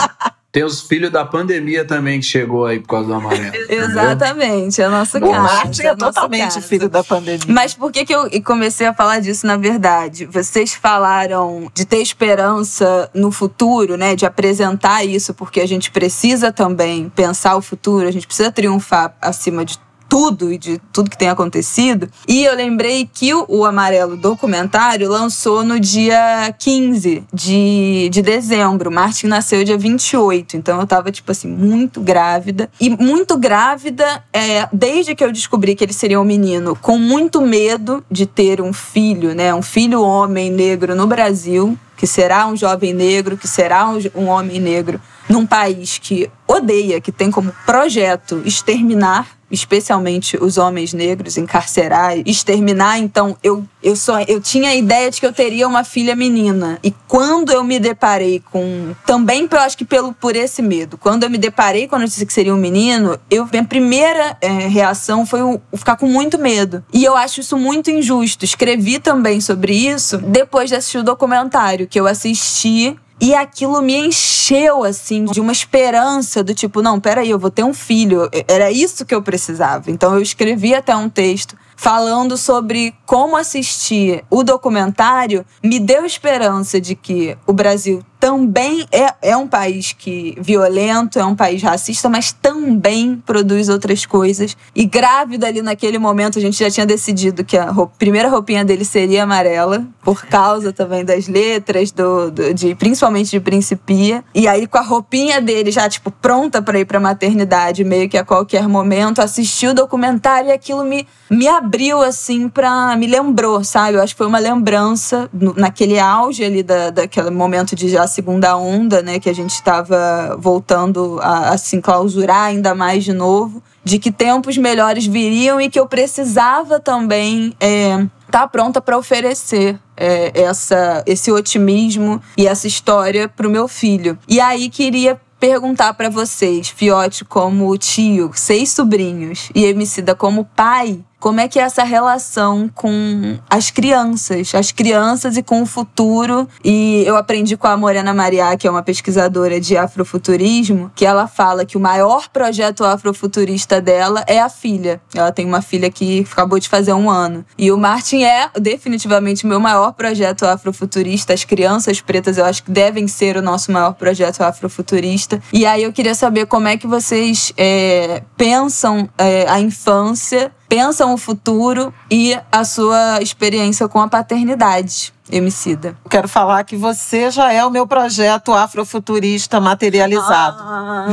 [0.55, 3.53] tem os filhos da pandemia também que chegou aí por causa do amarelo.
[3.69, 5.33] Exatamente, é nosso caso.
[5.33, 7.45] O Martin é, é totalmente filho da pandemia.
[7.49, 10.27] Mas por que, que eu comecei a falar disso na verdade?
[10.27, 14.15] Vocês falaram de ter esperança no futuro, né?
[14.15, 19.13] De apresentar isso, porque a gente precisa também pensar o futuro, a gente precisa triunfar
[19.21, 19.77] acima de
[20.09, 22.09] tudo e de tudo que tem acontecido.
[22.27, 28.91] E eu lembrei que o, o Amarelo documentário lançou no dia 15 de, de dezembro.
[28.91, 32.71] Martin nasceu dia 28, então eu tava, tipo assim, muito grávida.
[32.81, 37.41] E muito grávida, é, desde que eu descobri que ele seria um menino, com muito
[37.41, 39.55] medo de ter um filho, né?
[39.55, 44.27] Um filho homem negro no Brasil, que será um jovem negro, que será um, um
[44.29, 45.01] homem negro
[45.35, 52.99] num país que odeia, que tem como projeto exterminar especialmente os homens negros, encarcerar, exterminar.
[52.99, 56.79] Então, eu, eu, só, eu tinha a ideia de que eu teria uma filha menina.
[56.83, 58.95] E quando eu me deparei com.
[59.07, 60.99] Também, eu acho que pelo, por esse medo.
[60.99, 64.49] Quando eu me deparei com a notícia que seria um menino, eu, minha primeira é,
[64.49, 66.85] reação foi o, o ficar com muito medo.
[66.93, 68.45] E eu acho isso muito injusto.
[68.45, 73.95] Escrevi também sobre isso depois de assistir o documentário que eu assisti e aquilo me
[73.95, 78.29] encheu, assim, de uma esperança do tipo, não, peraí, eu vou ter um filho.
[78.49, 79.91] Era isso que eu precisava.
[79.91, 86.81] Então eu escrevi até um texto falando sobre como assistir o documentário me deu esperança
[86.81, 92.09] de que o Brasil também é, é um país que violento, é um país racista,
[92.09, 94.57] mas também produz outras coisas.
[94.75, 98.65] E grávida ali naquele momento, a gente já tinha decidido que a roupa, primeira roupinha
[98.65, 104.25] dele seria amarela, por causa também das letras, do, do, de, principalmente de Principia.
[104.35, 108.17] E aí, com a roupinha dele já, tipo, pronta para ir pra maternidade, meio que
[108.17, 112.97] a qualquer momento, assisti o documentário e aquilo me, me abriu, assim, pra.
[112.97, 113.99] me lembrou, sabe?
[113.99, 115.29] Eu acho que foi uma lembrança
[115.59, 120.37] naquele auge ali da, daquele momento de já segunda onda, né, que a gente estava
[120.39, 125.69] voltando a, a se enclausurar ainda mais de novo, de que tempos melhores viriam e
[125.69, 132.69] que eu precisava também é, tá pronta para oferecer é, essa, esse otimismo e essa
[132.69, 134.17] história para o meu filho.
[134.29, 141.01] E aí queria perguntar para vocês, Fiote como tio, seis sobrinhos e Emicida como pai,
[141.25, 146.47] como é que é essa relação com as crianças, as crianças e com o futuro.
[146.63, 151.27] E eu aprendi com a Morena Mariá, que é uma pesquisadora de afrofuturismo, que ela
[151.27, 155.01] fala que o maior projeto afrofuturista dela é a filha.
[155.15, 157.43] Ela tem uma filha que acabou de fazer um ano.
[157.57, 161.33] E o Martin é definitivamente o meu maior projeto afrofuturista.
[161.33, 165.41] As crianças pretas, eu acho que devem ser o nosso maior projeto afrofuturista.
[165.51, 171.15] E aí eu queria saber como é que vocês é, pensam é, a infância pensam
[171.15, 175.15] o futuro e a sua experiência com a paternidade.
[175.31, 175.97] Emicida.
[176.11, 180.59] Quero falar que você já é o meu projeto afrofuturista materializado.
[180.61, 181.07] Ah.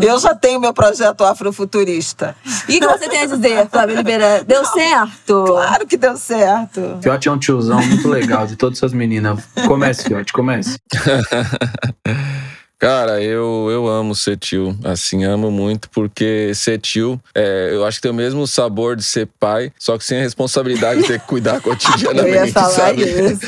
[0.00, 2.36] Eu já tenho meu projeto afrofuturista.
[2.68, 4.44] E o que você tem a dizer, Flávio Oliveira?
[4.44, 5.44] Deu certo?
[5.44, 6.98] Claro que deu certo.
[7.02, 9.42] Fiote é um tiozão muito legal de todas essas meninas.
[9.66, 10.78] Comece, Fiote, comece.
[12.82, 14.76] Cara, eu, eu amo ser tio.
[14.82, 19.04] Assim, amo muito, porque ser tio, é, eu acho que tem o mesmo sabor de
[19.04, 22.36] ser pai, só que sem a responsabilidade de ter que cuidar cotidianamente.
[22.36, 23.04] eu ia falar sabe?
[23.04, 23.46] isso.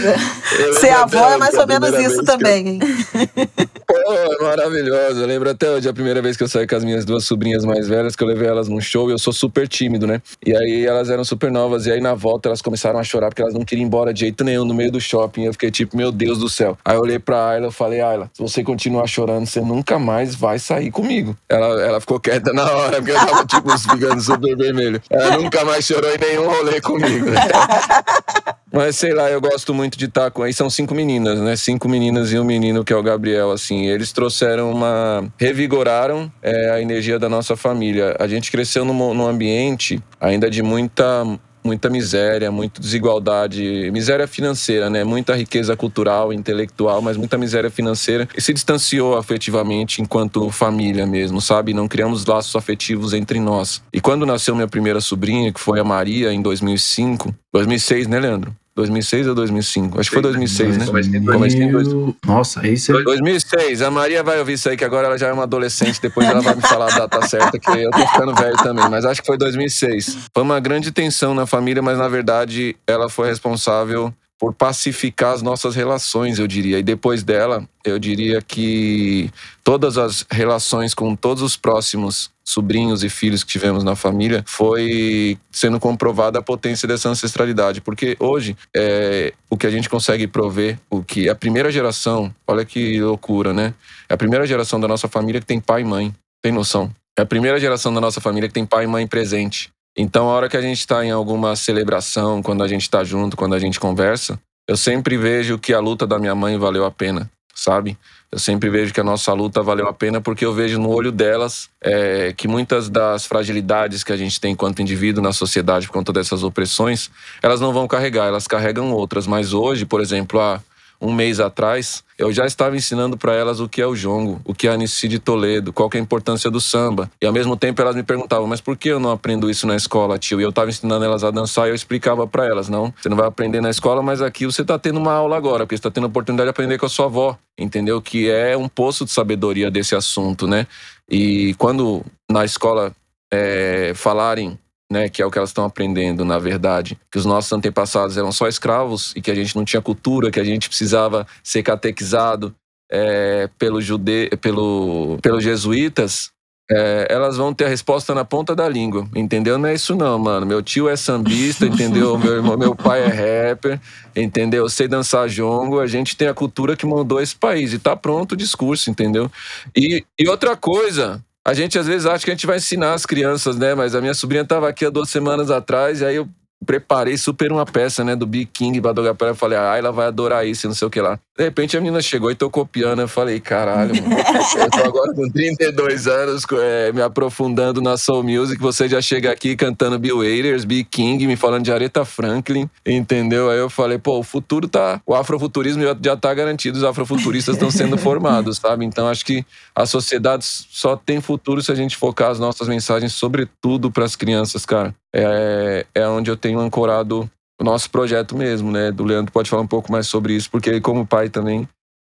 [0.57, 2.79] Eu ser avó é mais ou menos isso também?
[3.89, 5.21] Pô, é maravilhoso.
[5.21, 7.65] Eu lembro até hoje a primeira vez que eu saí com as minhas duas sobrinhas
[7.65, 10.23] mais velhas, que eu levei elas num show e eu sou super tímido, né?
[10.47, 13.43] E aí elas eram super novas, e aí na volta elas começaram a chorar porque
[13.43, 15.47] elas não queriam ir embora de jeito nenhum no meio do shopping.
[15.47, 16.79] Eu fiquei tipo, meu Deus do céu.
[16.85, 19.99] Aí eu olhei pra Ayla e falei, Ayla, se você continuar chorando, chorando, você nunca
[19.99, 21.37] mais vai sair comigo.
[21.49, 25.01] Ela, ela ficou quieta na hora, porque eu tava, tipo, ficando super vermelho.
[25.09, 27.31] Ela nunca mais chorou em nenhum rolê comigo.
[27.31, 27.41] Né?
[28.71, 30.43] Mas sei lá, eu gosto muito de estar com.
[30.43, 31.55] Aí são cinco meninas, né?
[31.55, 33.87] Cinco meninas e um menino que é o Gabriel, assim.
[33.87, 35.25] Eles trouxeram uma.
[35.39, 38.17] revigoraram é, a energia da nossa família.
[38.19, 41.25] A gente cresceu num, num ambiente ainda de muita
[41.65, 45.03] muita miséria, muita desigualdade, miséria financeira, né?
[45.03, 48.29] Muita riqueza cultural, intelectual, mas muita miséria financeira.
[48.37, 51.73] E se distanciou afetivamente enquanto família mesmo, sabe?
[51.73, 53.83] Não criamos laços afetivos entre nós.
[53.93, 58.55] E quando nasceu minha primeira sobrinha, que foi a Maria, em 2005, 2006, né, Leandro?
[58.77, 60.01] 2006 ou 2005?
[60.01, 60.87] Acho que foi 2006, né?
[60.87, 61.89] Comecei em dois...
[62.27, 63.03] Nossa, isso é...
[63.03, 63.83] 2006.
[63.83, 66.01] A Maria vai ouvir isso aí, que agora ela já é uma adolescente.
[66.01, 68.89] Depois ela vai me falar a data certa, que eu tô ficando velho também.
[68.91, 70.29] Mas acho que foi 2006.
[70.33, 74.13] Foi uma grande tensão na família, mas na verdade ela foi responsável
[74.45, 76.79] por pacificar as nossas relações, eu diria.
[76.79, 79.31] E depois dela, eu diria que
[79.63, 85.39] todas as relações com todos os próximos sobrinhos e filhos que tivemos na família foi
[85.51, 87.81] sendo comprovada a potência dessa ancestralidade.
[87.81, 92.67] Porque hoje, é, o que a gente consegue prover, o que a primeira geração, olha
[92.67, 93.73] que loucura, né?
[94.11, 96.15] É a primeira geração da nossa família que tem pai e mãe.
[96.43, 96.95] Tem noção?
[97.19, 99.71] É a primeira geração da nossa família que tem pai e mãe presente.
[99.97, 103.37] Então, a hora que a gente está em alguma celebração, quando a gente está junto,
[103.37, 106.91] quando a gente conversa, eu sempre vejo que a luta da minha mãe valeu a
[106.91, 107.97] pena, sabe?
[108.33, 111.13] Eu sempre vejo que a nossa luta valeu a pena porque eu vejo no olho
[111.13, 115.93] delas é, que muitas das fragilidades que a gente tem enquanto indivíduo na sociedade por
[115.93, 117.11] conta dessas opressões,
[117.41, 119.29] elas não vão carregar, elas carregam outras.
[119.29, 120.61] Mas hoje, por exemplo, a
[121.01, 124.55] um mês atrás, eu já estava ensinando para elas o que é o jongo, o
[124.55, 127.11] que é a Anici de Toledo, qual é a importância do samba.
[127.21, 129.77] E ao mesmo tempo elas me perguntavam, mas por que eu não aprendo isso na
[129.77, 130.41] escola, tio?
[130.41, 133.17] E eu estava ensinando elas a dançar e eu explicava para elas, não, você não
[133.17, 135.91] vai aprender na escola, mas aqui você está tendo uma aula agora, porque você está
[135.91, 138.01] tendo a oportunidade de aprender com a sua avó, entendeu?
[138.01, 140.67] Que é um poço de sabedoria desse assunto, né?
[141.11, 142.95] E quando na escola
[143.33, 144.59] é, falarem
[144.95, 148.31] né, que é o que elas estão aprendendo, na verdade, que os nossos antepassados eram
[148.31, 152.55] só escravos e que a gente não tinha cultura, que a gente precisava ser catequizado
[152.89, 156.31] é, pelo jude, pelo, pelos jesuítas,
[156.71, 159.59] é, elas vão ter a resposta na ponta da língua, entendeu?
[159.59, 160.47] Não é isso não, mano.
[160.47, 162.17] Meu tio é sambista, entendeu?
[162.17, 163.81] Meu irmão, meu pai é rapper,
[164.15, 164.63] entendeu?
[164.63, 167.97] Eu sei dançar jongo, a gente tem a cultura que mandou esse país e tá
[167.97, 169.29] pronto o discurso, entendeu?
[169.77, 173.05] E, e outra coisa, a gente às vezes acha que a gente vai ensinar as
[173.05, 173.75] crianças, né?
[173.75, 176.29] Mas a minha sobrinha tava aqui há duas semanas atrás, e aí eu
[176.65, 178.93] preparei super uma peça, né, do Big King pra
[179.27, 179.35] ela.
[179.35, 181.19] Falei, ah, ela vai adorar isso, não sei o que lá.
[181.37, 183.01] De repente a menina chegou e tô copiando.
[183.01, 184.17] Eu falei, caralho, mano.
[184.57, 188.61] eu tô agora com 32 anos, é, me aprofundando na Soul Music.
[188.61, 193.51] Você já chega aqui cantando Bill Withers, Big King, me falando de Aretha Franklin, entendeu?
[193.51, 195.01] Aí eu falei, pô, o futuro tá.
[195.05, 198.85] O afrofuturismo já, já tá garantido, os afrofuturistas estão sendo formados, sabe?
[198.85, 203.13] Então acho que a sociedade só tem futuro se a gente focar as nossas mensagens,
[203.13, 204.95] sobretudo para as crianças, cara.
[205.15, 207.31] É, é onde eu tenho ancorado
[207.61, 208.91] o nosso projeto mesmo, né?
[208.91, 211.69] Do Leandro pode falar um pouco mais sobre isso, porque ele, como pai também,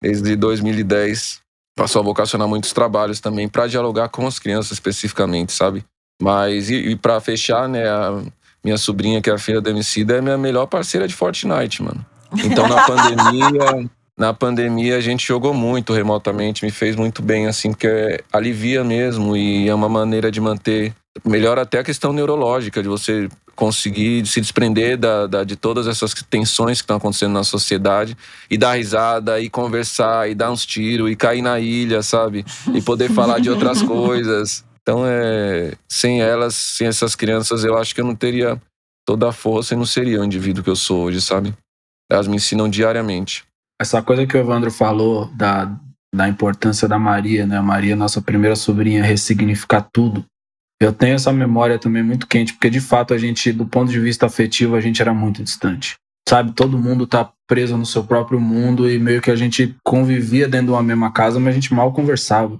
[0.02, 1.42] desde 2010,
[1.78, 5.86] passou a vocacionar muitos trabalhos também para dialogar com as crianças especificamente, sabe?
[6.20, 8.24] Mas, e, e para fechar, né, a
[8.64, 12.04] minha sobrinha, que é a filha da Emicida, é minha melhor parceira de Fortnite, mano.
[12.44, 17.70] Então, na pandemia, na pandemia a gente jogou muito remotamente, me fez muito bem, assim,
[17.70, 20.94] porque alivia mesmo e é uma maneira de manter
[21.26, 26.14] melhora até a questão neurológica, de você conseguir se desprender da, da, de todas essas
[26.14, 28.16] tensões que estão acontecendo na sociedade
[28.50, 32.46] e dar risada e conversar e dar uns tiros e cair na ilha, sabe?
[32.74, 34.64] E poder falar de outras coisas.
[34.82, 38.62] Então, é, sem elas, sem essas crianças, eu acho que eu não teria
[39.06, 41.54] toda a força e não seria o indivíduo que eu sou hoje, sabe?
[42.12, 43.44] Elas me ensinam diariamente.
[43.82, 45.76] Essa coisa que o Evandro falou da,
[46.14, 47.58] da importância da Maria, né?
[47.58, 50.24] A Maria, nossa primeira sobrinha, ressignificar tudo.
[50.80, 54.00] Eu tenho essa memória também muito quente, porque de fato a gente, do ponto de
[54.00, 55.96] vista afetivo, a gente era muito distante.
[56.28, 60.48] Sabe, todo mundo tá preso no seu próprio mundo e meio que a gente convivia
[60.48, 62.60] dentro de uma mesma casa, mas a gente mal conversava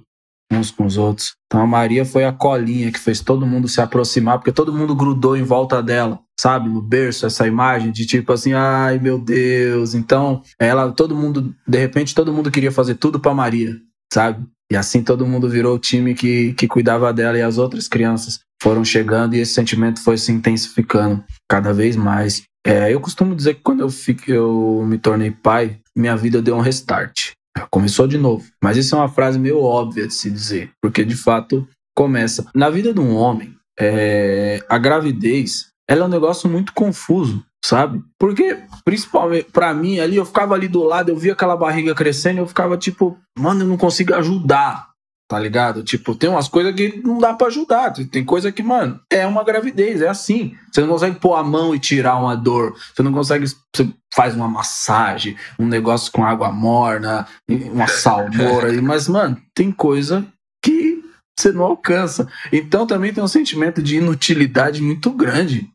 [0.50, 1.34] uns com os outros.
[1.46, 4.96] Então a Maria foi a colinha que fez todo mundo se aproximar, porque todo mundo
[4.96, 9.94] grudou em volta dela, sabe, no berço, essa imagem de tipo assim, ai meu Deus.
[9.94, 13.76] Então, ela, todo mundo, de repente, todo mundo queria fazer tudo para Maria,
[14.12, 14.44] sabe?
[14.70, 18.40] E assim todo mundo virou o time que, que cuidava dela e as outras crianças
[18.62, 22.42] foram chegando e esse sentimento foi se intensificando cada vez mais.
[22.66, 26.56] É, eu costumo dizer que quando eu, fico, eu me tornei pai, minha vida deu
[26.56, 27.32] um restart.
[27.70, 28.46] Começou de novo.
[28.62, 31.66] Mas isso é uma frase meio óbvia de se dizer, porque de fato
[31.96, 32.46] começa.
[32.54, 38.02] Na vida de um homem, é, a gravidez ela é um negócio muito confuso sabe?
[38.18, 42.38] Porque, principalmente para mim ali, eu ficava ali do lado, eu via aquela barriga crescendo,
[42.38, 44.88] eu ficava tipo, mano, eu não consigo ajudar,
[45.28, 45.82] tá ligado?
[45.82, 49.44] Tipo, tem umas coisas que não dá para ajudar, tem coisa que, mano, é uma
[49.44, 50.56] gravidez, é assim.
[50.72, 54.34] Você não consegue pôr a mão e tirar uma dor, você não consegue, você faz
[54.34, 60.26] uma massagem, um negócio com água morna, uma salmoura, mas, mano, tem coisa
[60.64, 61.02] que
[61.38, 62.26] você não alcança.
[62.52, 65.70] Então também tem um sentimento de inutilidade muito grande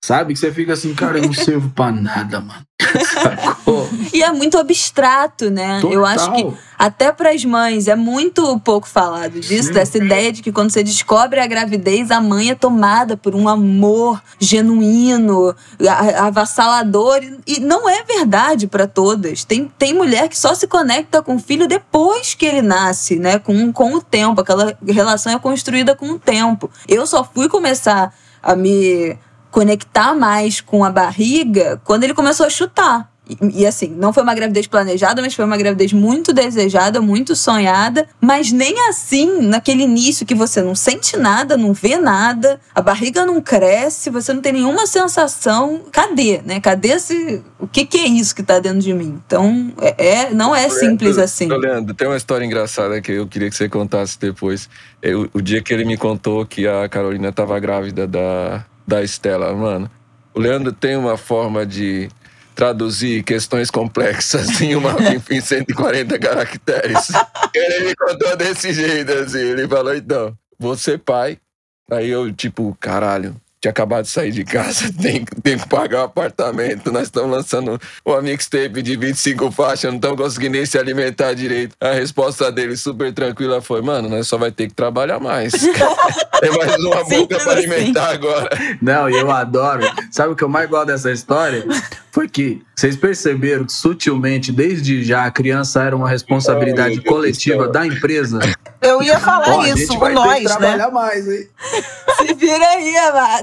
[0.00, 0.32] Sabe?
[0.32, 2.62] Que você fica assim, cara, eu não sirvo pra nada, mano.
[3.12, 3.88] Sacou?
[4.12, 5.80] E é muito abstrato, né?
[5.80, 5.92] Total.
[5.92, 9.72] Eu acho que até para as mães é muito pouco falado disso, Sim.
[9.72, 13.48] dessa ideia de que quando você descobre a gravidez, a mãe é tomada por um
[13.48, 15.54] amor genuíno,
[16.16, 17.20] avassalador.
[17.44, 19.44] E não é verdade para todas.
[19.44, 23.40] Tem, tem mulher que só se conecta com o filho depois que ele nasce, né?
[23.40, 24.40] Com, com o tempo.
[24.40, 26.70] Aquela relação é construída com o tempo.
[26.86, 29.18] Eu só fui começar a me
[29.50, 33.10] conectar mais com a barriga quando ele começou a chutar.
[33.28, 37.36] E, e, assim, não foi uma gravidez planejada, mas foi uma gravidez muito desejada, muito
[37.36, 38.06] sonhada.
[38.20, 43.26] Mas nem assim, naquele início que você não sente nada, não vê nada, a barriga
[43.26, 45.82] não cresce, você não tem nenhuma sensação.
[45.92, 46.58] Cadê, né?
[46.60, 47.42] Cadê esse.
[47.58, 49.20] O que, que é isso que tá dentro de mim?
[49.26, 51.48] Então, é, é não é simples assim.
[51.48, 54.70] Leandro, tem uma história engraçada que eu queria que você contasse depois.
[55.02, 59.54] Eu, o dia que ele me contou que a Carolina estava grávida da da Estela,
[59.54, 59.90] mano.
[60.34, 62.08] O Leandro tem uma forma de
[62.54, 64.96] traduzir questões complexas em, uma,
[65.30, 67.08] em 140 caracteres.
[67.54, 69.38] Ele me contou desse jeito, assim.
[69.38, 71.38] Ele falou, então, você pai.
[71.90, 76.04] Aí eu, tipo, caralho, tinha acabado de sair de casa, tem, tem que pagar o
[76.04, 76.92] apartamento.
[76.92, 81.74] Nós estamos lançando uma mixtape de 25 faixas, não estamos conseguindo nem se alimentar direito.
[81.80, 85.52] A resposta dele, super tranquila, foi: Mano, nós só vai ter que trabalhar mais.
[86.40, 88.50] Tem mais uma boca para alimentar agora.
[88.80, 89.82] Não, e eu adoro.
[90.12, 91.66] Sabe o que eu mais gosto dessa história?
[92.12, 97.66] Foi que vocês perceberam que sutilmente, desde já, a criança era uma responsabilidade oh, coletiva
[97.66, 98.38] da empresa.
[98.80, 100.48] Eu ia falar isso, o nós, né?
[100.48, 101.48] trabalhar mais, hein?
[102.18, 102.94] Se vira aí,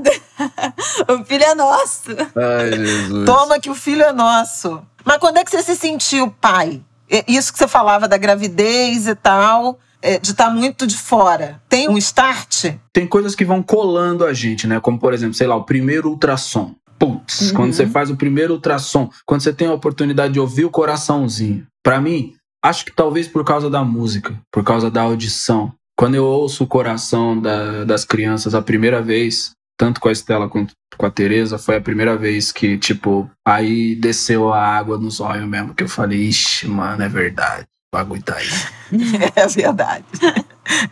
[0.05, 0.73] amada.
[1.07, 2.11] O filho é nosso.
[2.35, 3.25] Ai, Jesus.
[3.25, 4.81] Toma que o filho é nosso.
[5.03, 6.81] Mas quando é que você se sentiu pai?
[7.27, 11.61] Isso que você falava da gravidez e tal é, de estar tá muito de fora.
[11.69, 12.75] Tem um start?
[12.93, 14.79] Tem coisas que vão colando a gente, né?
[14.79, 16.75] Como, por exemplo, sei lá, o primeiro ultrassom.
[16.97, 17.55] Putz, uhum.
[17.55, 21.65] quando você faz o primeiro ultrassom, quando você tem a oportunidade de ouvir o coraçãozinho.
[21.83, 22.33] Para mim,
[22.63, 26.67] acho que talvez por causa da música, por causa da audição, quando eu ouço o
[26.67, 31.57] coração da, das crianças a primeira vez, tanto com a Estela quanto com a Tereza,
[31.57, 35.89] foi a primeira vez que, tipo, aí desceu a água nos olhos mesmo, que eu
[35.89, 37.65] falei, ixi, mano, é verdade.
[37.93, 38.47] O bagulho tá aí.
[39.35, 40.05] É verdade.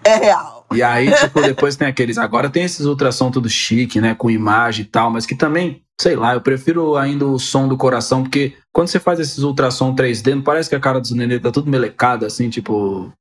[0.04, 0.66] É real.
[0.74, 2.18] E aí, tipo, depois tem aqueles.
[2.18, 4.16] Agora tem esses ultrassom tudo chique, né?
[4.16, 7.78] Com imagem e tal, mas que também, sei lá, eu prefiro ainda o som do
[7.78, 11.40] coração, porque quando você faz esses ultrassom 3D, não parece que a cara dos nenê
[11.40, 13.12] tá tudo melecada, assim, tipo.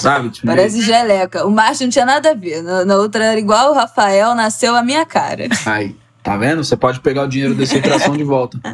[0.00, 0.30] Sabe?
[0.30, 1.46] Tipo, Parece geleca.
[1.46, 2.62] O Márcio não tinha nada a ver.
[2.62, 5.48] Na, na outra era igual o Rafael, nasceu a minha cara.
[5.66, 6.62] Aí, tá vendo?
[6.64, 8.58] Você pode pegar o dinheiro desse ultrassom de volta.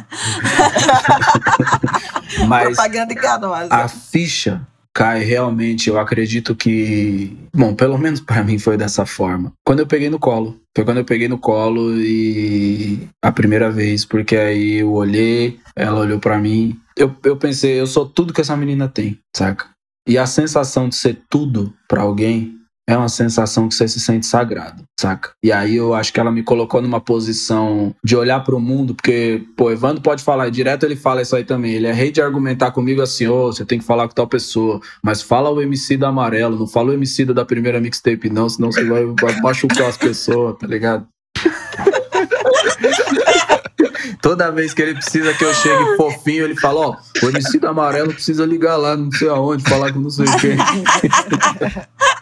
[2.47, 3.67] Mas Propaganda enganosa.
[3.73, 4.61] a ficha
[4.93, 9.53] cai realmente, eu acredito que, bom, pelo menos pra mim foi dessa forma.
[9.65, 14.03] Quando eu peguei no colo, foi quando eu peguei no colo e a primeira vez,
[14.03, 18.41] porque aí eu olhei, ela olhou pra mim, eu, eu pensei, eu sou tudo que
[18.41, 19.67] essa menina tem, saca?
[20.09, 22.55] E a sensação de ser tudo pra alguém
[22.87, 25.29] é uma sensação que você se sente sagrado, saca?
[25.45, 29.43] E aí eu acho que ela me colocou numa posição de olhar pro mundo, porque,
[29.55, 31.73] pô, Evandro pode falar, direto ele fala isso aí também.
[31.73, 34.79] Ele é rei de argumentar comigo assim, ô, você tem que falar com tal pessoa,
[35.03, 38.71] mas fala o MC da amarelo, não fala o MC da primeira mixtape, não, senão
[38.71, 41.05] você vai machucar as pessoas, tá ligado?
[44.21, 47.67] Toda vez que ele precisa que eu chegue fofinho, ele fala, ó, o MC do
[47.67, 50.57] amarelo precisa ligar lá, não sei aonde, falar com não sei quem.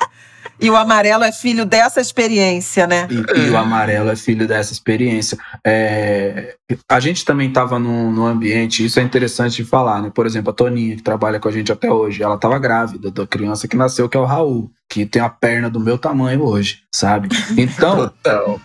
[0.60, 3.07] E o amarelo é filho dessa experiência, né?
[3.11, 5.38] E, e o amarelo é filho dessa experiência.
[5.64, 6.56] É,
[6.90, 10.11] a gente também estava num, num ambiente, isso é interessante de falar, né?
[10.14, 13.28] Por exemplo, a Toninha, que trabalha com a gente até hoje, ela estava grávida da
[13.28, 16.82] criança que nasceu, que é o Raul, que tem a perna do meu tamanho hoje,
[16.91, 17.30] sabe?
[17.56, 18.11] Então,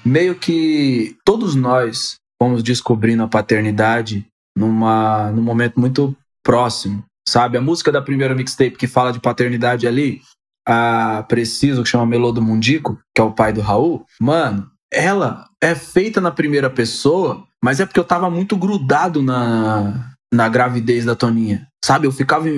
[0.02, 4.26] meio que todos nós fomos descobrindo a paternidade
[4.58, 6.12] numa, num momento muito
[6.42, 7.56] próximo, sabe?
[7.56, 10.20] A música da primeira mixtape que fala de paternidade ali,
[10.66, 15.48] a Preciso, que chama Melô do Mundico, que é o pai do Raul, mano, ela
[15.62, 21.04] é feita na primeira pessoa, mas é porque eu tava muito grudado na, na gravidez
[21.04, 21.68] da Toninha.
[21.84, 22.08] Sabe?
[22.08, 22.48] Eu ficava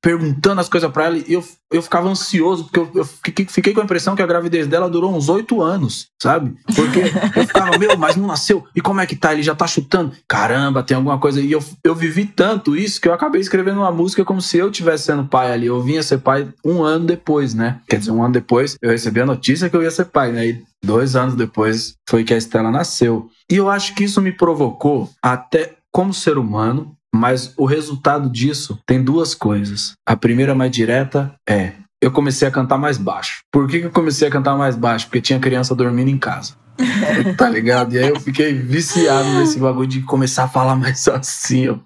[0.00, 3.74] perguntando as coisas pra ela e eu, eu ficava ansioso, porque eu, eu fiquei, fiquei
[3.74, 6.54] com a impressão que a gravidez dela durou uns oito anos, sabe?
[6.74, 7.00] Porque
[7.36, 9.32] eu ficava, meu, mas não nasceu, e como é que tá?
[9.32, 10.12] Ele já tá chutando.
[10.26, 11.40] Caramba, tem alguma coisa.
[11.40, 14.70] E eu, eu vivi tanto isso que eu acabei escrevendo uma música como se eu
[14.70, 15.66] tivesse sendo pai ali.
[15.66, 17.80] Eu vinha ser pai um ano depois, né?
[17.88, 20.46] Quer dizer, um ano depois eu recebi a notícia que eu ia ser pai, né?
[20.48, 23.28] E dois anos depois foi que a Estela nasceu.
[23.50, 28.78] E eu acho que isso me provocou até como ser humano mas o resultado disso
[28.86, 29.92] tem duas coisas.
[30.06, 31.72] A primeira mais direta é
[32.02, 33.40] eu comecei a cantar mais baixo.
[33.52, 35.06] Por que, que eu comecei a cantar mais baixo?
[35.06, 36.54] Porque tinha criança dormindo em casa.
[37.36, 37.92] tá ligado?
[37.94, 41.64] E aí eu fiquei viciado nesse bagulho de começar a falar mais assim.
[41.66, 41.80] eu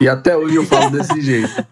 [0.00, 1.64] E até hoje eu falo desse jeito.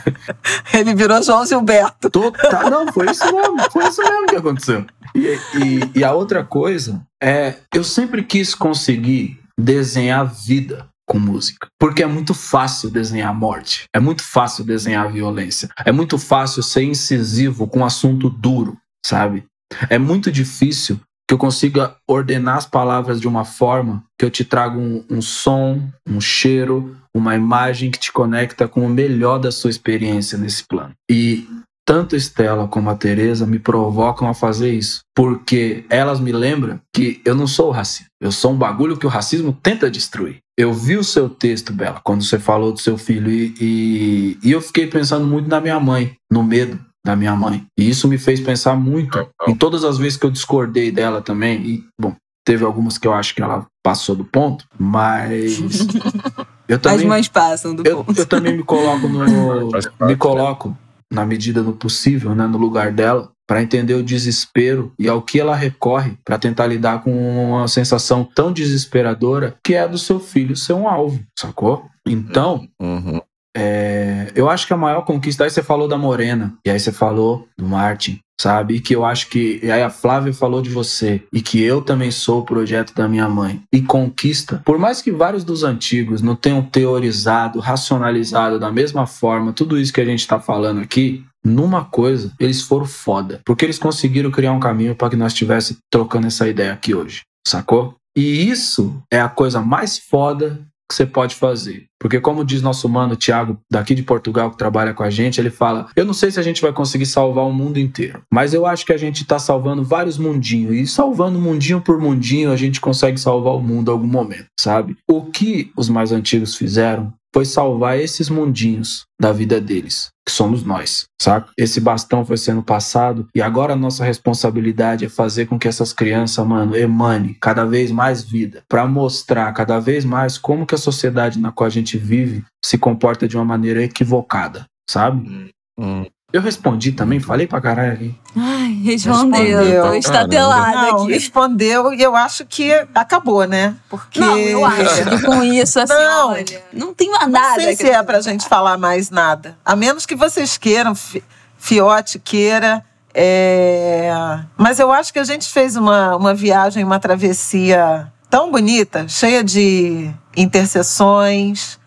[0.72, 2.08] Ele virou João Gilberto.
[2.08, 3.70] Tô- tá, não, foi isso mesmo.
[3.70, 4.86] Foi isso mesmo que aconteceu.
[5.14, 11.68] E, e- e a outra coisa é, eu sempre quis conseguir desenhar vida com música.
[11.78, 13.84] Porque é muito fácil desenhar morte.
[13.94, 15.68] É muito fácil desenhar violência.
[15.84, 19.44] É muito fácil ser incisivo com um assunto duro, sabe?
[19.90, 24.44] É muito difícil que eu consiga ordenar as palavras de uma forma que eu te
[24.44, 29.50] traga um, um som, um cheiro, uma imagem que te conecta com o melhor da
[29.50, 30.92] sua experiência nesse plano.
[31.10, 31.48] E
[31.84, 37.20] tanto Estela como a Teresa me provocam a fazer isso, porque elas me lembram que
[37.24, 38.10] eu não sou racista.
[38.20, 40.38] Eu sou um bagulho que o racismo tenta destruir.
[40.56, 44.52] Eu vi o seu texto, Bela, quando você falou do seu filho, e, e, e
[44.52, 47.66] eu fiquei pensando muito na minha mãe, no medo da minha mãe.
[47.78, 51.60] E isso me fez pensar muito em todas as vezes que eu discordei dela também.
[51.66, 52.16] E, bom,
[52.46, 55.58] teve algumas que eu acho que ela passou do ponto, mas
[56.66, 58.18] eu As também mães passam do eu, ponto.
[58.18, 59.70] eu também me coloco no
[60.06, 60.76] me coloco
[61.14, 65.38] na medida do possível, né, no lugar dela, para entender o desespero e ao que
[65.38, 70.56] ela recorre para tentar lidar com uma sensação tão desesperadora que é do seu filho
[70.56, 71.84] ser um alvo, sacou?
[72.06, 73.20] Então, Uhum.
[73.56, 75.44] é, eu acho que a maior conquista.
[75.44, 78.80] Aí você falou da Morena, e aí você falou do Martin, sabe?
[78.80, 79.60] Que eu acho que.
[79.62, 83.28] Aí a Flávia falou de você, e que eu também sou o projeto da minha
[83.28, 83.62] mãe.
[83.72, 84.62] E conquista.
[84.64, 89.92] Por mais que vários dos antigos não tenham teorizado, racionalizado da mesma forma, tudo isso
[89.92, 91.24] que a gente tá falando aqui.
[91.46, 93.40] Numa coisa, eles foram foda.
[93.44, 97.20] Porque eles conseguiram criar um caminho para que nós estivéssemos trocando essa ideia aqui hoje.
[97.46, 97.96] Sacou?
[98.16, 101.86] E isso é a coisa mais foda que você pode fazer.
[101.98, 105.50] Porque, como diz nosso mano Tiago, daqui de Portugal, que trabalha com a gente, ele
[105.50, 108.66] fala: Eu não sei se a gente vai conseguir salvar o mundo inteiro, mas eu
[108.66, 110.74] acho que a gente está salvando vários mundinhos.
[110.74, 114.96] E salvando mundinho por mundinho, a gente consegue salvar o mundo em algum momento, sabe?
[115.08, 120.62] O que os mais antigos fizeram foi salvar esses mundinhos da vida deles, que somos
[120.62, 121.50] nós, saca?
[121.58, 125.92] Esse bastão foi sendo passado e agora a nossa responsabilidade é fazer com que essas
[125.92, 130.78] crianças, mano, emane cada vez mais vida, para mostrar cada vez mais como que a
[130.78, 135.50] sociedade na qual a gente vive se comporta de uma maneira equivocada, sabe?
[135.76, 136.06] Hum.
[136.34, 138.14] Eu respondi também, falei pra caralho aqui.
[138.36, 139.40] Ai, respondeu.
[139.60, 139.82] Respondeu.
[139.84, 141.12] Tô estatelada Não, aqui.
[141.12, 143.76] respondeu e eu acho que acabou, né?
[143.88, 144.18] Porque.
[144.18, 146.30] Não, eu acho que com isso, assim, Não.
[146.30, 147.54] olha, não tem mais Não nada.
[147.62, 149.56] sei se é pra gente falar mais nada.
[149.64, 151.22] A menos que vocês queiram, Fi-
[151.56, 152.84] Fiote queira.
[153.14, 154.10] é,
[154.56, 159.44] Mas eu acho que a gente fez uma, uma viagem, uma travessia tão bonita, cheia
[159.44, 161.78] de interseções,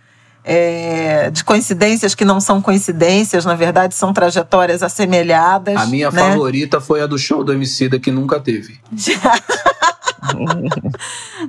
[0.50, 5.76] é, de coincidências que não são coincidências, na verdade são trajetórias assemelhadas.
[5.76, 6.22] A minha né?
[6.22, 8.80] favorita foi a do show do Emicida que nunca teve.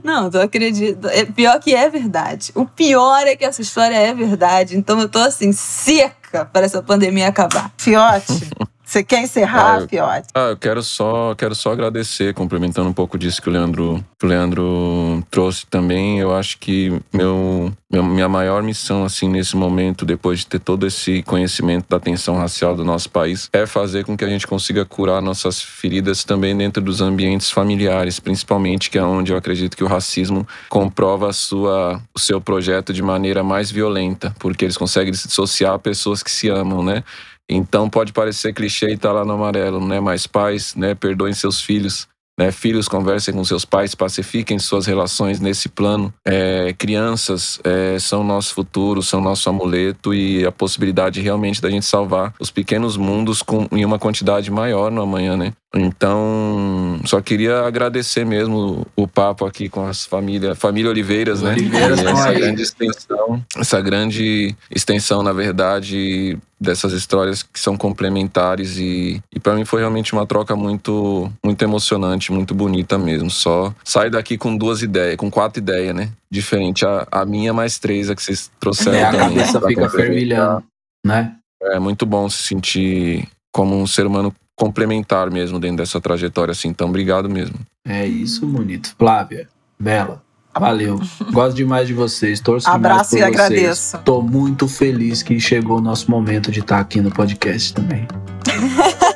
[0.03, 1.09] Não, tu acredita.
[1.09, 2.53] É pior que é verdade.
[2.55, 4.77] O pior é que essa história é verdade.
[4.77, 7.70] Então eu tô assim, seca para essa pandemia acabar.
[7.79, 8.51] Fiote,
[8.89, 10.28] você quer encerrar, Ah, eu- Fiote?
[10.35, 14.24] Ah, eu quero só, quero só agradecer, complementando um pouco disso que o Leandro, que
[14.24, 16.19] o Leandro trouxe também.
[16.19, 21.23] Eu acho que meu, minha maior missão, assim, nesse momento, depois de ter todo esse
[21.23, 25.20] conhecimento da tensão racial do nosso país, é fazer com que a gente consiga curar
[25.20, 29.86] nossas feridas também dentro dos ambientes familiares, principalmente, que é onde eu acredito que o
[29.89, 35.28] racismo comprova a sua, o seu projeto de maneira mais violenta, porque eles conseguem se
[35.28, 37.05] dissociar pessoas que se amam, né?
[37.49, 40.01] Então pode parecer clichê e tá lá no amarelo, né?
[40.01, 42.07] Mas pais, né, perdoem seus filhos.
[42.39, 46.15] Né, filhos conversem com seus pais, pacifiquem suas relações nesse plano.
[46.25, 51.85] É, crianças é, são nosso futuro, são nosso amuleto e a possibilidade realmente da gente
[51.85, 55.53] salvar os pequenos mundos com, em uma quantidade maior no amanhã, né?
[55.74, 61.53] Então, só queria agradecer mesmo o papo aqui com as famílias, família Oliveiras, né?
[61.53, 69.23] Oliveiras essa grande extensão, essa grande extensão, na verdade, dessas histórias que são complementares e,
[69.31, 73.31] e para mim foi realmente uma troca muito muito emocionante, muito bonita mesmo.
[73.31, 76.09] Só saio daqui com duas ideias, com quatro ideias, né?
[76.31, 79.36] Diferente a, a minha mais três a que vocês trouxeram É, a também.
[79.36, 80.65] cabeça fica fervilhando,
[81.05, 81.35] né?
[81.62, 86.68] É muito bom se sentir como um ser humano complementar mesmo dentro dessa trajetória assim.
[86.68, 87.55] Então, obrigado mesmo.
[87.86, 88.94] É isso, bonito.
[88.98, 89.48] Flávia,
[89.78, 90.20] Bela,
[90.59, 91.01] valeu.
[91.32, 93.52] Gosto demais de vocês, torço Abraço demais e por vocês.
[93.60, 93.98] agradeço.
[93.98, 98.06] Tô muito feliz que chegou o nosso momento de estar aqui no podcast também.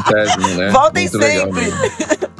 [0.00, 0.70] Centésimo, né?
[0.70, 1.72] Voltem Muito sempre.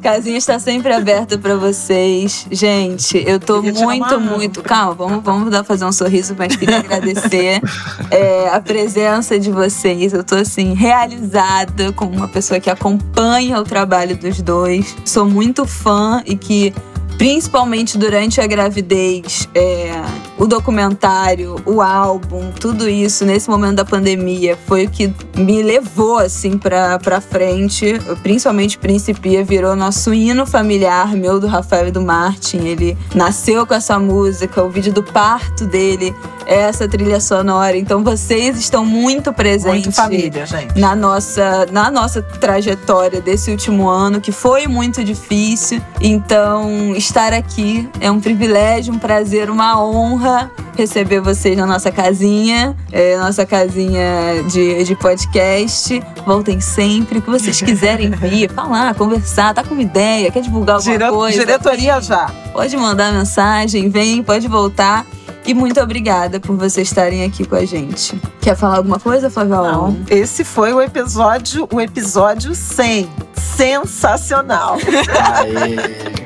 [0.05, 2.47] Casinha está sempre aberta para vocês.
[2.51, 4.63] Gente, eu tô tirar muito, muito.
[4.63, 7.63] Calma, vamos, vamos dar fazer um sorriso, mas queria agradecer
[8.11, 10.13] é, a presença de vocês.
[10.13, 14.95] Eu tô assim, realizada como uma pessoa que acompanha o trabalho dos dois.
[15.07, 16.75] Sou muito fã e que.
[17.19, 20.03] Principalmente durante a gravidez, é,
[20.39, 26.19] o documentário, o álbum, tudo isso nesse momento da pandemia foi o que me levou
[26.19, 27.99] assim pra, pra frente.
[28.23, 32.59] Principalmente Principia virou nosso hino familiar, meu, do Rafael e do Martin.
[32.59, 36.15] Ele nasceu com essa música, o vídeo do parto dele
[36.47, 37.77] é essa trilha sonora.
[37.77, 40.45] Então vocês estão muito presentes Muito família,
[40.77, 45.81] na nossa, na nossa trajetória desse último ano, que foi muito difícil.
[46.01, 52.75] Então, estar aqui é um privilégio, um prazer, uma honra receber vocês na nossa casinha,
[52.91, 56.03] é, nossa casinha de, de podcast.
[56.27, 60.77] Voltem sempre, o que vocês quiserem vir, falar, conversar, tá com uma ideia, quer divulgar
[60.77, 61.39] alguma Dire- coisa.
[61.39, 62.27] Diretoria já.
[62.53, 65.07] Pode mandar mensagem, vem, pode voltar.
[65.47, 68.19] E muito obrigada por vocês estarem aqui com a gente.
[68.41, 69.57] Quer falar alguma coisa, Flávia?
[69.57, 73.09] Não, esse foi o episódio, o episódio 100.
[73.35, 74.77] Sensacional.
[74.77, 76.24] Aê,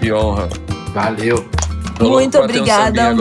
[0.00, 0.48] Que honra.
[0.94, 1.48] valeu.
[1.98, 3.14] Tô Muito obrigada,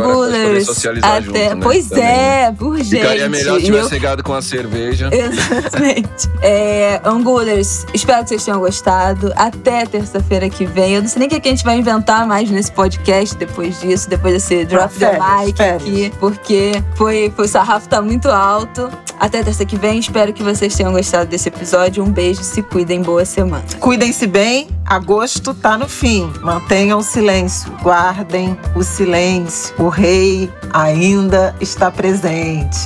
[0.63, 1.21] socializar Até...
[1.25, 2.05] junto, né, Pois também.
[2.05, 2.89] é, por gente.
[3.01, 5.09] Ficaria melhor se E tivesse eu- chegado com a cerveja.
[5.11, 6.29] Exatamente.
[6.41, 9.33] É, Angulers, espero que vocês tenham gostado.
[9.35, 10.93] Até terça-feira que vem.
[10.95, 13.81] Eu não sei nem o que que a gente vai inventar mais nesse podcast depois
[13.81, 15.81] disso, depois desse drop the férias, mic férias.
[15.81, 18.89] aqui, porque foi, foi, o sarrafo tá muito alto.
[19.19, 22.03] Até terça que vem, espero que vocês tenham gostado desse episódio.
[22.03, 23.65] Um beijo, se cuidem, boa semana.
[23.79, 26.31] Cuidem-se bem, agosto tá no fim.
[26.41, 29.75] Mantenham o silêncio, guardem o silêncio.
[29.77, 32.77] O rei ainda está presente.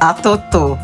[0.00, 0.76] A Totô.